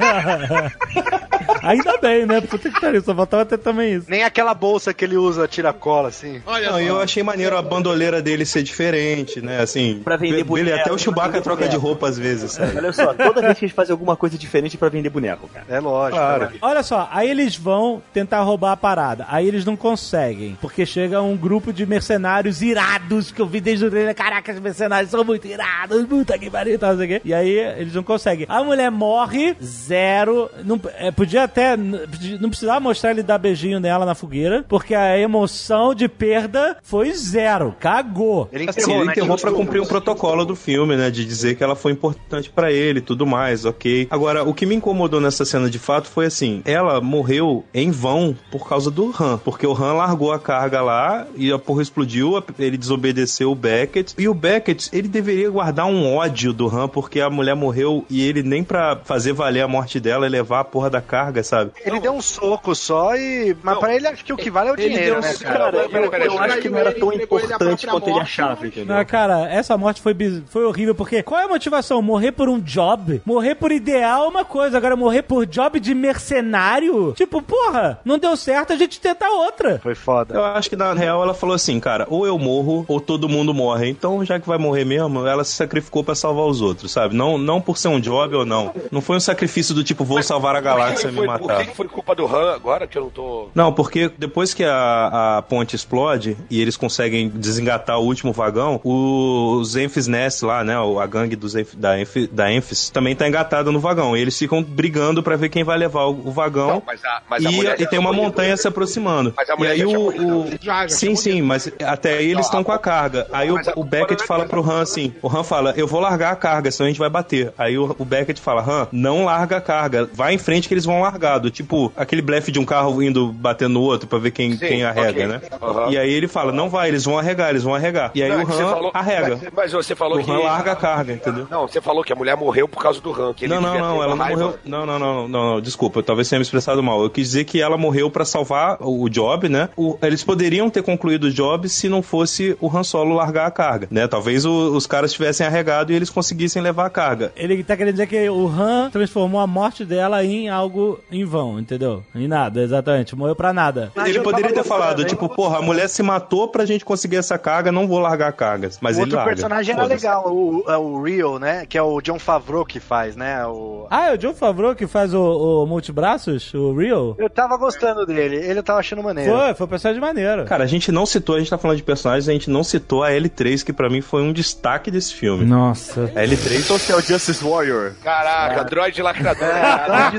[1.62, 2.40] Ainda bem, né?
[2.40, 4.06] Puta que pariu, só faltava ter também isso.
[4.08, 6.42] Nem aquela bolsa que ele usa, tira-cola, assim.
[6.46, 9.60] Olha Não, eu achei maneiro a bandoleira dele ser diferente, né?
[9.60, 12.76] Assim, Pra vender ele boneco, até o Chewbacca troca de roupa às vezes, sabe?
[12.76, 15.66] Olha só, toda vez que eles fazem alguma coisa diferente pra vender boneco, cara.
[15.68, 16.16] É lógico.
[16.16, 16.44] Claro.
[16.46, 16.52] né?
[16.62, 19.26] Olha só, aí eles vão tentar roubar a parada.
[19.28, 20.56] Aí eles não conseguem.
[20.60, 24.14] Porque chega um grupo de mercenários irados que eu vi desde o trailer.
[24.14, 26.04] Caraca, os mercenários são muito irados.
[26.06, 27.20] Puta que pariu, não sei o quê.
[27.24, 28.46] E aí eles não conseguem.
[28.48, 30.50] A mulher morre, zero.
[30.64, 31.76] Não, é, podia até.
[31.76, 34.64] Não precisava mostrar ele dar beijinho nela na fogueira.
[34.68, 37.74] Porque a emoção de perda foi zero.
[37.78, 38.48] Cagou.
[38.52, 39.12] Ele Assim, enterrou, ele né?
[39.12, 41.10] enterrou que pra cumprir um protocolo do filme, né?
[41.10, 44.06] De dizer que ela foi importante pra ele e tudo mais, ok.
[44.10, 48.36] Agora, o que me incomodou nessa cena de fato foi assim: ela morreu em vão
[48.50, 49.38] por causa do Han.
[49.38, 54.14] Porque o Han largou a carga lá e a porra explodiu, ele desobedeceu o Beckett.
[54.18, 58.22] E o Beckett, ele deveria guardar um ódio do Han porque a mulher morreu e
[58.22, 61.70] ele nem pra fazer valer a morte dela e levar a porra da carga, sabe?
[61.84, 63.56] Ele deu um soco só e.
[63.62, 65.58] Mas pra ele acho que o que vale é o Ele dinheiro, deu né, cara?
[65.72, 68.22] Cara, eu, peraí, eu acho que não era tão ele ele importante quanto ele morte,
[68.22, 68.96] achava, entendeu?
[68.96, 72.00] Ah, cara, essa morte foi, biz- foi horrível, porque qual é a motivação?
[72.02, 73.20] Morrer por um job?
[73.24, 77.12] Morrer por ideal é uma coisa, agora morrer por job de mercenário?
[77.16, 79.78] Tipo, porra, não deu certo, a gente tenta outra.
[79.82, 80.34] Foi foda.
[80.34, 83.52] Eu acho que na real ela falou assim, cara, ou eu morro ou todo mundo
[83.54, 83.88] morre.
[83.88, 87.14] Então, já que vai morrer mesmo, ela se sacrificou pra salvar os outros, sabe?
[87.14, 88.72] Não, não por ser um job ou não.
[88.90, 91.58] Não foi um sacrifício do tipo, vou salvar a galáxia me Foi- matar.
[91.64, 93.48] que que foi culpa do Han agora que eu não tô.
[93.54, 98.80] Não, porque depois que a, a ponte explode e eles conseguem desengatar o último vagão,
[98.84, 103.26] os Enfys Nest lá, né, a gangue dos Enf- da, Enf, da Enfys, também tá
[103.28, 104.16] engatada no vagão.
[104.16, 106.68] E eles ficam brigando pra ver quem vai levar o, o vagão.
[106.68, 109.32] Não, mas a, mas a e, e tem uma montanha se aproximando.
[109.36, 111.70] Mas a e mulher aí já tinha o, o- Já, já sim, tinha sim, mas
[111.84, 113.26] até aí eles estão com a carga.
[113.32, 116.32] Aí o, a- o Beckett fala pro Han assim: o Han fala, eu vou largar
[116.32, 117.52] a carga, senão a gente vai bater.
[117.58, 120.84] Aí o, o Beckett fala, Han, não larga a carga, vai em frente que eles
[120.84, 121.50] vão largado.
[121.50, 124.84] Tipo, aquele blefe de um carro indo batendo no outro pra ver quem, Sim, quem
[124.84, 125.26] arrega, ok.
[125.26, 125.40] né?
[125.62, 125.90] Aham.
[125.90, 128.10] E aí ele fala, não vai, eles vão arregar, eles vão arregar.
[128.14, 129.38] E aí Não, o é Han falou- arrega.
[129.42, 130.30] Mas, mas você falou O que.
[130.30, 131.46] Han larga a carga, entendeu?
[131.50, 133.34] Não, você falou que a mulher morreu por causa do Han.
[133.34, 134.40] Que ele Não, não, não, ela não raiva.
[134.42, 134.58] morreu.
[134.64, 137.02] Não, não, não, não, não, desculpa, talvez tenha me expressado mal.
[137.02, 139.68] Eu quis dizer que ela morreu pra salvar o job, né?
[139.76, 143.50] O- eles poderiam ter concluído o job se não fosse o Han Solo largar a
[143.50, 144.06] carga, né?
[144.08, 147.32] Talvez o- os caras tivessem arregado e eles conseguissem levar a carga.
[147.36, 151.58] Ele tá querendo dizer que o Han transformou a morte dela em algo em vão,
[151.58, 152.04] entendeu?
[152.14, 153.14] Em nada, exatamente.
[153.16, 153.92] Morreu pra nada.
[153.94, 157.38] Mas ele poderia ter falado, tipo, porra, a mulher se matou pra gente conseguir essa
[157.38, 158.70] carga, não vou largar a carga.
[158.80, 159.32] Mas o ele outro larga.
[159.32, 161.66] personagem era legal, o, é o Rio, né?
[161.66, 163.44] Que é o John Favreau que faz, né?
[163.46, 163.86] O...
[163.90, 167.14] Ah, é o John Favreau que faz o, o Multibraços, o Real?
[167.18, 169.32] Eu tava gostando dele, ele tava achando maneiro.
[169.32, 170.44] Foi, foi um personagem maneiro.
[170.44, 173.02] Cara, a gente não citou, a gente tá falando de personagens, a gente não citou
[173.02, 175.44] a L3, que pra mim foi um destaque desse filme.
[175.44, 176.04] Nossa.
[176.14, 177.92] A L3 Social Justice Warrior.
[178.02, 179.48] Caraca, droid lacrador.
[179.48, 180.18] É, droid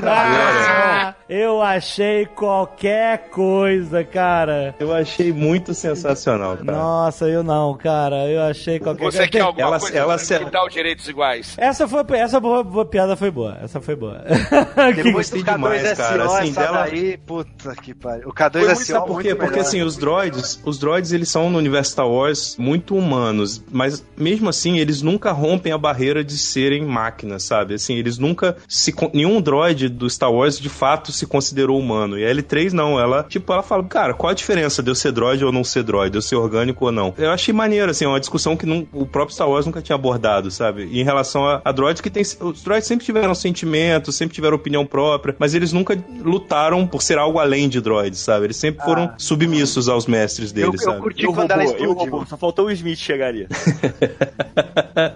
[0.82, 4.74] da- Eu achei qualquer coisa, cara.
[4.78, 6.72] Eu achei muito sensacional, cara.
[6.78, 8.28] Nossa, eu não, cara.
[8.28, 9.30] Eu achei qualquer Você coisa.
[9.32, 11.54] quer alguma Ela- coisa ela se- quitar os direitos iguais?
[11.58, 13.58] Essa foi essa boa, boa piada foi boa.
[13.62, 14.22] Essa foi boa.
[14.94, 18.28] Depois do gostei K2SO, demais, cara, assim, essa dela- daí, puta que pariu.
[18.28, 19.34] O Foi muito- K2SO sabe por quê?
[19.34, 19.66] Porque melhor.
[19.66, 24.48] assim, os droids, os droids eles são no universo Star Wars muito humanos, mas mesmo
[24.48, 27.74] assim eles nunca rompem a barreira de serem máquinas, sabe?
[27.74, 32.18] Assim, eles nunca se nenhum droid do Star Wars de fato se considerou humano.
[32.18, 35.12] E a L3 não, ela, tipo, ela fala, cara, qual a diferença de eu ser
[35.12, 37.14] droid ou não ser droid, de eu ser orgânico ou não?
[37.16, 39.94] Eu achei maneiro assim, é uma discussão que não- o próprio Star Wars nunca tinha
[39.94, 40.88] abordado, sabe?
[40.90, 44.56] E em relação a, a droids que tem os droids sempre tiveram sentimentos, sempre tiveram
[44.56, 48.46] opinião própria, mas eles nunca lutaram por ser algo além de droids, sabe?
[48.46, 51.02] Eles sempre foram submissos aos mestres Eu, deles, eu sabe?
[51.02, 52.26] curti E o quando robô, ela explodiu.
[52.28, 53.46] só faltou o Smith chegar ali.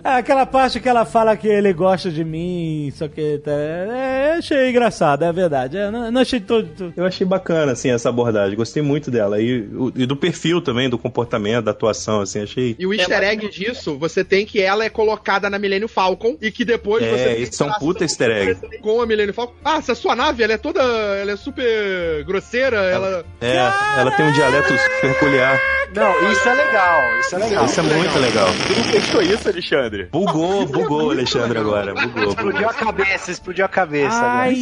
[0.02, 3.38] É, aquela parte que ela fala que ele gosta de mim, só que.
[3.38, 5.45] tá, É, eu achei engraçado, é verdade.
[5.76, 6.68] Eu não, não achei todo.
[6.76, 8.56] todo- Eu achei bacana, assim, essa abordagem.
[8.56, 9.40] Gostei muito dela.
[9.40, 12.76] E, o- e do perfil também, do comportamento, da atuação, assim, achei.
[12.78, 16.50] E o easter egg disso, você tem que ela é colocada na Millennium Falcon e
[16.50, 18.78] que depois É, você é interação puta easter egg.
[18.80, 19.54] com a Millennium Falcon.
[19.64, 23.24] Ah, essa sua nave, ela é toda, ela é super grosseira, ela...
[23.40, 23.56] É,
[23.98, 25.60] ela tem um dialeto peculiar.
[25.94, 27.64] Não, isso é legal, isso é legal.
[27.64, 28.48] Isso é muito legal.
[28.66, 30.08] Tu não testou isso, Alexandre?
[30.12, 31.94] Bugou, bugou Alexandre agora.
[31.94, 34.16] Bugou, Explodiu a cabeça, explodiu a cabeça.
[34.16, 34.32] agora.
[34.42, 34.54] Ai,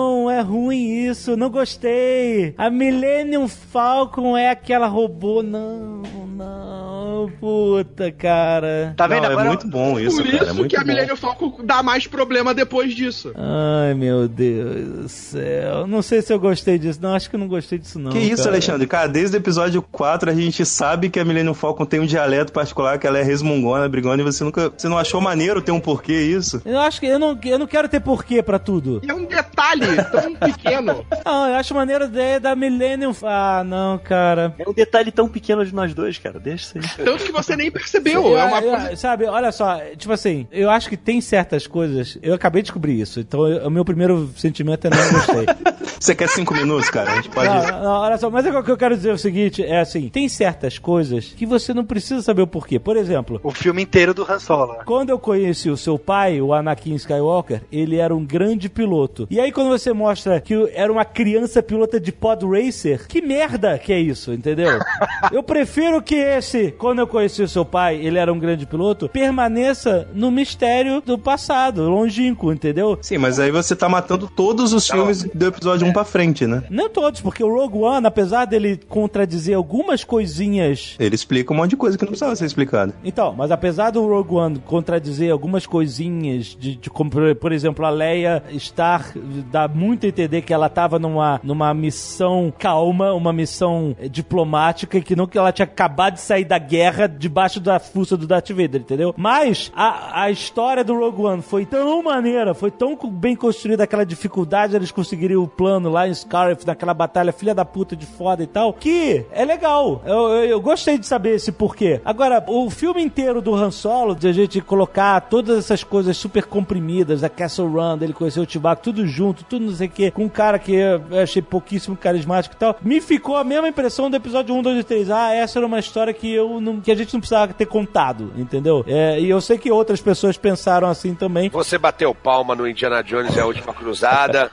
[0.00, 2.54] não, é ruim isso, não gostei.
[2.56, 8.94] A Millennium Falcon é aquela robô, não, não, puta, cara.
[8.96, 9.22] Tá vendo?
[9.22, 10.44] Não, é Agora muito bom isso, Por cara.
[10.44, 10.86] É isso muito que a bom.
[10.86, 13.32] Millennium Falcon dá mais problema depois disso.
[13.36, 15.86] Ai, meu Deus do céu.
[15.86, 16.98] Não sei se eu gostei disso.
[17.02, 18.10] Não, acho que eu não gostei disso, não.
[18.10, 18.50] Que isso, cara.
[18.50, 18.86] Alexandre?
[18.86, 22.52] Cara, desde o episódio 4 a gente sabe que a Millennium Falcon tem um dialeto
[22.52, 24.72] particular, que ela é resmungona, brigona, e você nunca.
[24.76, 26.62] Você não achou maneiro ter um porquê isso?
[26.64, 29.00] Eu acho que eu não, eu não quero ter porquê pra tudo.
[29.04, 29.79] E é um detalhe
[30.10, 31.04] tão pequeno.
[31.24, 33.12] Não, eu acho maneiro a ideia da Millennium.
[33.22, 34.54] Ah, não, cara.
[34.58, 36.38] É um detalhe tão pequeno de nós dois, cara.
[36.38, 37.04] Deixa isso aí.
[37.04, 38.22] Tanto que você nem percebeu.
[38.26, 38.96] Eu- é uma eu- coisa...
[38.96, 42.18] Sabe, olha só, tipo assim, eu acho que tem certas coisas.
[42.22, 45.46] Eu acabei de descobrir isso, então o meu primeiro sentimento é não gostei.
[46.00, 47.12] Você quer cinco minutos, cara?
[47.12, 47.48] A gente pode.
[47.48, 50.08] Não, não, olha só, mas o que eu quero dizer é o seguinte: é assim,
[50.08, 52.78] tem certas coisas que você não precisa saber o porquê.
[52.78, 54.76] Por exemplo, O filme inteiro do Han Solo.
[54.86, 59.26] quando eu conheci o seu pai, o Anakin Skywalker, ele era um grande piloto.
[59.30, 63.78] E aí, quando você mostra que era uma criança pilota de pod racer, que merda
[63.78, 64.78] que é isso, entendeu?
[65.32, 69.08] eu prefiro que esse, quando eu conheci o seu pai, ele era um grande piloto,
[69.08, 72.98] permaneça no mistério do passado, longínquo, entendeu?
[73.00, 76.64] Sim, mas aí você tá matando todos os filmes do episódio 1 pra frente, né?
[76.68, 81.70] Não todos, porque o Rogue One, apesar dele contradizer algumas coisinhas Ele explica um monte
[81.70, 82.92] de coisa que não precisava ser explicada.
[83.04, 87.84] Então, mas apesar do Rogue One contradizer algumas coisinhas, de, de como, por, por exemplo,
[87.84, 89.12] a Leia estar,
[89.60, 94.98] dá muito a entender que ela estava numa, numa missão calma, uma missão eh, diplomática,
[94.98, 98.26] e que não que ela tinha acabado de sair da guerra debaixo da fuça do
[98.26, 99.14] Darth Vader, entendeu?
[99.16, 104.04] Mas a, a história do Rogue One foi tão maneira, foi tão bem construída, aquela
[104.04, 108.42] dificuldade eles conseguirem o plano lá em Scarif, naquela batalha filha da puta de foda
[108.42, 110.02] e tal, que é legal.
[110.04, 112.00] Eu, eu, eu gostei de saber esse porquê.
[112.04, 116.44] Agora, o filme inteiro do Han Solo, de a gente colocar todas essas coisas super
[116.44, 120.10] comprimidas, a Castle Run, dele conhecer o Chewbacca, tudo junto, tudo não sei o quê,
[120.12, 124.08] com um cara que eu achei pouquíssimo carismático e tal, me ficou a mesma impressão
[124.08, 125.10] do episódio 1, 2 e 3.
[125.10, 128.32] Ah, essa era uma história que eu não, que a gente não precisava ter contado,
[128.36, 128.84] entendeu?
[128.86, 131.48] É, e eu sei que outras pessoas pensaram assim também.
[131.50, 134.52] Você bateu palma no Indiana Jones e a Última Cruzada.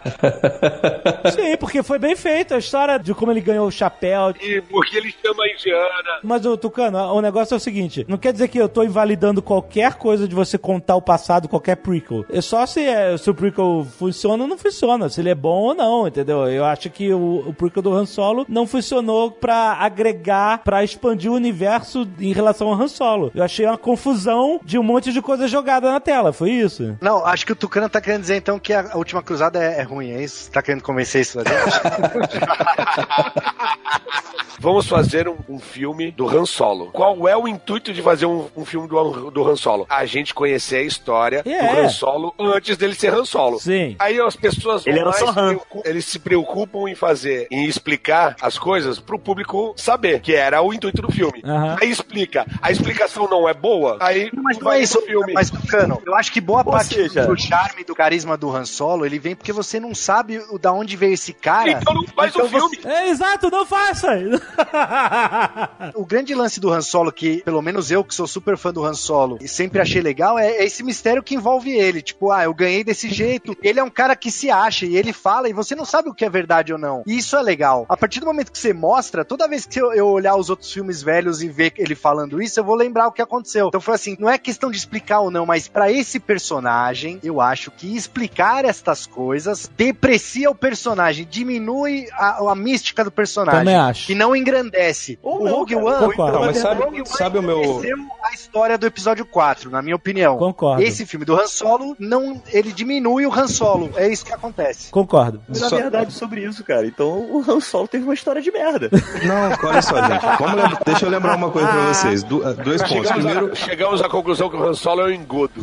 [1.32, 4.34] Sim, porque foi bem feito a história de como ele ganhou o chapéu.
[4.42, 6.20] e porque ele chama a Indiana.
[6.24, 9.44] Mas, ô, Tucano, o negócio é o seguinte: não quer dizer que eu tô invalidando
[9.44, 12.26] qualquer coisa de você contar o passado, qualquer prequel.
[12.32, 15.62] É só se, é, se o prequel funciona ou não funciona, se ele é bom
[15.64, 16.48] ou não, entendeu?
[16.48, 21.32] Eu acho que o, o prequel do Han Solo não funcionou pra agregar, pra expandir
[21.32, 23.32] o universo em relação ao Han Solo.
[23.36, 26.98] Eu achei uma confusão de um monte de coisa jogada na tela, foi isso?
[27.02, 29.80] Não, acho que o Tucano tá querendo dizer então que a a última cruzada é,
[29.80, 30.50] é ruim, é isso?
[30.50, 31.58] Tá querendo convencer isso a gente?
[34.60, 36.90] Vamos fazer um, um filme do Han Solo.
[36.92, 39.86] Qual é o intuito de fazer um, um filme do, Han- do Han Solo?
[39.88, 41.76] A gente conhecer a história É.
[41.76, 43.60] do Han Solo antes dele ser Han Solo.
[43.60, 43.96] Sim.
[44.00, 45.48] Aí as pessoas vão Ele era só se Han.
[45.56, 50.62] preocupam- eles se preocupam em fazer, em explicar as coisas pro público saber, que era
[50.62, 51.42] o intuito do filme.
[51.44, 51.78] Aham.
[51.82, 52.46] Aí explica.
[52.62, 55.34] A explicação não é boa, aí Mas não é isso, pro filme.
[55.34, 58.66] mas Tucano, eu acho que boa Ou parte seja- do charme, do carisma do Han
[58.66, 61.72] Solo, ele vem porque você não sabe o, da onde veio esse cara.
[61.72, 62.80] Então não faz Então o filme.
[62.86, 63.88] É, exato, não faz!
[64.02, 64.18] passa!
[65.96, 68.84] O grande lance do Han Solo, que pelo menos eu, que sou super fã do
[68.86, 72.02] Han Solo, e sempre achei legal, é, é esse mistério que envolve ele.
[72.02, 73.56] Tipo, ah, eu ganhei desse jeito.
[73.64, 76.14] Ele é um cara que se acha e ele fala e você não sabe o
[76.14, 77.04] que é verdade ou não.
[77.06, 77.86] E isso é legal.
[77.90, 80.72] A partir do momento que você mostra, toda vez que eu, eu olhar os outros
[80.72, 83.68] filmes velhos e ver ele falando isso, eu vou lembrar o que aconteceu.
[83.68, 87.40] Então foi assim, não é questão de explicar ou não, mas para esse personagem, eu
[87.42, 93.62] acho que explicar estas coisas deprecia o personagem, diminui a, a mística do personagem.
[93.62, 94.12] Também acho.
[94.12, 95.18] E não engrandece.
[95.22, 96.16] Ou o Rogue One.
[96.18, 97.82] Não, mas sabe, Rogue One sabe o meu.
[98.24, 100.38] a história do episódio 4, na minha opinião.
[100.38, 100.82] Concordo.
[100.82, 103.92] Esse filme do Han Solo, não, ele diminui o Han Solo.
[103.96, 104.57] É isso que acontece.
[104.92, 105.42] Concordo.
[105.48, 106.86] Mas na Só- verdade sobre isso, cara.
[106.88, 108.90] Então o Han Solo teve uma história de merda.
[109.24, 110.26] Não, olha só, gente.
[110.40, 112.24] Vamos lembra- Deixa eu lembrar uma coisa pra vocês.
[112.24, 113.08] Du- eh, dois pontos.
[113.08, 115.54] Chegamos, Primeiro, a, chegamos à conclusão que o Han Solo é um engodo.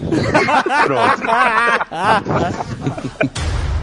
[0.87, 1.25] pronto.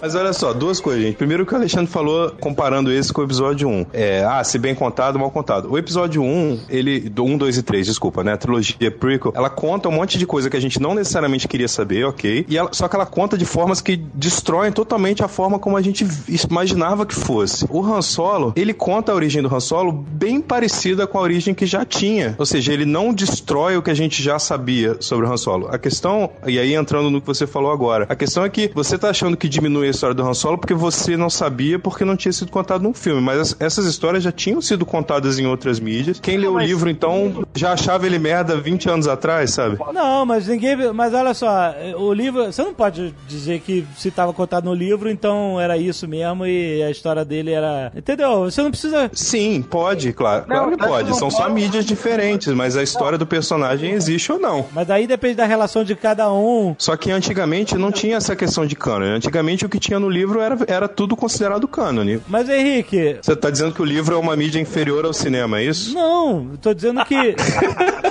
[0.00, 1.16] Mas olha só, duas coisas, gente.
[1.16, 3.86] Primeiro que o Alexandre falou, comparando esse com o episódio 1.
[3.92, 5.70] É, ah, se bem contado, mal contado.
[5.70, 7.00] O episódio 1, ele.
[7.00, 8.32] Do 1, 2 e 3, desculpa, né?
[8.32, 11.68] A trilogia prequel, ela conta um monte de coisa que a gente não necessariamente queria
[11.68, 12.44] saber, ok?
[12.48, 15.82] E ela- só que ela conta de formas que destroem totalmente a forma como a
[15.82, 16.06] gente
[16.50, 17.66] imaginava que fosse.
[17.70, 21.54] O Han Solo, ele conta a origem do Han Solo bem parecida com a origem
[21.54, 22.34] que já tinha.
[22.38, 25.68] Ou seja, ele não destrói o que a gente já sabia sobre o Han Solo.
[25.70, 28.98] A questão, e aí entrando no que você falou agora, a questão é que você
[28.98, 32.16] tá achando que diminui a história do Han Solo porque você não sabia porque não
[32.16, 33.20] tinha sido contado num filme.
[33.20, 36.18] Mas as- essas histórias já tinham sido contadas em outras mídias.
[36.20, 39.78] Quem leu o livro, então, já achava ele merda 20 anos atrás, sabe?
[39.92, 40.76] Não, mas ninguém.
[40.92, 42.46] Mas olha só, o livro.
[42.46, 46.82] Você não pode dizer que se estava contado no livro, então era isso mesmo e
[46.82, 47.92] a história dele era.
[47.94, 48.40] Entendeu?
[48.44, 49.10] Você não precisa.
[49.12, 50.44] Sim, pode, claro.
[50.46, 51.16] claro que pode.
[51.16, 54.66] São só mídias diferentes, mas a história do personagem existe ou não.
[54.72, 56.74] Mas aí depende da relação de cada um.
[56.78, 59.12] Só que antigamente não tinha essa questão de cânone.
[59.26, 62.20] Antigamente o que tinha no livro era, era tudo considerado cânone.
[62.28, 63.18] Mas Henrique.
[63.20, 65.92] Você tá dizendo que o livro é uma mídia inferior ao cinema, é isso?
[65.94, 67.34] Não, tô dizendo que.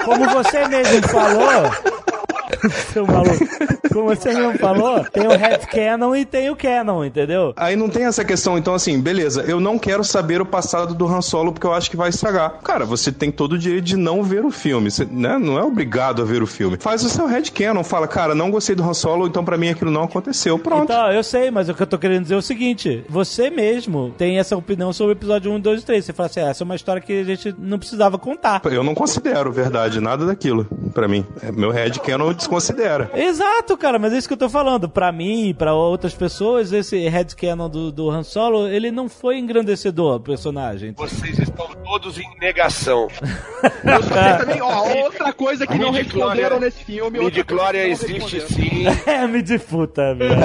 [0.03, 1.71] Como você mesmo falou.
[2.93, 3.45] Seu maluco.
[3.91, 7.53] Como você mesmo falou, tem o headcanon e tem o canon, entendeu?
[7.55, 11.07] Aí não tem essa questão, então assim, beleza, eu não quero saber o passado do
[11.07, 12.59] Han Solo porque eu acho que vai estragar.
[12.63, 15.63] Cara, você tem todo o direito de não ver o filme, você né, não é
[15.63, 16.77] obrigado a ver o filme.
[16.79, 19.91] Faz o seu headcanon, fala, cara, não gostei do Han Solo, então pra mim aquilo
[19.91, 20.59] não aconteceu.
[20.59, 20.83] Pronto.
[20.83, 24.13] Então, eu sei, mas o que eu tô querendo dizer é o seguinte: você mesmo
[24.17, 26.05] tem essa opinião sobre o episódio 1, 2 e 3.
[26.05, 28.61] Você fala assim, ah, essa é uma história que a gente não precisava contar.
[28.65, 31.25] Eu não considero verdade nada daquilo, pra mim.
[31.41, 33.09] É, Meu headcanon desconsidera.
[33.13, 34.87] Exato, cara, mas é isso que eu tô falando.
[34.89, 39.37] Pra mim e pra outras pessoas, esse headcanon do, do Han Solo, ele não foi
[39.37, 40.93] engrandecedor, o personagem.
[40.97, 43.07] Vocês estão todos em negação.
[44.39, 47.17] Também, ó, outra coisa que não responderam nesse filme.
[47.19, 48.85] não existe sim.
[49.05, 50.35] É, me disputa, velho.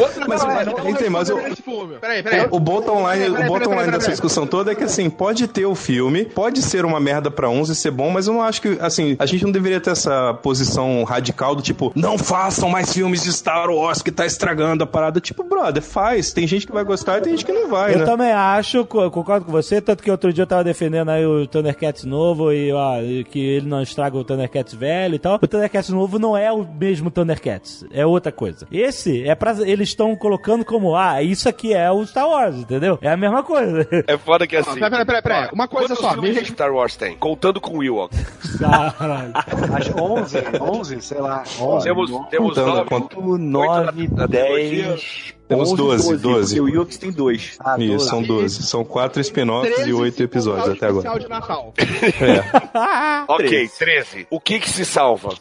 [0.00, 1.94] Outra Mas, coisa, mas, mas eu- responderam nesse filme.
[2.00, 2.48] Peraí, peraí.
[2.50, 4.10] O bottom line, Peraí, o peraí, bottom peraí, line peraí, dessa peraí.
[4.12, 7.68] discussão toda é que assim, pode ter o filme, pode ser uma merda pra uns
[7.68, 10.34] e ser bom, mas eu não acho que, assim, a gente não deveria ter essa
[10.34, 14.86] posição radical do tipo, não façam mais filmes de Star Wars que tá estragando a
[14.86, 15.20] parada.
[15.20, 16.32] Tipo, brother, faz.
[16.32, 18.04] Tem gente que vai gostar e tem gente que não vai, Eu né?
[18.04, 22.04] também acho, concordo com você, tanto que outro dia eu tava defendendo aí o Thundercats
[22.04, 22.94] novo e ó,
[23.30, 25.38] que ele não estraga o Thundercats velho e tal.
[25.42, 28.66] O Thundercats novo não é o mesmo Thundercats, é outra coisa.
[28.70, 29.52] Esse é pra.
[29.66, 32.98] Eles estão colocando como, ah, isso aqui é o Star Wars, entendeu?
[33.02, 33.86] É a mesma coisa.
[34.06, 34.78] É foda que assim.
[34.78, 35.48] Peraí, peraí, peraí.
[35.52, 37.16] Uma coisa Quantos só, filmes me de Star Wars tem?
[37.16, 38.14] Contando com o Ewok.
[38.58, 39.32] Caralho.
[39.74, 41.42] Acho 11, 11, sei lá.
[41.60, 41.84] 11.
[41.84, 42.88] Temos, temos Contando, nove.
[42.90, 45.34] conto- 9, na- na 10.
[45.48, 46.56] Temos 12, 12.
[46.56, 47.56] Porque o Yux tem dois.
[47.60, 48.08] Ah, Isso, 12.
[48.08, 48.62] são 12.
[48.64, 51.08] São quatro spin-offs 13 e oito episódios até agora.
[51.08, 51.74] especial de Natal.
[52.20, 52.68] É.
[53.28, 54.26] Ok, 13.
[54.30, 55.30] O que que se salva?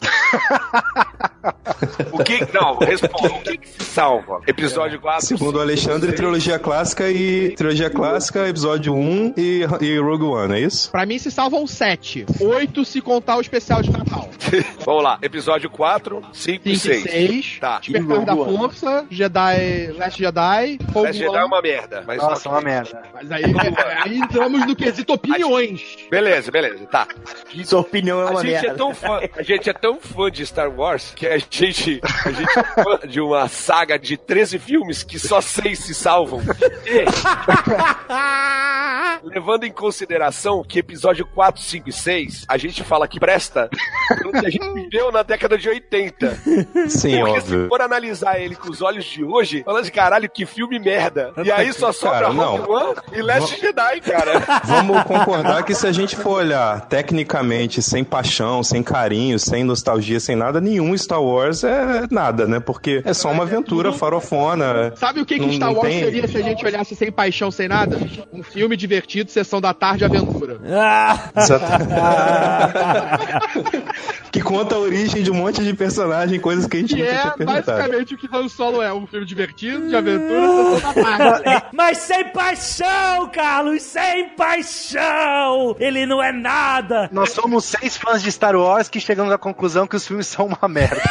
[2.12, 2.40] o que.
[2.54, 3.34] Não, responda.
[3.34, 4.42] O que que se salva?
[4.48, 5.26] Episódio 4.
[5.26, 7.52] Segundo o Alexandre, trilogia clássica e.
[7.56, 10.92] Trilogia clássica, episódio 1 e, e Rogue One, é isso?
[10.92, 12.26] Pra mim se salvam 7.
[12.40, 14.30] 8 se contar o especial de Natal.
[14.86, 15.18] Vamos lá.
[15.22, 17.04] Episódio 4, 5 e 5 e 6.
[17.04, 17.58] 6.
[17.60, 17.80] Tá.
[17.80, 18.58] Despertar da Rogue One.
[18.58, 21.46] Força, Jedi, Last Jedi, Rogue Last Jedi é One.
[21.48, 22.04] uma merda.
[22.06, 23.02] Mas Nossa, uma merda.
[23.14, 23.44] Mas aí,
[24.04, 25.98] aí entramos no quesito opiniões.
[26.10, 26.86] Beleza, beleza.
[26.88, 27.08] Tá.
[27.66, 28.68] Sua opinião é A uma gente, merda.
[28.68, 32.32] é tão fã, a gente é tão fã de Star Wars que a gente, a
[32.32, 36.42] gente é fã de uma saga de 13 filmes que só 6 se salvam.
[36.86, 37.06] E,
[39.24, 44.46] levando em consideração que episódio 4, 5 e 6 a gente fala que presta que
[44.46, 46.36] a gente viveu na década de 80.
[46.90, 47.68] Sim, Porque se óbvio.
[47.70, 51.32] for analisar ele com os olhos de hoje, falando de caralho, que filme merda.
[51.44, 52.58] E aí só sobra Cara, não.
[52.58, 54.44] Rogue One e Last Jedi, cara.
[54.66, 60.20] Vamos concordar que se a gente for olhar tecnicamente, sem paixão, sem carinho, sem nostalgia,
[60.20, 62.60] sem nada, nenhum Star Wars é nada, né?
[62.60, 64.94] Porque é só uma aventura farofona.
[64.96, 67.12] Sabe o que, que Não- Star não Wars tem- seria se a gente olhasse sem
[67.12, 67.98] paixão, sem nada?
[68.32, 70.58] Um filme divertido, sessão da tarde, aventura.
[70.70, 71.18] Ah!
[74.32, 77.12] que conta a origem de um monte de personagem, coisas que a gente Que nunca
[77.14, 77.66] é tinha perguntado.
[77.66, 80.82] basicamente o que Han Solo é, um filme divertido, de aventura.
[81.72, 85.76] Mas sem paixão, Carlos, sem paixão!
[85.80, 87.10] Ele não é nada!
[87.12, 90.48] Nós somos seis fãs de Star Wars que chegamos à conclusão que os filmes são
[90.48, 90.98] uma merda.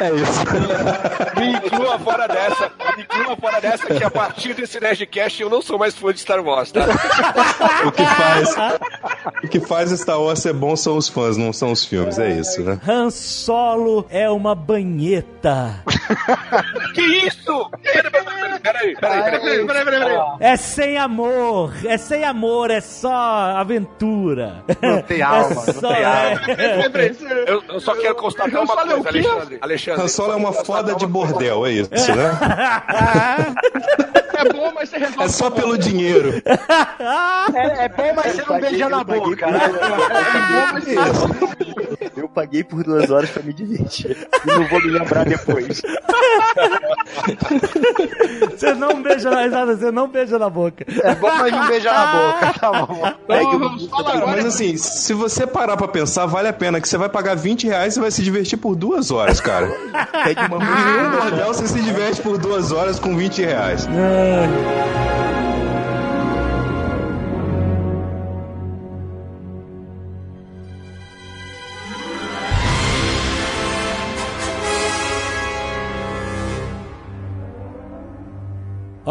[0.00, 0.44] É isso.
[1.38, 2.70] Me inclua fora dessa.
[2.96, 6.20] Me inclua fora dessa que a partir desse Nerdcast eu não sou mais fã de
[6.20, 6.80] Star Wars, tá?
[7.86, 8.56] O que faz,
[9.44, 12.30] o que faz Star Wars ser bom são os fãs, não são os filmes, é
[12.30, 12.78] isso, né?
[12.86, 15.82] Han Solo é uma banheta.
[16.94, 17.70] que isso?
[17.82, 20.16] Peraí, peraí, peraí, peraí, peraí, peraí, peraí.
[20.40, 24.64] É sem amor, é sem amor, é só aventura.
[24.80, 26.40] Não tem alma, é não só, tem alma.
[26.58, 26.82] é.
[27.46, 29.08] Eu, eu só quero constatar Han uma é coisa?
[29.08, 29.58] Alexandre.
[29.60, 30.02] Alexandre.
[30.02, 32.30] Han Solo é uma foda de bordel, é isso, né?
[34.34, 35.24] É bom, mas você resolve.
[35.24, 36.42] É só pelo dinheiro.
[36.46, 39.46] É, é bom, mas você não beija na boca.
[39.50, 39.60] né?
[42.16, 44.16] Eu paguei por duas horas pra me divertir.
[44.44, 45.82] E não vou me lembrar depois.
[48.50, 50.84] Você não beija na exato, você não beija na boca.
[51.02, 52.54] É bom, mas não beija na boca.
[52.58, 53.12] Tá bom.
[53.24, 56.80] Então, Han Solo Cara, agora mas assim, se você parar pra pensar, vale a pena,
[56.80, 59.66] que você vai pagar 20 reais e vai se divertir por duas horas, cara.
[60.24, 63.88] Pede uma Nenhum bordel você se diverte por duas horas com 20 reais.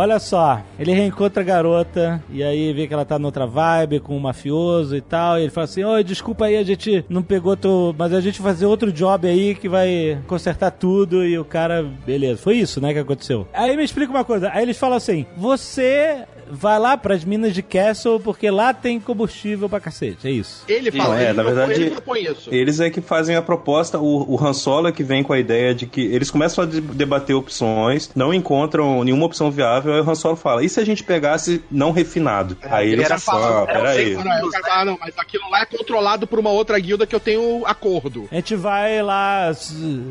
[0.01, 4.17] Olha só, ele reencontra a garota e aí vê que ela tá noutra vibe com
[4.17, 5.37] um mafioso e tal.
[5.37, 7.93] E ele fala assim: Oi, desculpa aí, a gente não pegou teu.
[7.95, 11.23] Mas a gente vai fazer outro job aí que vai consertar tudo.
[11.23, 12.41] E o cara, beleza.
[12.41, 13.47] Foi isso, né, que aconteceu.
[13.53, 14.49] Aí me explica uma coisa.
[14.51, 19.69] Aí eles falam assim: Você vai lá pras minas de Castle porque lá tem combustível
[19.69, 20.27] pra cacete.
[20.27, 20.63] É isso.
[20.67, 22.53] Ele fala, Não, é, ele, na propõe- verdade- ele propõe isso.
[22.53, 25.39] Eles é que fazem a proposta, o, o Han Solo é que vem com a
[25.39, 30.01] ideia de que eles começam a de- debater opções, não encontram nenhuma opção viável, aí
[30.01, 32.57] o Han Solo fala, e se a gente pegasse não refinado?
[32.63, 34.13] aí Ele eles era falam, falando, ah, peraí.
[34.15, 37.05] Não, não, o cara fala, não, mas aquilo lá é controlado por uma outra guilda
[37.07, 38.27] que eu tenho acordo.
[38.31, 39.51] A gente vai lá.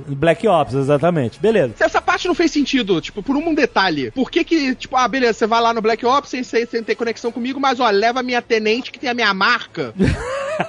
[0.08, 1.38] Black Ops, exatamente.
[1.40, 1.74] Beleza.
[1.80, 4.10] Essa parte não fez sentido, tipo, por um detalhe.
[4.10, 6.82] Por que que, tipo, ah, beleza, você vai lá no Black Ops sem, sem, sem
[6.82, 9.92] ter conexão comigo, mas, ó, leva a minha tenente que tem a minha marca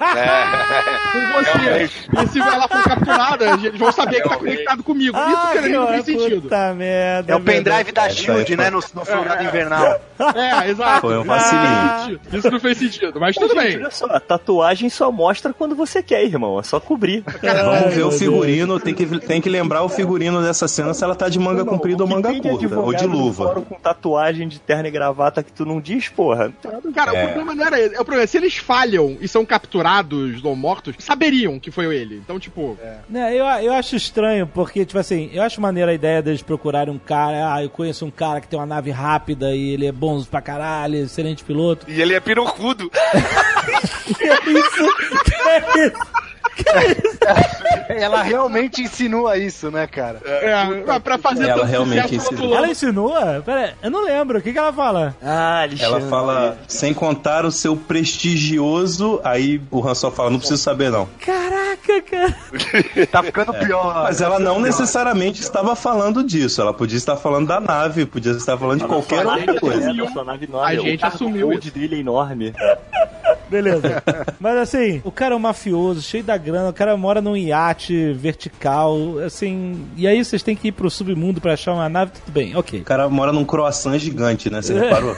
[1.12, 1.84] com você.
[1.84, 5.16] E se ela for capturada, eles vão saber que tá conectado comigo.
[5.16, 6.42] Isso, Ah, cara, não fez que sentido.
[6.42, 7.32] puta merda.
[7.32, 8.70] É o pendrive da Essa Shield, né?
[8.70, 10.00] No, no soldado invernal.
[10.34, 11.00] É, exato.
[11.02, 11.98] Foi um Isso vacilinho.
[12.18, 12.38] sentido.
[12.38, 13.76] Isso não fez sentido, mas tudo bem.
[13.76, 16.58] Olha só, a tatuagem só mostra quando você quer, irmão.
[16.58, 17.22] É só cobrir.
[17.42, 21.14] Vamos ver o figurino, tem que, tem que lembrar o figurino dessa cena se ela
[21.14, 23.62] tá de manga comprida ou manga curta, ou de luva.
[23.62, 26.52] Com tatuagem de terno e gravata que tu não diz, porra.
[26.94, 27.22] Cara, É.
[27.24, 27.94] o problema não era esse.
[27.94, 28.26] É o problema.
[28.26, 32.16] Se eles falham e são capturados ou mortos, saberiam que foi ele.
[32.16, 32.78] Então, tipo.
[33.08, 36.92] Né, eu, eu acho estranho, porque, tipo assim, eu acho maneira a ideia deles procurarem
[36.94, 37.54] um cara.
[37.54, 40.40] Ah, eu conheço um cara que tem uma nave rápida e ele é bom pra
[40.40, 41.84] caralho, excelente piloto.
[41.90, 42.90] E ele é pirocudo.
[42.90, 44.96] Que isso?
[45.24, 46.31] Que isso?
[47.88, 50.20] Ela realmente insinua isso, né, cara?
[50.24, 52.54] É, pra- pra fazer Ela realmente ensinou.
[52.56, 53.42] Ela insinua?
[53.44, 54.38] Pera, eu não lembro.
[54.38, 55.14] O que, que ela fala?
[55.22, 60.62] Ah, Ela fala, sem contar o seu prestigioso, aí o Han Solo fala, não preciso
[60.62, 61.08] saber não.
[61.24, 62.36] Caraca, cara.
[63.10, 64.04] Tá ficando pior.
[64.04, 68.56] Mas ela não necessariamente estava falando disso, ela podia estar falando da nave, podia estar
[68.56, 69.90] falando de qualquer outra coisa.
[69.90, 69.92] É.
[69.92, 72.54] A o gente assumiu gold dele é enorme.
[73.48, 74.02] Beleza.
[74.40, 78.12] Mas assim, o cara é um mafioso, cheio da grana, o cara mora num iate
[78.12, 79.86] vertical, assim.
[79.96, 82.80] E aí vocês têm que ir pro submundo pra achar uma nave, tudo bem, ok.
[82.80, 84.62] O cara mora num croissant gigante, né?
[84.62, 85.16] Você reparou?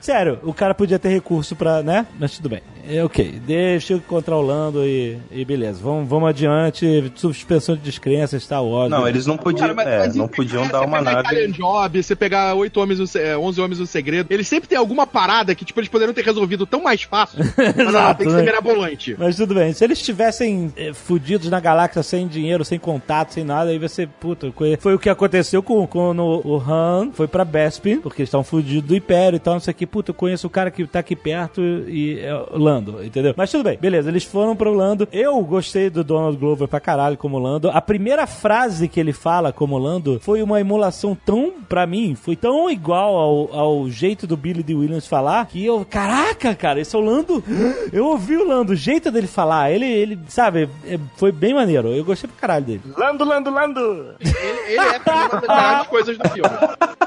[0.00, 2.06] Sério, o cara podia ter recurso pra, né?
[2.18, 2.62] Mas tudo bem.
[2.88, 5.80] É, ok, deixa eu encontrar o Lando e, e beleza.
[5.82, 7.12] Vamos, vamos adiante.
[7.16, 8.90] Suspensão de descrença, Star Wars.
[8.90, 11.46] Não, eles não podiam, Cara, mas- é, mas não podiam é, dar você uma nave.
[11.48, 14.78] Job, você pegar oito homens, no, se- é, 11 homens no segredo, eles sempre tem
[14.78, 17.38] alguma parada que, tipo, eles poderiam ter resolvido tão mais fácil.
[17.56, 18.38] mas não, Exato, tem que né?
[18.38, 19.16] ser mirabolante.
[19.18, 23.44] Mas tudo bem, se eles estivessem eh, fudidos na galáxia sem dinheiro, sem contato, sem
[23.44, 27.44] nada, aí vai ser, puta, foi o que aconteceu com quando o Han foi pra
[27.44, 30.14] Bespin, porque eles estavam fudidos do Império e tal, não sei o que, puta, eu
[30.14, 33.04] conheço o cara que tá aqui perto e é o Lando.
[33.04, 33.34] Entendeu?
[33.36, 35.08] Mas tudo bem, beleza, eles foram pro Lando.
[35.12, 37.70] Eu gostei do Donald Glover pra caralho como Lando.
[37.70, 42.36] A primeira frase que ele fala como Lando foi uma emulação tão, pra mim, foi
[42.36, 44.74] tão igual ao, ao jeito do Billy D.
[44.74, 47.42] Williams falar que eu, caraca, cara, esse é o Lando.
[47.92, 51.88] Eu ouvi o Lando, o jeito dele falar, ele, ele sabe, é- foi bem maneiro.
[51.88, 52.82] Eu gostei pra caralho dele.
[52.96, 54.14] Lando, Lando, Lando!
[54.20, 54.34] Ele,
[54.68, 56.50] ele é uma das melhores coisas do filme.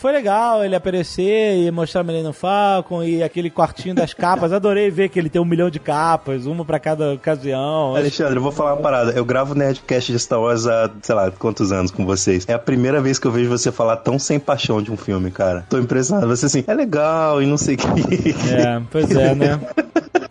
[0.00, 4.50] Foi legal ele aparecer e mostrar Millennium Falcon e aquele quartinho das capas.
[4.50, 7.94] Adorei ver que ele tem um milhão de capas, uma pra cada ocasião.
[7.94, 9.12] Alexandre, eu vou falar uma parada.
[9.12, 12.46] Eu gravo Nerdcast de Star Wars há, sei lá, quantos anos com vocês.
[12.48, 15.30] É a primeira vez que eu vejo você falar tão sem paixão de um filme,
[15.30, 15.66] cara.
[15.68, 16.26] Tô impressionado.
[16.28, 18.30] Você assim, é legal e não sei o que.
[18.54, 19.60] É, pois é, né?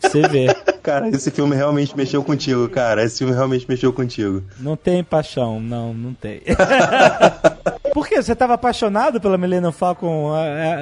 [0.02, 0.48] Você vê.
[0.82, 3.04] Cara, esse filme realmente mexeu contigo, cara.
[3.04, 4.42] Esse filme realmente mexeu contigo.
[4.60, 6.42] Não tem paixão, não, não tem.
[7.94, 8.22] Por quê?
[8.22, 10.32] Você tava apaixonado pela Millennium Falcon?
[10.34, 10.78] ah,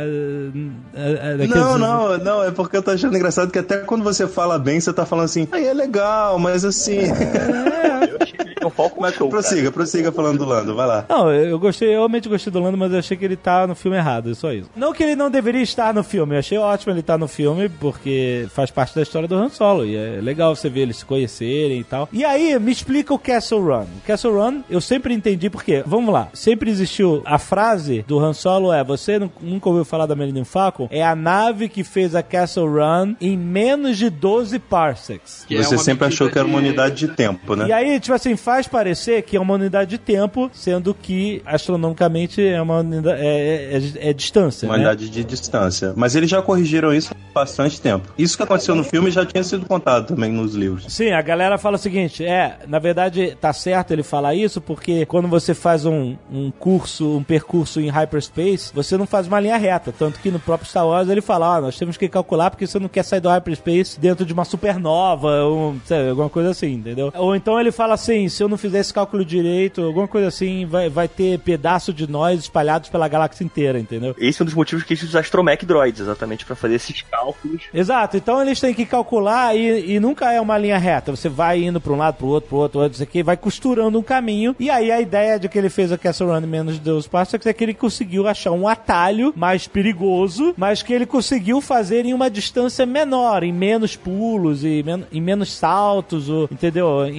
[0.95, 4.27] ah, daqueles- Não, não, não, é porque eu tô achando engraçado que até quando você
[4.27, 6.97] fala bem, você tá falando assim, aí é legal, mas assim.
[7.97, 9.41] Eu achei um palco mais show, cara.
[9.41, 11.05] prossiga, prossiga falando do Lando, vai lá.
[11.09, 13.73] Não, eu gostei, eu realmente gostei do Lando, mas eu achei que ele tá no
[13.75, 14.69] filme errado, só isso.
[14.75, 17.69] Não que ele não deveria estar no filme, eu achei ótimo ele estar no filme,
[17.69, 21.05] porque faz parte da história do Han Solo, e é legal você ver eles se
[21.05, 22.07] conhecerem e tal.
[22.11, 23.83] E aí, me explica o Castle Run.
[23.83, 28.33] O Castle Run, eu sempre entendi porque, vamos lá, sempre existiu a frase do Han
[28.33, 30.87] Solo é, você nu- nunca ouviu falar da Millennium Falcon?
[30.91, 35.45] É a nave que fez a Castle Run em menos de 12 parsecs.
[35.47, 37.67] Que é você uma sempre achou que era uma de- unidade de tempo, né?
[37.67, 42.45] E aí, tipo assim, faz parecer que é uma unidade de tempo, sendo que astronomicamente
[42.45, 44.83] é uma unidade, é, é, é- é distância, Uma né?
[44.83, 45.93] unidade de distância.
[45.95, 48.11] Mas eles já corrigiram isso há bastante tempo.
[48.17, 50.85] Isso que aconteceu no filme já tinha sido contado também nos livros.
[50.93, 55.05] Sim, a galera fala o seguinte, é, na verdade tá certo ele falar isso, porque
[55.05, 59.57] quando você faz um, um curso, um percurso em hyperspace, você não faz uma linha
[59.57, 62.67] reta, tanto que no próprio Star Wars ele fala, ó, nós temos que calcular porque
[62.67, 66.73] você não quer sair do hyperspace dentro de uma supernova, ou, sei, alguma coisa assim,
[66.73, 67.11] entendeu?
[67.15, 70.65] Ou então ele fala assim, se eu não fizer esse cálculo direito, alguma coisa assim,
[70.65, 74.15] vai, vai ter pedaço de nós espalhados pela galáxia inteira, entendeu?
[74.17, 77.63] Esse é um dos motivos que eles usam astromech droids, exatamente pra fazer esses cálculos.
[77.73, 81.15] Exato, então eles têm que calcular e, e nunca é uma linha reta.
[81.15, 83.37] Você vai indo para um lado, pro outro, pro outro, pro outro, isso aqui, vai
[83.37, 84.55] costurando um caminho.
[84.59, 87.33] E aí a ideia de que ele fez a Castle Run menos de dois passos
[87.45, 92.13] é que ele conseguiu achar um atalho mais perigoso, mas que ele conseguiu fazer em
[92.13, 97.05] uma distância menor, em menos pulos e men em menos saltos, ou, entendeu?
[97.05, 97.11] Em-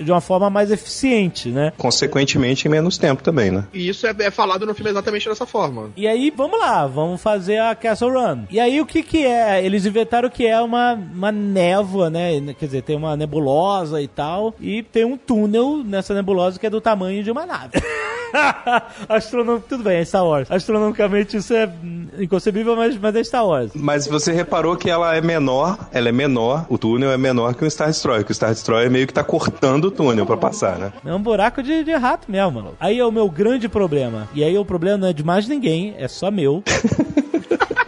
[0.00, 1.72] em- de uma forma mais eficiente, né?
[1.76, 3.64] Consequentemente, em menos tempo também, né?
[3.72, 5.90] E isso é, é falado no filme exatamente dessa forma.
[5.96, 8.44] E aí, vamos lá, vamos fazer a Castle Run.
[8.50, 9.64] E aí, o que que é?
[9.64, 12.32] Eles inventaram que é uma, uma névoa, né?
[12.58, 16.70] Quer dizer, tem uma nebulosa e tal, e tem um túnel nessa nebulosa que é
[16.70, 17.72] do tamanho de uma nave.
[19.08, 20.50] Astronomicamente, tudo bem, é Star Wars.
[20.50, 21.70] Astronomicamente isso é
[22.18, 23.70] inconcebível, mas, mas é Star Wars.
[23.74, 27.64] Mas você reparou que ela é menor, ela é menor, o túnel é menor que
[27.64, 30.78] o Star Destroyer, que o Star Destroyer meio que tá cortando o túnel pra passar,
[30.78, 30.92] né?
[31.04, 32.74] É um buraco de, de rato mesmo, mano.
[32.80, 34.28] Aí é o meu grande problema.
[34.34, 36.62] E aí o problema não é de mais ninguém, é só meu.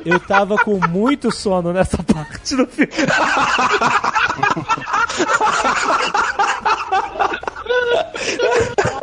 [0.04, 2.92] Eu tava com muito sono nessa parte do filme.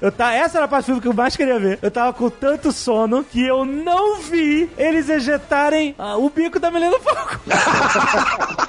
[0.00, 1.78] Eu tá, essa era a parte do filme que eu mais queria ver.
[1.82, 6.70] Eu tava com tanto sono que eu não vi eles ejetarem ah, o bico da
[6.70, 7.40] Milena Falco.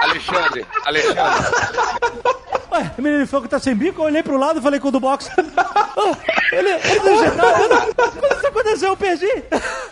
[0.00, 1.46] Alexandre, Alexandre,
[2.70, 4.02] Ué, a Milena Falco tá sem bico?
[4.02, 5.30] Eu olhei pro lado e falei com o do box.
[6.52, 9.26] Ele, ele não Quando isso aconteceu, eu perdi.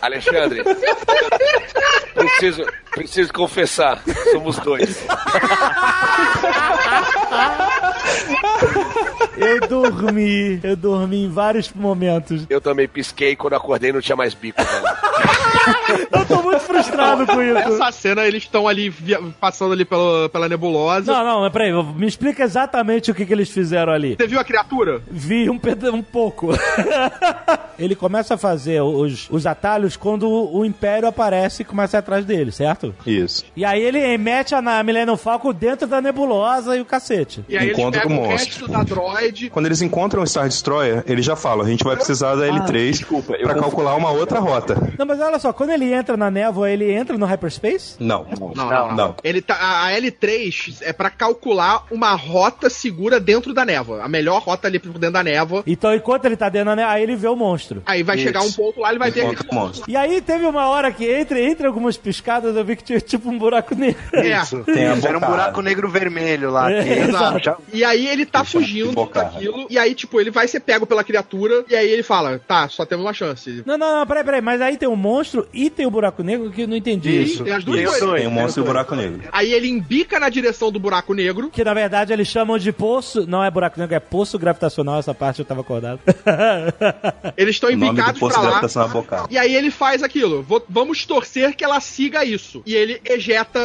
[0.01, 0.63] Alexandre.
[2.13, 4.01] Preciso, preciso confessar,
[4.31, 5.03] somos dois.
[9.43, 12.45] Eu dormi, eu dormi em vários momentos.
[12.49, 14.83] Eu também pisquei quando acordei não tinha mais bico, velho.
[16.11, 17.53] Eu tô muito frustrado com isso.
[17.53, 21.11] Nessa cena, eles estão ali via- passando ali pela, pela nebulosa.
[21.11, 24.15] Não, não, mas peraí, me explica exatamente o que, que eles fizeram ali.
[24.19, 25.01] Você viu a criatura?
[25.09, 25.59] Vi um,
[25.93, 26.49] um pouco.
[27.77, 31.99] Ele começa a fazer os, os atalhos quando o, Império aparece e começa a ir
[31.99, 32.93] atrás dele, certo?
[33.05, 33.43] Isso.
[33.55, 37.43] E aí ele mete a na Millennium Falcon dentro da nebulosa e o cacete.
[37.49, 38.67] E aí Encontro eles pegam com o o monstro.
[38.67, 39.49] resto da droid.
[39.49, 42.91] Quando eles encontram o Star Destroyer, eles já falam, a gente vai precisar da L3
[42.91, 44.75] desculpa, eu pra calcular uma outra rota.
[44.97, 47.95] Não, mas olha só, quando ele entra na névoa, ele entra no hyperspace?
[47.99, 48.25] Não.
[48.39, 48.95] Não, não, não.
[48.95, 49.15] Não.
[49.23, 54.03] Ele tá, a a L3 é pra calcular uma rota segura dentro da névoa.
[54.03, 55.63] A melhor rota ali por dentro da névoa.
[55.65, 57.81] Então, enquanto ele tá dentro da névoa, aí ele vê o monstro.
[57.85, 58.25] Aí vai Isso.
[58.25, 59.23] chegar um ponto lá, ele vai ver.
[59.25, 59.89] Encontra o monstro.
[59.89, 63.29] E aí teve uma hora que entre, entre algumas piscadas eu vi que tinha tipo
[63.29, 64.01] um buraco negro.
[64.13, 64.33] É.
[64.65, 66.71] Tem a Era um buraco negro vermelho lá.
[66.71, 67.61] É, que- exato.
[67.71, 69.67] E aí ele tá Deixa eu fugindo daquilo.
[69.69, 71.63] E aí, tipo, ele vai ser pego pela criatura.
[71.69, 73.63] E aí ele fala: tá, só temos uma chance.
[73.65, 76.32] Não, não, não, peraí, peraí, mas aí tem o monstro e tem o buraco negro
[76.39, 77.43] que, que não entendi isso.
[77.43, 78.15] tem as duas Tem os coisas.
[78.17, 79.21] Tem o monstro e o buraco negro.
[79.31, 81.49] Aí ele embica na direção do buraco negro.
[81.49, 83.25] Que na verdade eles chamam de poço.
[83.27, 84.99] Não é buraco negro, é poço gravitacional.
[84.99, 85.99] Essa parte eu tava acordado.
[87.37, 88.47] Eles estão embicados poço pra lá.
[88.49, 89.27] gravitacional bocado.
[89.31, 90.43] E aí ele faz aquilo.
[90.43, 92.61] Vou- vamos torcer que ela siga isso.
[92.65, 93.59] E ele ejeta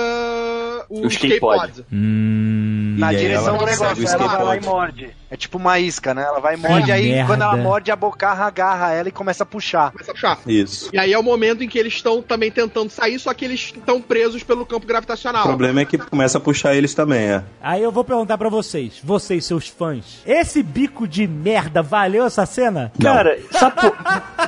[0.88, 1.56] o, O skate pod.
[1.66, 1.86] skatepod.
[1.92, 2.96] hum.
[2.98, 4.66] Na E direção do negócio, ela vai lá e skateboard.
[4.66, 5.10] morde.
[5.30, 6.22] É tipo uma isca, né?
[6.22, 7.26] Ela vai e morde, aí merda.
[7.26, 9.92] quando ela morde, a bocarra agarra ela e começa a puxar.
[9.92, 10.38] Começa a puxar.
[10.46, 10.88] Isso.
[10.92, 13.72] E aí é o momento em que eles estão também tentando sair, só que eles
[13.76, 15.44] estão presos pelo campo O gravitacional.
[15.44, 17.44] problema é que começa a puxar eles também, é.
[17.60, 20.22] Aí eu vou perguntar pra vocês, vocês, seus fãs.
[20.24, 22.90] Esse bico de merda valeu essa cena?
[23.00, 23.96] Cara, sabe por...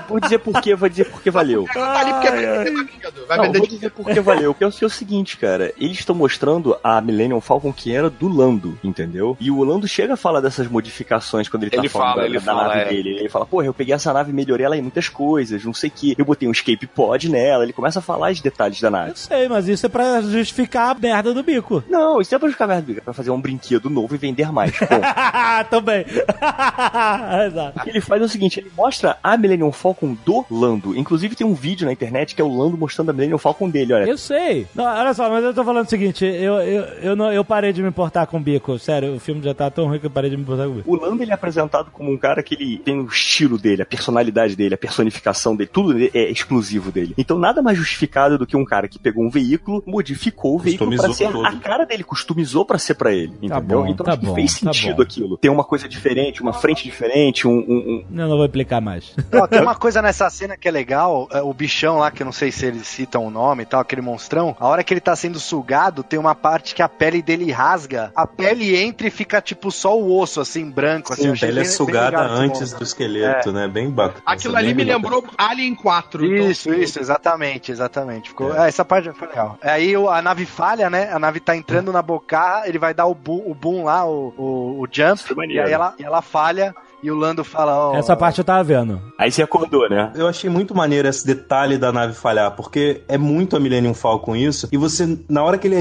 [0.08, 1.66] Vou dizer por quê, vou dizer por que valeu.
[1.72, 3.26] Tá ali porque brinquedo.
[3.26, 4.52] Vai Não, vou dizer por que valeu.
[4.52, 5.72] Porque é o que é o seguinte, cara.
[5.78, 9.36] Eles estão mostrando a Millennium Falcon que era do Lando, entendeu?
[9.38, 12.26] E o Lando chega a falar dessas modificações quando ele tá Ele falando fala, da,
[12.28, 12.84] ele da fala, nave é.
[12.84, 13.10] dele.
[13.18, 15.88] Ele fala, porra, eu peguei essa nave e melhorei ela em muitas coisas, não sei
[15.88, 16.14] o que.
[16.16, 17.64] Eu botei um escape pod nela.
[17.64, 19.10] Ele começa a falar os detalhes da nave.
[19.10, 21.82] Eu sei, mas isso é pra justificar a merda do bico.
[21.88, 24.72] Não, isso é pra ficar merda, é pra fazer um brinquedo novo e vender mais.
[25.70, 26.04] Também.
[27.46, 27.78] Exato.
[27.78, 30.96] O que ele faz é o seguinte, ele mostra a Millennium Falcon do Lando.
[30.96, 33.92] Inclusive tem um vídeo na internet que é o Lando mostrando a Millennium Falcon dele,
[33.92, 34.04] olha.
[34.04, 34.66] Eu sei.
[34.74, 37.72] Não, olha só, mas eu tô falando o seguinte, eu, eu, eu, não, eu parei
[37.72, 38.78] de me importar com o bico.
[38.78, 41.22] Sério, o filme já tá tão ruim que eu parei de me importar o Lando
[41.22, 44.74] ele é apresentado como um cara que ele tem o estilo dele, a personalidade dele,
[44.74, 47.14] a personificação dele, tudo dele é exclusivo dele.
[47.16, 50.90] Então nada mais justificado do que um cara que pegou um veículo, modificou o veículo
[50.90, 51.46] pra Customizou ser todo.
[51.46, 53.60] a cara dele, customizou pra ser pra ele, entendeu?
[53.60, 55.02] bom, então tá acho que bom, fez tá sentido bom.
[55.02, 55.36] aquilo.
[55.38, 59.14] Ter uma coisa diferente, uma frente diferente, um, um- um- Eu não vou explicar mais.
[59.32, 62.24] Ó, tem uma coisa nessa cena que é legal, é, o bichão lá, que eu
[62.24, 65.00] não sei se eles citam o nome e tal, aquele monstrão, a hora que ele
[65.00, 69.10] tá sendo sugado, tem uma parte que a pele dele rasga, a pele entra e
[69.10, 71.22] fica tipo só o osso, assim, branco, assim.
[71.22, 73.68] Sim, eu a achei pele é bem- bem sugada antes do esqueleto, né?
[73.68, 74.22] Bem bacana.
[74.26, 76.24] Aquilo ali me lembrou Alien 4.
[76.24, 78.30] então- Isso, isso, exatamente, exatamente.
[78.30, 79.58] Ficou, é, essa parte foi legal.
[79.62, 81.10] Aí o- a nave falha, né?
[81.12, 84.34] A nave tá entrando na bocarra, ele vai dar o boom, o boom lá, o,
[84.36, 87.94] o, o jump, Foi e aí ela, e ela falha, e o Lando fala, ó...
[87.96, 89.00] Essa parte eu tava vendo.
[89.18, 90.12] Aí você acordou, né?
[90.14, 94.36] Eu achei muito maneiro esse detalhe da nave falhar, porque é muito a Millennium Falcon
[94.36, 95.76] isso, e você, na hora que ele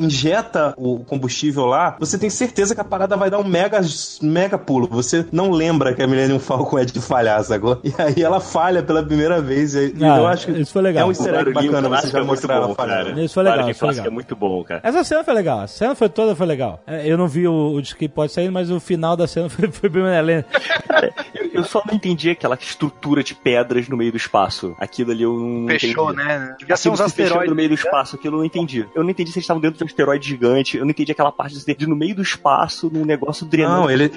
[0.00, 3.80] injeta o combustível lá, você tem certeza que a parada vai dar um mega,
[4.20, 4.86] mega pulo.
[4.90, 7.80] Você não lembra que a Millennium Falcon é de falhar, sacou?
[7.84, 11.02] E aí ela falha pela primeira vez, e, Ah, eu acho que isso foi legal.
[11.02, 13.10] é um easter egg bacana você já é muito mostrar ela bom, falhando.
[13.10, 13.22] cara.
[13.22, 14.06] Isso foi legal, isso foi clássico legal.
[14.06, 14.80] é muito bom, cara.
[14.84, 16.82] Essa cena foi legal, a cena foi toda foi legal.
[16.86, 19.70] É, Eu não vi o, o Skate pode sair, mas o final da cena foi,
[19.70, 20.44] foi bem maneiro.
[20.88, 24.74] Cara, eu, eu só não entendi aquela estrutura de pedras no meio do espaço.
[24.78, 26.28] Aquilo ali eu não Fechou, entendi.
[26.28, 26.54] né?
[26.58, 27.48] Devia ser Aquilo uns se asteroides.
[27.50, 28.86] no meio do espaço, aquilo eu não entendi.
[28.94, 31.32] Eu não entendi se eles estavam dentro de um asteroide gigante, eu não entendi aquela
[31.32, 33.82] parte de, de no meio do espaço, num negócio drenando.
[33.82, 34.12] Não, ele-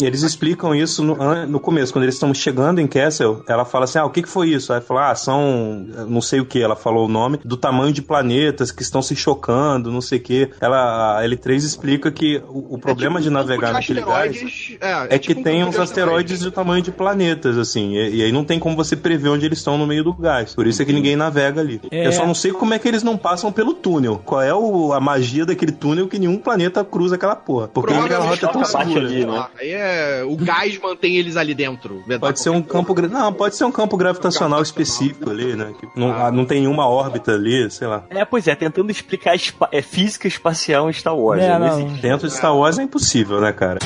[0.00, 3.98] eles explicam isso no, no começo, quando eles estão chegando em Castle, ela fala assim,
[3.98, 4.72] ah, o que, que foi isso?
[4.72, 8.02] Aí fala, ah, são, não sei o que, ela falou o nome, do tamanho de
[8.02, 10.50] planetas que estão se chocando, não sei o que.
[10.60, 14.78] Ela, a L3 explica que o, o problema de navegar Tipo, naquele gás asteroides,
[15.10, 18.32] é que tipo um tem uns asteroides do tamanho de planetas, assim, e, e aí
[18.32, 20.54] não tem como você prever onde eles estão no meio do gás.
[20.54, 21.80] Por isso é que ninguém navega ali.
[21.90, 22.06] É.
[22.06, 24.20] Eu só não sei como é que eles não passam pelo túnel.
[24.24, 27.68] Qual é o- a magia daquele túnel que nenhum planeta cruza aquela porra.
[27.68, 29.00] Porque aquela rota é tão a segura.
[29.06, 29.46] ali, né?
[29.60, 30.24] Aí é.
[30.26, 32.02] O gás mantém eles ali dentro.
[32.20, 32.94] Pode ser um campo.
[32.94, 35.72] gra- Não, pode ser um campo gravitacional específico ali, né?
[35.80, 38.04] Que não, ah, não tem nenhuma órbita ali, sei lá.
[38.10, 41.42] É, pois é, tentando explicar espa- é, física espacial em Star Wars.
[41.42, 41.98] É, né?
[42.00, 43.78] Dentro de Star Wars é impossível, né, cara?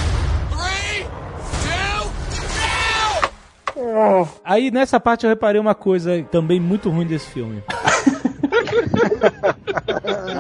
[4.45, 7.63] Aí nessa parte eu reparei uma coisa também muito ruim desse filme.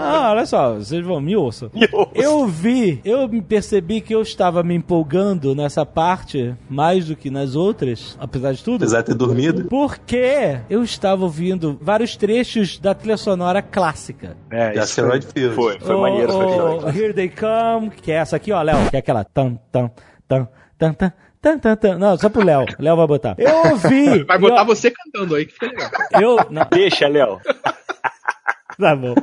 [0.00, 1.70] Ah, olha só, vocês vão, me ouçam.
[2.14, 7.30] Eu vi, eu me percebi que eu estava me empolgando nessa parte mais do que
[7.30, 8.76] nas outras, apesar de tudo.
[8.82, 9.64] Apesar de ter dormido.
[9.64, 14.36] Porque eu estava ouvindo vários trechos da trilha sonora clássica.
[14.50, 15.54] É, De isso Asteroid Field.
[15.54, 16.32] Foi, foi O- maneiro.
[16.32, 16.88] Foi o maneiro.
[16.98, 19.90] Here They Come, que é essa aqui, ó, Léo, que é aquela tam, tam,
[20.26, 20.48] tam,
[20.78, 21.12] tam, tam.
[21.40, 21.98] Tan, tan, tan.
[21.98, 22.66] Não, só pro Léo.
[22.78, 23.36] Léo vai botar.
[23.38, 24.24] Eu ouvi.
[24.24, 25.90] Vai botar você cantando aí que fica legal.
[26.20, 26.36] Eu.
[26.50, 27.40] Não, Deixa, Léo.
[28.78, 29.14] tá bom.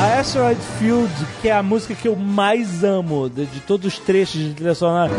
[0.00, 3.98] A Asteroid Field, que é a música que eu mais amo de, de todos os
[4.00, 5.12] trechos de trilha sonora.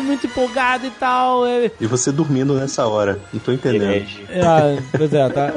[0.00, 1.46] Muito empolgado e tal.
[1.46, 3.20] é- E você dormindo nessa hora.
[3.32, 4.06] Não tô entendendo.
[4.44, 5.52] Ah, pois é, tá.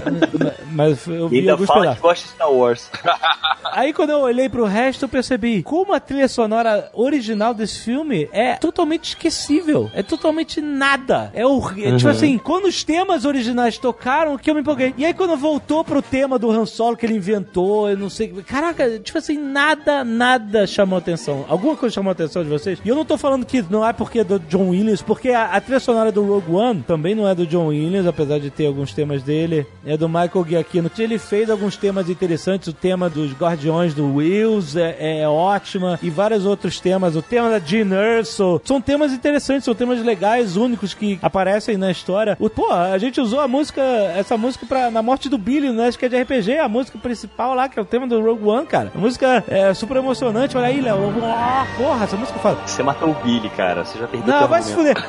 [0.72, 2.02] Mas eu E vi ainda alguns fala pedaços.
[2.02, 2.90] que gosta de Star Wars.
[3.72, 8.30] Aí quando eu olhei pro resto, eu percebi como a trilha sonora original desse filme
[8.32, 9.90] é totalmente esquecível.
[9.94, 11.32] É totalmente nada.
[11.34, 11.98] É horrível.
[11.98, 14.94] Tipo assim, quando os temas originais tocaram, que eu me empolguei.
[14.98, 18.30] E aí quando voltou pro tema do Han Solo que ele inventou, eu não sei.
[18.48, 21.44] Caraca, tipo assim, nada, nada chamou atenção.
[21.50, 22.80] Alguma coisa chamou a atenção de vocês?
[22.86, 25.46] E eu não tô falando que não é porque é do John Williams, porque a,
[25.54, 28.66] a trilha sonora do Rogue One também não é do John Williams, apesar de ter
[28.66, 29.66] alguns temas dele.
[29.86, 30.92] É do Michael Giacchino.
[30.98, 32.68] Ele fez alguns temas interessantes.
[32.68, 36.00] O tema dos Guardiões do Wills é, é ótima.
[36.02, 37.16] E vários outros temas.
[37.16, 38.60] O tema da Jean Erso.
[38.66, 42.36] São temas interessantes, são temas legais, únicos que aparecem na história.
[42.40, 45.88] O, pô, a gente usou a música, essa música pra, na morte do Billy, né?
[45.88, 48.46] Acho que é de RPG, a música principal lá, que é o tema do Rogue
[48.46, 48.92] One, cara.
[48.96, 50.58] A música é super emocionante.
[50.58, 51.14] Olha aí, Léo.
[51.24, 52.58] Ah, Porra, essa música fala.
[52.66, 53.84] Você matou o Billy, cara.
[53.84, 54.96] Você já perdeu Não, vai se fuder.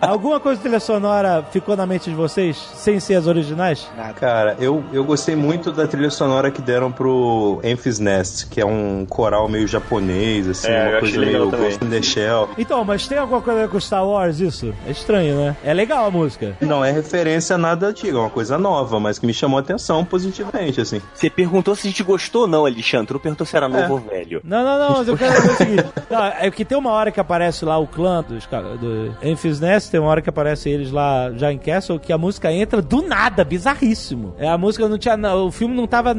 [0.00, 3.88] Alguma coisa de trilha sonora ficou na mente de vocês, sem ser as originais?
[4.16, 8.66] Cara, eu, eu gostei muito da trilha sonora que deram pro Emphis Nest, que é
[8.66, 11.70] um coral meio japonês, assim, É, eu uma coisa meio também.
[11.70, 12.48] Ghost in the Shell.
[12.58, 14.72] Então, mas tem alguma coisa a ver com Star Wars isso?
[14.86, 15.56] É estranho, né?
[15.64, 16.56] É legal a música.
[16.60, 19.60] Não é referência a nada antigo, é uma coisa nova, mas que me chamou a
[19.60, 21.00] atenção positivamente, assim.
[21.14, 23.06] Você perguntou se a gente gostou ou não, Alexandre.
[23.06, 24.40] Tu não perguntou se era novo ou velho.
[24.44, 25.84] Não, não, não, mas eu quero ver o seguinte.
[26.10, 28.46] Não, é que tem uma hora que aparece lá o clã dos
[28.80, 32.18] do Emphis Nest, tem uma hora que aparece eles lá já em Castle, que a
[32.18, 34.34] música entra do nada, bizarríssimo.
[34.38, 35.16] É, a música não tinha.
[35.36, 36.14] O filme não tava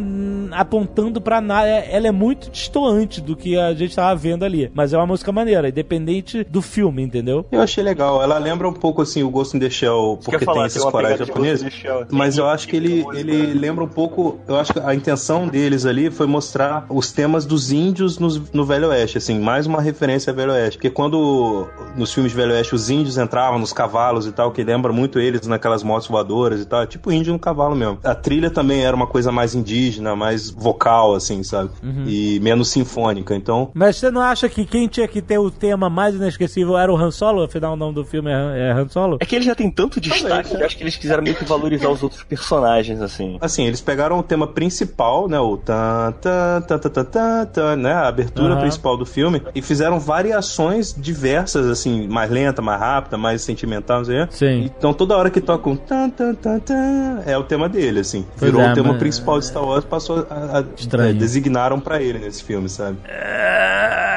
[0.52, 1.68] apontando pra nada.
[1.68, 4.72] é- Ela é muito distoante do que a gente tava vendo ali.
[4.74, 7.46] Mas é uma música maneira, independente do filme, entendeu?
[7.52, 8.22] Eu achei legal.
[8.22, 11.20] Ela lembra um pouco, assim, o Ghost in the Shell, porque falar, tem esses corais
[11.20, 11.74] japoneses.
[11.74, 12.06] Shell.
[12.12, 14.40] Mas eu acho que ele, ele lembra um pouco.
[14.48, 18.66] Eu acho que a intenção deles ali foi mostrar os temas dos índios nos- no
[18.66, 20.78] Velho Oeste, assim, mais uma referência ao Velho Oeste.
[20.78, 24.64] Porque quando nos filmes de Velho Oeste os índios entravam nos cavalos e tal, que
[24.64, 28.00] lembra muito eles naquelas motos voadoras e tal, é tipo índio no cavalo mesmo.
[28.04, 31.70] A trilha também era uma coisa mais indígena, mais vocal, assim, sabe?
[32.06, 33.36] E menos sinfônica.
[33.36, 36.92] Então, Mas você não acha que quem tinha que ter o tema mais inesquecível era
[36.92, 37.44] o Han Solo?
[37.44, 39.18] Afinal, o nome do filme é Han, é Han Solo?
[39.20, 41.46] É que ele já tem tanto destaque que eu acho que eles quiseram meio que
[41.46, 43.38] valorizar os outros personagens, assim.
[43.40, 45.40] Assim, eles pegaram o tema principal, né?
[45.40, 47.94] O tan, tan, tan, tan, tan, tan, tan, né?
[47.94, 48.62] A abertura Aham.
[48.62, 49.42] principal do filme.
[49.56, 50.00] E fizeram
[50.34, 54.28] variações diversas, assim, mais lenta, mais rápida, mais sentimental, não sei.
[54.32, 54.72] Sim.
[54.78, 58.26] Então toda hora que toca um tan, tan, tan, tan, é o tema dele, assim.
[58.38, 61.12] Pois Virou é, o tema mas- principal de Star Wars, passou a, a- Estranho.
[61.12, 62.98] é, designaram pra ele nesse filme, sabe?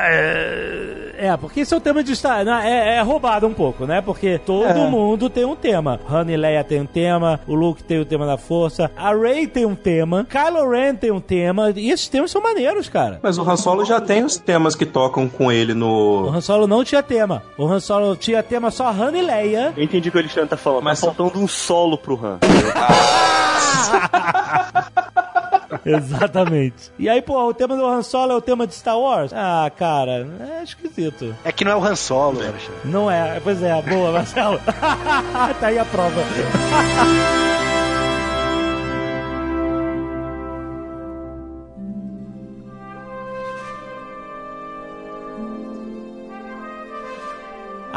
[0.09, 0.27] É,
[1.41, 4.01] porque esse é o tema de Star não, é, é roubado um pouco, né?
[4.01, 4.75] Porque todo É.
[4.89, 6.01] mundo tem um tema.
[6.11, 9.47] Han e Leia tem um tema, o Luke tem o tema da força, a Rey
[9.47, 13.19] tem um tema, Kylo Ren tem um tema, e esses temas são maneiros, cara.
[13.23, 16.31] Mas o Han Solo já tem os temas que tocam com ele O no.
[16.35, 17.43] Han Solo não tinha tema.
[17.57, 19.73] O Han Solo tinha tema só Han e Leia.
[19.77, 22.19] Eu entendi o que o Alexandre tá falando, mas Mas- tá faltando um solo pro
[22.25, 22.39] Han.
[25.95, 26.91] Exatamente.
[26.99, 29.33] E aí, pô, o tema do Han Solo é o tema de Star Wars?
[29.33, 30.27] Ah, cara,
[30.59, 31.35] é esquisito.
[31.45, 32.81] É que não é o Han Solo, Alexandre.
[32.85, 34.59] Não é, pois é, boa, Marcelo.
[35.61, 36.23] tá aí a prova.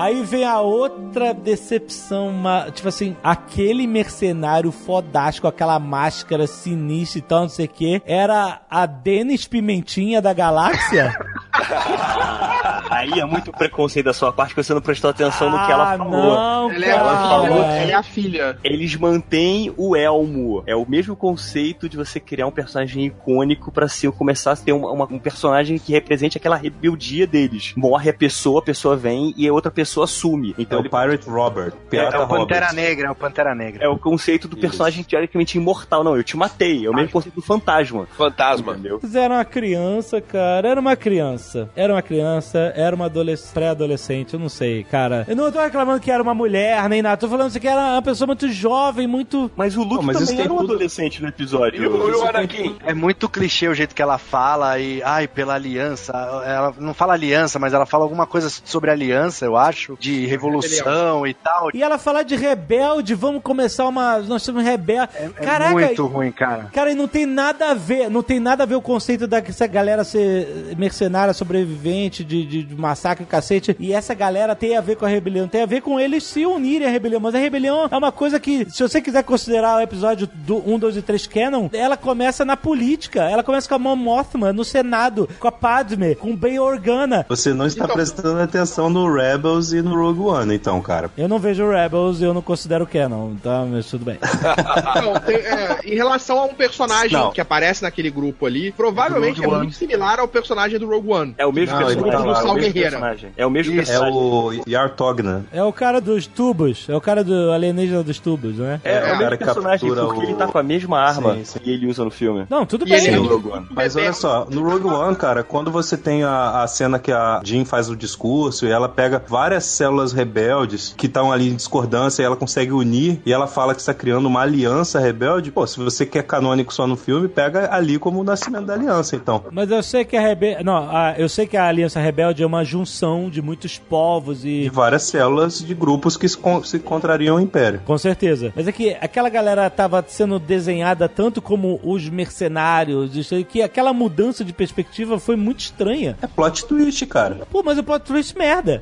[0.02, 7.22] Aí vem a outra decepção, uma- tipo assim, aquele mercenário fodástico, aquela máscara sinistra e
[7.22, 11.14] tal, não sei o que, era a Denis Pimentinha da galáxia?
[12.90, 15.94] Aí é muito preconceito da sua parte que você não prestou atenção no que ela
[15.94, 16.12] Ah, falou.
[16.12, 17.00] não, Ela é, cara.
[17.02, 18.58] ela falou, ela é a filha.
[18.64, 20.64] Eles mantêm o elmo.
[20.66, 24.72] É o mesmo conceito de você criar um personagem icônico pra se começar a ter
[24.72, 27.74] uma- uma- um personagem que represente aquela rebeldia deles.
[27.76, 30.56] Morre a pessoa, a pessoa vem e a outra pessoa assume.
[30.58, 31.74] É Então o ele Pirate Robert.
[31.90, 32.84] Pirata É o Pantera Robert.
[32.84, 33.86] Negra, é o Pantera Negra.
[33.86, 36.04] é o conceito do personagem teoricamente imortal.
[36.04, 36.86] Não, eu te matei.
[36.86, 38.08] É o mesmo conceito do fantasma.
[38.18, 38.74] Fantasma.
[38.74, 39.00] Entendeu?
[39.02, 40.68] Mas era uma criança, cara.
[40.70, 41.39] Era uma criança.
[41.76, 45.26] Era uma criança, era uma adolesc- pré-adolescente, eu não sei, cara.
[45.28, 47.18] Eu não tô reclamando que era uma mulher, nem nada.
[47.18, 49.50] Tô falando que era uma pessoa muito jovem, muito.
[49.56, 51.84] Mas o Luke Não, mas isso também tem era um tudo- adolescente no episódio.
[51.84, 52.76] E o, e o Anakin?
[52.86, 56.12] É muito clichê o jeito que ela fala e, ai, pela aliança.
[56.46, 61.26] Ela não fala aliança, mas ela fala alguma coisa sobre aliança, eu acho, de revolução
[61.26, 61.70] e tal.
[61.74, 64.20] E ela falar de rebelde, vamos começar uma.
[64.20, 65.16] Nós somos rebeldes.
[65.16, 66.70] É Caraca, muito ruim, cara.
[66.74, 69.68] Cara, e não tem nada a ver, não tem nada a ver o conceito dessa
[69.68, 73.76] galera ser mercenária, sobrevivente, de, de, de massacre, cacete.
[73.80, 76.46] E essa galera tem a ver com a rebelião, tem a ver com eles se
[76.46, 77.20] unirem à rebelião.
[77.20, 80.80] Mas a rebelião é uma coisa que, se você quiser considerar o episódio do 1,
[80.80, 83.24] 2 e 3 canon, ela começa na política.
[83.30, 87.26] Ela começa com a Mon Mothma no Senado, com a Padme, com o Bail Organa.
[87.30, 91.10] Você não está prestando atenção no Rebels e no Rogue One, então, cara.
[91.18, 93.66] Eu não vejo Rebels e eu não considero canon, tá?
[93.70, 94.18] Mas tudo bem.
[95.04, 97.32] Não, tem- é, em relação a um personagem Não.
[97.32, 101.19] que aparece naquele grupo ali, provavelmente é muito similar ao personagem do Rogue One.
[101.38, 102.12] É o mesmo Não, personagem.
[102.12, 103.30] tá lá, é o Sal mesmo personagem.
[103.38, 104.18] É o mesmo É personagem.
[104.18, 105.46] o Yartogna.
[105.52, 108.80] É o cara dos tubos, é o cara do alienígena dos tubos, né?
[108.84, 111.36] É, é o o mesmo cara personagem, porque o- ele tá com a mesma arma
[111.36, 111.60] Sim, sim.
[111.60, 112.46] que ele usa no filme.
[112.50, 112.98] Não, tudo E bem.
[112.98, 113.66] ele é no Rogue One.
[113.72, 117.42] Mas olha só, no Rogue One, cara, quando você tem a, a cena que a
[117.44, 122.22] Jean faz o discurso e ela pega várias células rebeldes que estão ali em discordância
[122.22, 125.80] e ela consegue unir e ela fala que está criando uma aliança rebelde, pô, se
[125.80, 129.44] você quer canônico só no filme, pega ali como o nascimento da aliança, então.
[129.52, 130.58] Mas eu sei que a Rebe...
[130.64, 134.66] Não, a- eu sei que a Aliança Rebelde é uma junção de muitos povos De
[134.66, 134.70] e...
[134.70, 137.82] várias células de grupos que se, con- se contrariam ao Império.
[137.86, 138.52] Com certeza.
[138.56, 143.62] Mas é que aquela galera tava sendo desenhada tanto como os mercenários, isso aí, que
[143.62, 146.18] aquela mudança de perspectiva foi muito estranha.
[146.22, 147.40] É plot twist, cara.
[147.52, 148.82] Pô, mas o plot twist merda.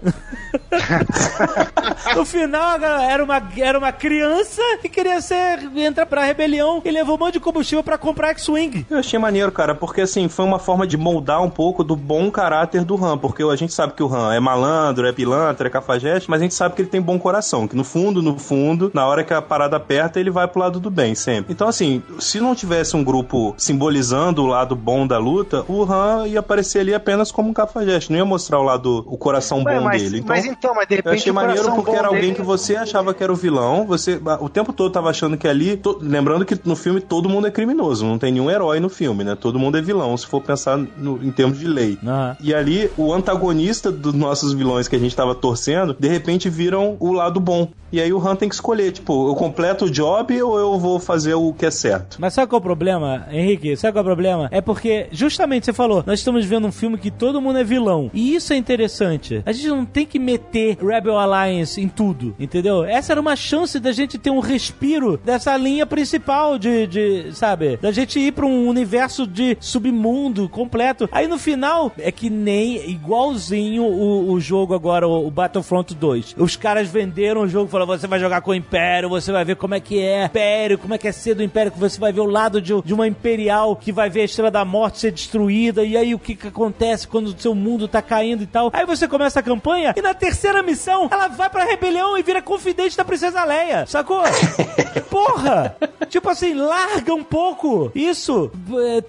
[2.15, 7.15] no final, era uma, era uma criança que queria ser, entrar pra rebelião e levou
[7.15, 8.85] um monte de combustível pra comprar X-Wing.
[8.89, 12.16] Eu achei maneiro, cara, porque assim, foi uma forma de moldar um pouco do bom
[12.31, 15.69] caráter do Han, porque a gente sabe que o Han é malandro, é pilantra, é
[15.69, 18.91] cafajeste, mas a gente sabe que ele tem bom coração, que no fundo, no fundo,
[18.93, 21.53] na hora que a parada aperta, ele vai pro lado do bem, sempre.
[21.53, 26.27] Então, assim, se não tivesse um grupo simbolizando o lado bom da luta, o Han
[26.27, 29.75] ia aparecer ali apenas como um cafajeste, não ia mostrar o lado, o coração Ué,
[29.77, 30.17] bom mas, dele.
[30.19, 32.35] Então, mas então, mas de eu repente achei o maneiro porque bom era alguém dele-
[32.35, 35.77] que você achava que era o vilão, você o tempo todo tava achando que ali,
[35.77, 39.23] to- lembrando que no filme todo mundo é criminoso, não tem nenhum herói no filme,
[39.23, 39.35] né?
[39.35, 41.97] Todo mundo é vilão, se for pensar no- em termos de lei.
[42.07, 42.37] Aham.
[42.41, 46.97] E ali, o antagonista dos nossos vilões que a gente tava torcendo, de repente viram
[46.99, 47.69] o lado bom.
[47.91, 50.99] E aí o Han tem que escolher, tipo, eu completo o job ou eu vou
[50.99, 52.17] fazer o que é certo?
[52.19, 53.77] Mas sabe qual é o problema, Henrique?
[53.77, 54.49] Sabe qual é o problema?
[54.51, 58.11] É porque, justamente, você falou, nós estamos vendo um filme que todo mundo é vilão.
[58.13, 59.41] E isso é interessante.
[59.45, 62.83] A gente não tem que meter Rebel Alliance em tudo, entendeu?
[62.83, 67.77] Essa era uma chance da gente ter um respiro dessa linha principal de, de sabe?
[67.77, 71.07] Da gente ir pra um universo de submundo completo.
[71.09, 76.35] Aí no final, é que nem igualzinho o, o jogo agora, o, o Battlefront 2.
[76.37, 79.55] Os caras venderam o jogo, falaram, você vai jogar com o Império, você vai ver
[79.55, 82.11] como é que é Império, como é que é ser do Império, que você vai
[82.11, 85.11] ver o lado de, de uma Imperial que vai ver a Estrela da Morte ser
[85.11, 88.69] destruída, e aí o que que acontece quando o seu mundo tá caindo e tal.
[88.73, 92.41] Aí você começa a campanha, e na terceira missão, ela vai pra rebelião e vira
[92.41, 94.21] confidente da Princesa Leia, sacou?
[95.09, 95.75] Porra!
[96.09, 98.51] Tipo assim, larga um pouco isso.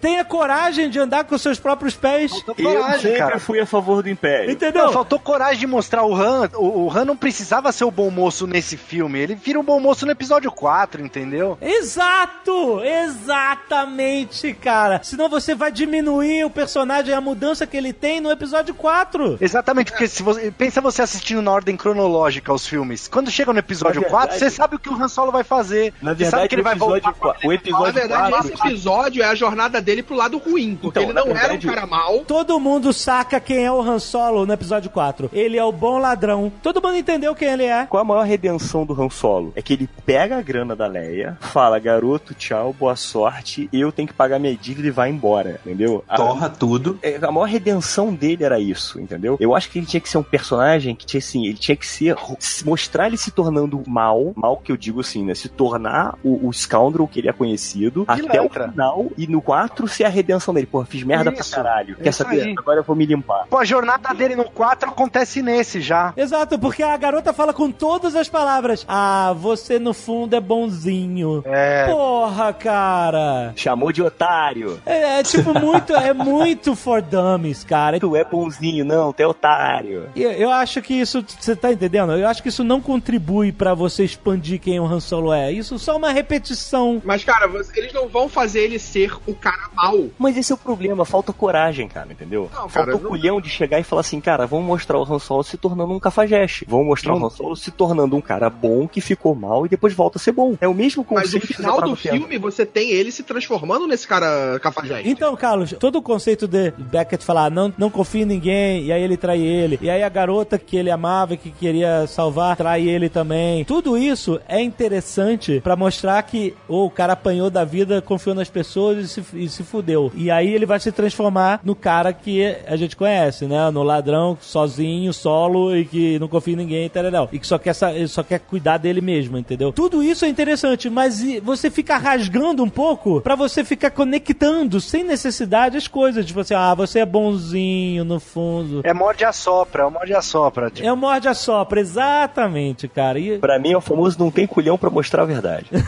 [0.00, 2.32] Tenha coragem de andar com os seus próprios pés.
[2.76, 3.38] Coragem, sempre cara.
[3.38, 4.50] fui a favor do Império.
[4.50, 4.86] Entendeu?
[4.86, 6.48] Não, faltou coragem de mostrar o Han.
[6.54, 9.18] O, o Han não precisava ser o bom moço nesse filme.
[9.18, 11.56] Ele vira um bom moço no episódio 4, entendeu?
[11.60, 12.80] Exato!
[12.82, 15.00] Exatamente, cara.
[15.02, 19.38] Senão você vai diminuir o personagem, a mudança que ele tem no episódio 4.
[19.40, 23.08] Exatamente, porque se você pensa você assistindo na ordem cronológica os filmes.
[23.08, 25.44] Quando chega no episódio Na 4, verdade- você sabe o que o Han Solo vai
[25.44, 25.92] fazer.
[26.02, 27.14] Na você sabe verdade, que ele vai voltar.
[27.44, 28.52] o Na episódio verdade, 4...
[28.52, 31.52] esse episódio é a jornada dele pro lado ruim, porque Então, ele não na era
[31.54, 32.20] um verdade, cara mal.
[32.24, 35.30] Todo mundo saca quem é o Han Solo no episódio 4.
[35.32, 36.52] Ele é o bom ladrão.
[36.62, 37.86] Todo mundo entendeu quem ele é.
[37.86, 39.52] Qual a maior redenção do Han Solo?
[39.56, 44.08] É que ele pega a grana da Leia, fala, garoto, tchau, boa sorte, eu tenho
[44.08, 46.04] que pagar minha dívida e vai embora, entendeu?
[46.08, 46.98] A- Torra tudo.
[47.02, 49.36] é, a maior redenção dele era isso, entendeu?
[49.40, 51.86] Eu acho que ele tinha que ser um personagem que tinha assim, ele tinha que
[51.86, 55.34] ser se mostrar ele se tornando mal, mal que eu digo assim, né?
[55.34, 58.68] Se tornar o, o scoundrel que ele é conhecido até o Pilantra.
[58.70, 60.66] final e no 4 ser a redenção dele.
[60.66, 61.96] Pô, fiz merda Isso, pra caralho.
[61.96, 62.47] Quer isso saber?
[62.56, 63.46] Agora eu vou me limpar.
[63.48, 66.12] Pô, a jornada dele no 4 acontece nesse já.
[66.16, 68.84] Exato, porque a garota fala com todas as palavras.
[68.88, 71.42] Ah, você no fundo é bonzinho.
[71.46, 71.86] É.
[71.86, 73.52] Porra, cara.
[73.56, 74.80] Chamou de otário.
[74.86, 77.98] É, é tipo muito, é muito for dummies, cara.
[77.98, 80.08] Tu é bonzinho, não, tu é otário.
[80.14, 82.12] Eu, eu acho que isso, você tá entendendo?
[82.12, 85.50] Eu acho que isso não contribui pra você expandir quem o Han Solo é.
[85.52, 87.00] Isso só é uma repetição.
[87.04, 89.96] Mas, cara, você- eles não vão fazer ele ser o cara mal.
[90.18, 92.37] Mas esse é o problema, falta coragem, cara, entendeu?
[92.44, 95.02] Não, falta cara, o não- culhão de chegar e falar assim, cara, vamos mostrar o
[95.02, 96.64] Han Solo se tornando um cafajeste.
[96.68, 99.92] Vamos mostrar o Han Solo se tornando um cara bom que ficou mal e depois
[99.94, 100.56] volta a ser bom.
[100.60, 102.18] É o mesmo Mas conceito no que final você do tendo.
[102.20, 105.08] filme, você tem ele se transformando nesse cara cafajeste.
[105.08, 109.02] Então, Carlos, todo o conceito de Beckett falar não, não confia em ninguém, e aí
[109.02, 112.88] ele trai ele, e aí a garota que ele amava e que queria salvar trai
[112.88, 113.64] ele também.
[113.64, 118.48] Tudo isso é interessante pra mostrar que oh, o cara apanhou da vida, confiou nas
[118.50, 120.10] pessoas e se, e se fudeu.
[120.14, 122.27] E aí ele vai se transformar no cara que
[122.66, 123.70] a gente conhece, né?
[123.70, 127.28] No ladrão, sozinho, solo e que não confia em ninguém, entendeu?
[127.32, 129.72] E que só quer, só quer cuidar dele mesmo, entendeu?
[129.72, 134.80] Tudo isso é interessante, mas e- você fica rasgando um pouco pra você ficar conectando
[134.80, 136.24] sem necessidade as coisas.
[136.26, 138.80] Tipo assim, ah, você é bonzinho no fundo.
[138.84, 140.70] É morde a sopra, é morde a sopra.
[140.70, 140.86] Tipo.
[140.86, 143.18] É o morde a sopra, exatamente, cara.
[143.18, 143.38] E...
[143.38, 145.66] Pra mim é o famoso não tem culhão pra mostrar a verdade.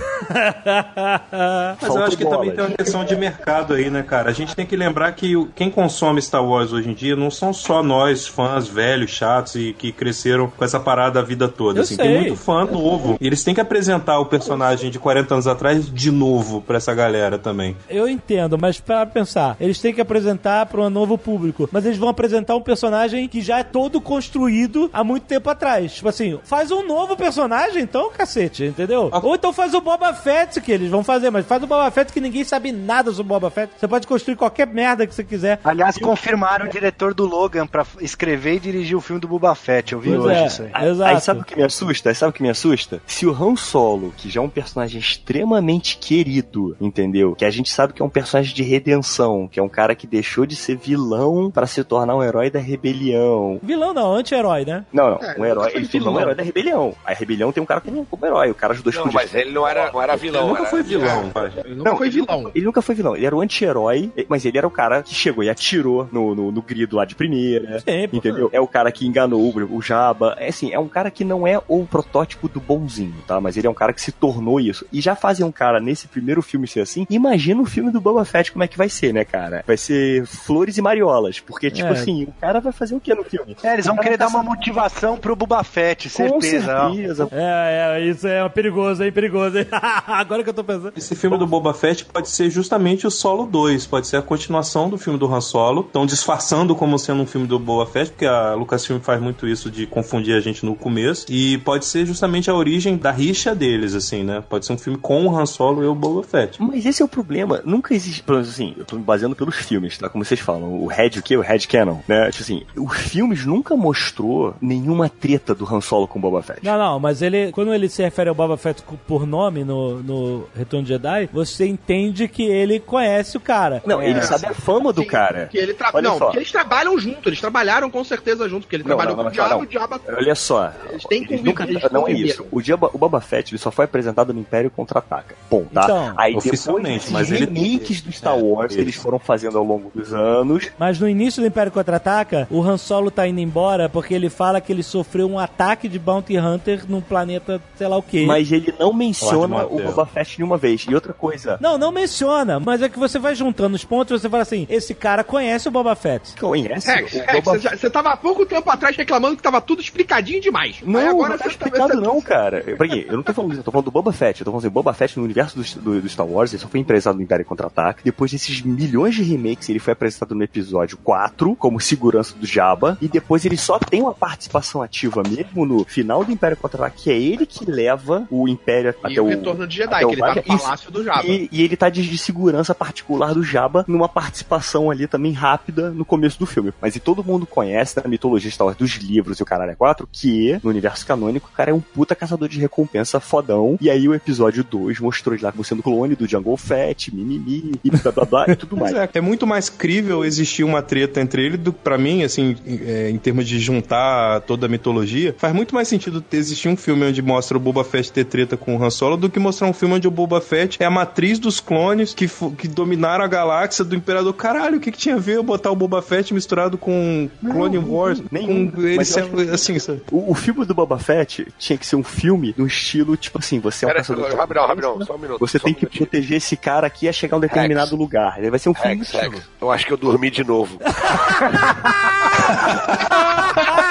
[1.81, 4.31] Mas eu acho que também tem uma questão de mercado aí, né, cara?
[4.31, 7.52] A gente tem que lembrar que quem consome Star Wars hoje em dia não são
[7.52, 11.81] só nós, fãs velhos, chatos e que cresceram com essa parada a vida toda.
[11.81, 11.97] Eu assim.
[11.97, 12.07] sei.
[12.07, 13.19] Tem muito fã novo.
[13.20, 16.94] E eles têm que apresentar o personagem de 40 anos atrás de novo pra essa
[16.94, 17.77] galera também.
[17.89, 21.98] Eu entendo, mas para pensar, eles têm que apresentar para um novo público, mas eles
[21.98, 25.94] vão apresentar um personagem que já é todo construído há muito tempo atrás.
[25.94, 29.11] Tipo assim, faz um novo personagem, então, cacete, entendeu?
[29.20, 32.12] Ou então faz o Boba Fett que eles vão fazer, mas faz o Boba Fett
[32.12, 33.73] que ninguém sabe nada sobre o Boba Fett.
[33.77, 35.59] Você pode construir qualquer merda que você quiser.
[35.65, 39.93] Aliás, confirmaram o diretor do Logan pra escrever e dirigir o filme do Boba Fett.
[39.93, 40.47] Eu vi Pois hoje é.
[40.47, 40.71] isso aí.
[40.73, 41.11] Aí- Exato.
[41.15, 42.15] Aí sabe o que me assusta?
[42.15, 43.01] Sabe o que me assusta?
[43.07, 47.35] Se o Han Solo, que já é um personagem extremamente querido, entendeu?
[47.35, 50.07] Que a gente sabe que é um personagem de redenção, que é um cara que
[50.07, 53.59] deixou de ser vilão pra se tornar um herói da rebelião.
[53.63, 54.85] Vilão não, anti-herói, né?
[54.93, 56.21] Não, não, É, um herói, ele foi tornou um vilão.
[56.23, 56.95] herói da rebelião.
[57.05, 59.31] A rebelião tem um cara como, como herói, o cara ajudou a Não, explodir.
[59.33, 60.41] mas ele não era, não era vilão.
[60.43, 61.33] Ele nunca era- foi vilão.
[61.65, 62.51] Ele nunca foi vilão.
[62.55, 65.45] Ele nunca foi vilão, ele era o anti-herói, mas ele era o cara que chegou
[65.45, 67.81] e atirou no, no, no grido lá de primeira.
[67.81, 68.16] Sim, pô.
[68.16, 68.51] Entendeu?
[68.53, 70.37] É o cara que enganou o, o Jabba.
[70.39, 73.41] É assim, é um cara que não é o protótipo do bonzinho, tá?
[73.41, 74.87] Mas ele é um cara que se tornou isso.
[74.93, 78.24] E já fazer um cara nesse primeiro filme ser assim, imagina o filme do Boba
[78.24, 79.65] Fett como é que vai ser, né, cara?
[79.66, 81.41] Vai ser flores e mariolas.
[81.41, 81.93] Porque, tipo É.
[81.93, 83.57] assim, o cara vai fazer o que no filme?
[83.62, 86.77] É, eles vão querer dar vai uma motivação pro Boba Fett, Com certeza.
[86.87, 86.93] ó.
[86.95, 87.28] certeza.
[87.32, 89.12] É, é, isso é perigoso, hein?
[89.12, 89.66] Perigoso, hein?
[90.07, 90.93] Agora que eu tô pensando.
[90.97, 94.89] Esse filme do Boba Fett pode ser justamente o Solo 2, pode ser a continuação
[94.89, 95.85] do filme do Han Solo.
[96.01, 99.71] Estão disfarçando como sendo um filme do Boba Fett, porque a Lucasfilm faz muito isso
[99.71, 101.27] de confundir a gente no começo.
[101.29, 104.43] E pode ser justamente a origem da rixa deles, assim, né?
[104.49, 106.61] Pode ser um filme com o Han Solo e o Boba Fett.
[106.63, 107.61] Mas esse é o problema.
[107.67, 108.23] Nunca existe.
[108.23, 110.09] Pelo menos assim, eu tô me baseando pelos filmes, tá?
[110.09, 111.37] Como vocês falam, o Red o quê?
[111.37, 112.31] O Red Canon, né?
[112.31, 116.61] Tipo assim, os filmes nunca mostrou nenhuma treta do Han Solo com o Boba Fett.
[116.65, 120.45] Não, não, mas ele, quando ele se refere ao Boba Fett por nome no, no
[120.57, 123.83] Retorno de Jedi, você entende que ele conhece o cara.
[123.85, 124.23] Não, ele É.
[124.23, 125.47] sabe a fama do Sim, cara.
[125.51, 125.90] Que ele tra...
[125.94, 126.24] Olha Não, só.
[126.27, 129.23] porque eles trabalham junto, eles trabalharam com certeza junto, porque ele Não, trabalhou não, com
[129.23, 129.61] o não, Diabo, não.
[129.62, 130.01] o Diabo...
[130.09, 130.73] Olha só.
[130.90, 132.47] Eles têm eles nunca, eles não é isso.
[132.51, 135.35] O, Diaba- o Boba Fett ele só foi apresentado no Império Contra-Ataca.
[135.51, 135.85] Bom, tá?
[135.85, 138.81] Então, Aí oficialmente, depois, mas ele- remakes do Star É, Wars isso.
[138.81, 140.69] eles foram fazendo ao longo dos anos.
[140.78, 144.61] Mas no início do Império Contra-Ataca, o Han Solo tá indo embora porque ele fala
[144.61, 148.24] que ele sofreu um ataque de Bounty Hunter num planeta, sei lá o quê.
[148.27, 149.81] Mas ele não menciona o.
[149.81, 150.85] Boba Fett nenhuma vez.
[150.89, 151.57] E outra coisa.
[151.61, 154.66] Não, não menciona, mas é que você vai juntando os pontos e você fala assim,
[154.69, 156.35] esse cara conhece o Boba Fett.
[156.39, 156.91] Conhece?
[156.93, 159.81] Rex, o Rex, Boba você, você tava há pouco tempo atrás reclamando que tava tudo
[159.81, 160.77] explicadinho demais.
[160.85, 162.63] Não, Aí agora não tá você explicado você- não, cara.
[162.63, 164.41] Peraí, eu não tô falando disso, eu tô falando do Boba Fett.
[164.41, 166.69] Eu tô falando assim, Boba Fett no universo do, do, do Star Wars, ele só
[166.69, 168.03] foi apresentado no Império Contra-Ataque.
[168.05, 172.99] Depois desses milhões de remakes, ele foi apresentado no episódio 4, como segurança do Jabba.
[173.01, 177.11] E depois ele só tem uma participação ativa mesmo no final do Império Contra-Ataque, que
[177.11, 179.29] é ele que leva o Império E até o o...
[179.29, 180.65] Retorno de Jedi, que ele tá no Isso.
[180.65, 181.27] Palácio do Jabba.
[181.27, 185.60] E, e ele tá de, de segurança particular do Jabba numa participação ali também rápida
[185.95, 186.73] no começo do filme.
[186.81, 189.74] Mas e todo mundo conhece na mitologia Star Wars dos livros e o caralho é
[189.74, 193.77] 4 que no universo canônico o cara é um puta caçador de recompensa fodão.
[193.81, 197.73] E aí o episódio 2 mostrou ele lá como sendo clone do Jungle Fett, mimimi
[197.85, 198.95] e blá blá blá e tudo mais.
[198.95, 203.11] é, é muito mais crível existir uma treta entre ele do pra mim, assim, é,
[203.11, 207.05] em termos de juntar toda a mitologia, faz muito mais sentido ter- existir um filme
[207.07, 209.73] onde mostra o Boba Fett ter treta com o Han Solo do que mostrar um
[209.73, 213.85] filme onde o Boba Fett é a matriz dos clones que, que dominaram a galáxia
[213.85, 214.32] do Imperador.
[214.35, 217.79] Caralho, o que, que tinha a ver eu botar o Boba Fett misturado com Clone
[217.79, 218.23] Wars?
[218.31, 218.71] nenhum.
[218.71, 220.03] Com ele ser, assim, sabe?
[220.11, 223.59] O, o filme do Boba Fett tinha que ser um filme no estilo, tipo assim,
[223.59, 225.41] você é um Pera, caçador rapidão, rapidão, só um minuto.
[225.41, 226.07] Você tem um que minutinho.
[226.07, 228.01] proteger esse cara aqui a chegar a um determinado Rex.
[228.01, 228.39] lugar.
[228.39, 229.33] Ele vai ser um filme estilo.
[229.33, 230.79] Rex, eu acho que eu dormi de novo.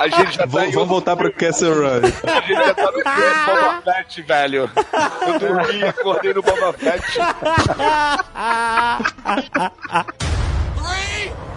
[0.00, 2.00] A gente já tá Vamos, voltar pro Castle Run.
[2.24, 4.70] A gente já tá no do Boba Fett, velho.
[5.26, 7.18] Eu dormi e acordei no Boba Fett.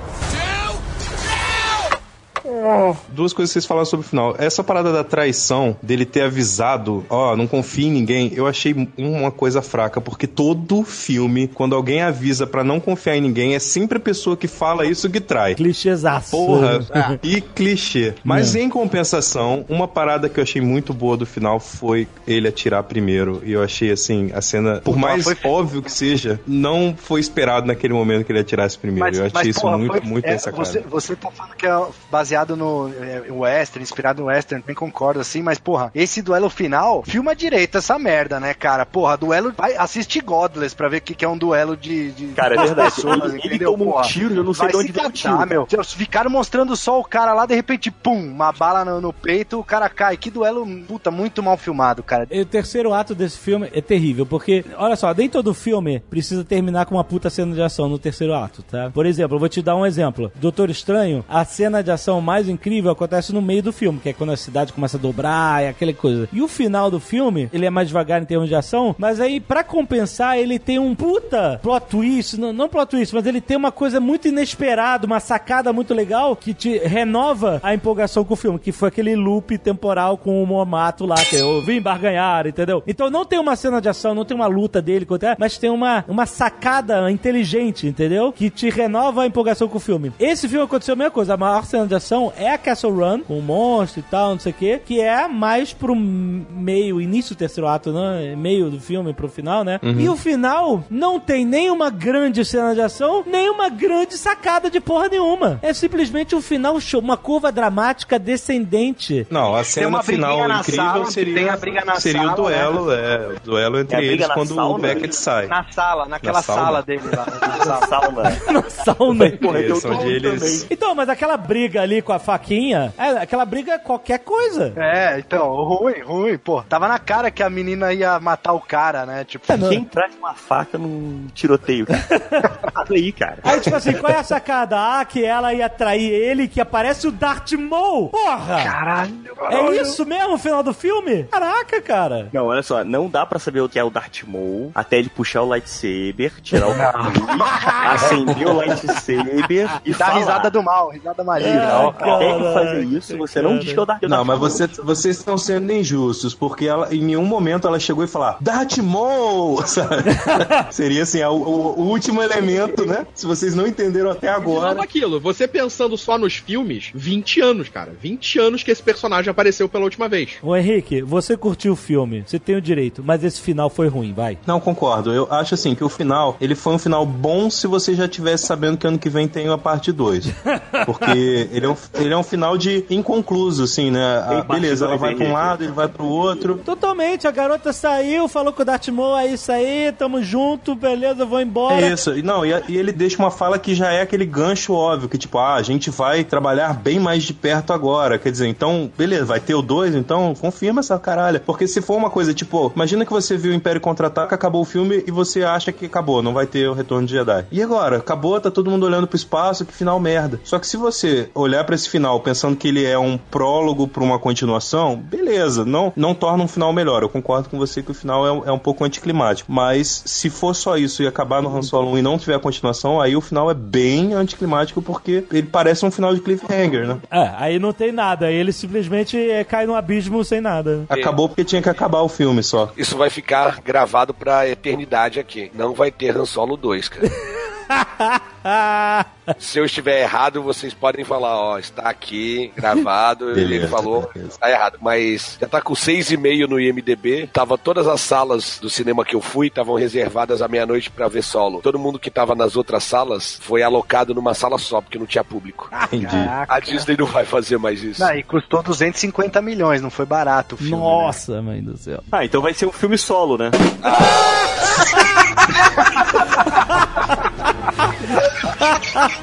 [3.10, 4.36] Duas coisas que vocês falaram sobre o final.
[4.38, 9.32] Essa parada da traição, dele ter avisado, ó, não confia em ninguém, eu achei uma
[9.32, 13.98] coisa fraca, porque todo filme, quando alguém avisa pra não confiar em ninguém, é sempre
[13.98, 15.56] a pessoa que fala isso que trai.
[15.56, 16.32] Clichêzaço.
[16.32, 18.14] Porra, e clichê.
[18.24, 22.84] Mas em compensação, uma parada que eu achei muito boa do final foi ele atirar
[22.84, 23.42] primeiro.
[23.46, 27.68] E eu achei assim, a cena, por mais foi- óbvio que seja, não foi esperado
[27.68, 29.16] naquele momento que ele atirasse primeiro.
[29.16, 30.66] eu achei isso porra, muito, foi- muito é, bem sacado.
[30.66, 35.20] você, você tá falando que é baseado no é, western, inspirado no western, também concordo
[35.20, 38.86] assim, mas porra, esse duelo final, filma direito essa merda, né, cara?
[38.86, 42.28] Porra, duelo, vai, assiste Godless pra ver o que, que é um duelo de, de
[42.34, 42.96] Cara, é verdade.
[42.96, 43.72] pessoas, Ele- ele entendeu?
[43.72, 45.68] tomou um tiro, eu não sei vai de onde veio o tiro, meu.
[45.96, 49.64] Ficaram mostrando só o cara lá, de repente, pum, uma bala no, no peito, o
[49.64, 50.18] cara cai.
[50.18, 52.28] Que duelo, puta, muito mal filmado, cara.
[52.32, 56.44] E O terceiro ato desse filme é terrível, porque, olha só, nem todo filme precisa
[56.44, 58.90] terminar com uma puta cena de ação no terceiro ato, tá?
[58.94, 60.32] Por exemplo, eu vou te dar um exemplo.
[60.36, 64.14] Doutor Estranho, a cena de ação mais incrível acontece no meio do filme, que é
[64.14, 66.28] quando a cidade começa a dobrar e aquela coisa.
[66.34, 69.40] E o final do filme, ele é mais devagar em termos de ação, mas aí,
[69.40, 73.58] pra compensar, ele tem um puta plot twist, não, não plot twist, mas ele tem
[73.58, 78.38] uma coisa muito inesperada, uma sacada muito legal, que te renova a empolgação com o
[78.38, 82.82] filme, que foi aquele loop temporal com o Momato lá, que eu vim barganhar, entendeu?
[82.88, 85.06] Então não tem uma cena de ação, não tem uma luta dele
[85.38, 88.32] mas tem uma, uma sacada inteligente, entendeu?
[88.32, 90.12] Que te renova a empolgação com o filme.
[90.20, 93.22] Esse filme aconteceu a mesma coisa, a maior cena de ação é a Castle Run,
[93.22, 97.36] com o monstro e tal, não sei o que, que é mais pro meio, início
[97.36, 98.36] do terceiro ato, né?
[98.36, 99.80] Meio do filme pro final, né?
[99.84, 104.70] E o final não tem nem uma grande cena de ação, nem uma grande sacada
[104.70, 105.60] de porra nenhuma.
[105.62, 109.26] É simplesmente um final show, uma curva dramática descendente.
[109.30, 112.36] Não, a cena final na incrível sala, seria, tem a briga na seria sala, o
[112.36, 114.80] duelo, é, o duelo entre É eles quando o sauna?
[114.88, 115.48] Beckett sai.
[115.48, 116.62] Na sala, naquela Na sauna?
[116.64, 117.26] sala dele lá.
[117.26, 117.88] na sala.
[117.88, 118.24] Sauna.
[118.52, 119.30] Na sauna.
[119.32, 119.60] Porra,
[120.00, 120.68] onde eles-.
[120.70, 124.74] Então, mas aquela briga ali com a faquinha, é, aquela briga é qualquer coisa.
[124.76, 126.62] É, então, ruim, ruim, pô.
[126.64, 129.24] Tava na cara que a menina ia matar o cara, né?
[129.24, 132.04] Tipo, Quem traz uma faca num tiroteio, cara?
[132.76, 133.38] Nada aí, cara.
[133.44, 134.76] Aí, tipo assim, qual é a sacada?
[134.78, 138.10] Ah, que ela ia trair ele, que aparece o Darth Maul.
[138.10, 138.64] Porra!
[138.64, 139.14] caralho.
[139.50, 141.24] É isso mesmo o final do filme?
[141.26, 142.30] Caraca, cara.
[142.34, 145.10] Não, olha só, não dá pra saber o que é o Darth Maul até ele
[145.10, 147.14] puxar o lightsaber, tirar o capuz,
[147.94, 150.18] acender o lightsaber e Dá falar.
[150.20, 151.64] risada do mal, risada maligna.
[151.64, 151.93] É, ó.
[151.98, 154.40] Até ele Caraca, fazer isso, você não diz que é o Darth Não, Darth mas
[154.40, 158.78] você, vocês estão sendo injustos, porque ela, em nenhum momento ela chegou e falou Darth
[158.80, 159.62] Maul?
[160.72, 163.06] Seria assim, o, o- o último elemento, né?
[163.14, 164.84] Se vocês não entenderam até Agora agora.
[164.84, 167.92] aquilo, você pensando só nos filmes, 20 anos, cara.
[168.00, 170.32] 20 anos que esse personagem apareceu pela última vez.
[170.42, 174.14] Ô Henrique, você curtiu o filme, você tem o direito, mas esse final foi ruim,
[174.14, 174.38] vai.
[174.46, 175.12] Não, concordo.
[175.14, 178.46] Eu acho assim que o final, ele foi um final bom se você já tivesse
[178.46, 180.26] sabendo que ano que vem tem a parte 2.
[180.86, 184.24] Porque ele é um, ele é um final de inconcluso, assim, né?
[184.48, 186.60] Parte beleza, ela dois vai pra um lado, ele vai pro outro.
[186.66, 191.26] Totalmente, a garota saiu, falou com o Darth Maul, é isso aí, tamo junto, beleza,
[191.26, 191.82] vou embora.
[191.86, 192.14] É isso.
[192.24, 195.18] Não, e, a- e ele deixa uma fala que já é aquele gancho óbvio, que
[195.18, 198.18] tipo, ah, a gente vai trabalhar bem mais de perto agora.
[198.18, 201.40] Quer dizer, então, beleza, vai ter o 2, então confirma essa caralho.
[201.42, 204.66] Porque se for uma coisa, tipo, imagina que você viu o Império Contra-Ataca, acabou o
[204.66, 207.46] filme e você acha que acabou, não vai ter o Retorno de Jedi.
[207.52, 207.98] E agora?
[207.98, 210.40] Acabou, tá todo mundo olhando pro espaço, que final merda.
[210.44, 214.04] Só que se você olhar pra esse final pensando que ele é um prólogo pra
[214.04, 217.02] uma continuação, beleza, não, não torna um final melhor.
[217.04, 219.52] Eu concordo com você que o final é, um- é um pouco anticlimático.
[219.52, 222.40] Mas se for só isso e acabar no Han Solo 1 e não tiver a
[222.40, 226.98] continuação, aí o final é bem anticlimático porque ele parece um final de cliffhanger, né?
[227.12, 230.86] É, aí não tem nada, aí ele simplesmente é, cai no abismo sem nada.
[230.90, 232.72] Acabou porque tinha que acabar o filme só.
[232.78, 235.52] Isso vai ficar gravado pra eternidade aqui.
[235.54, 237.10] Não vai ter Han Solo 2, cara.
[239.40, 244.38] Se eu estiver errado, vocês podem falar, ó, está aqui gravado, ele Beleza, falou, beleza.
[244.38, 244.78] tá errado.
[244.82, 249.22] Mas já tá com 6,5 no IMDB, tava todas as salas do cinema que eu
[249.22, 251.62] fui, estavam reservadas à meia-noite pra ver solo.
[251.62, 255.24] Todo mundo que tava nas outras salas foi alocado numa sala só, porque não tinha
[255.24, 255.70] público.
[255.88, 256.06] Entendi.
[256.08, 256.54] Caraca.
[256.54, 258.02] A Disney não vai fazer mais isso.
[258.02, 260.74] Não, e custou 250 milhões, não foi barato o filme.
[260.76, 260.82] né?
[260.82, 262.04] Nossa, mãe do céu.
[262.12, 263.52] Ah, então vai ser um filme solo, né?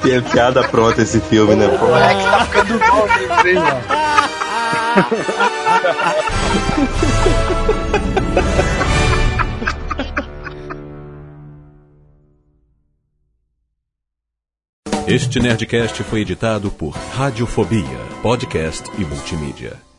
[0.01, 1.67] Tem piada pronta esse filme, né?
[1.67, 1.95] Pô.
[1.95, 2.79] É que tá ficando
[3.41, 3.61] trem, ó.
[15.07, 17.83] Este Nerdcast foi editado por Radiofobia,
[18.21, 19.90] podcast e multimídia.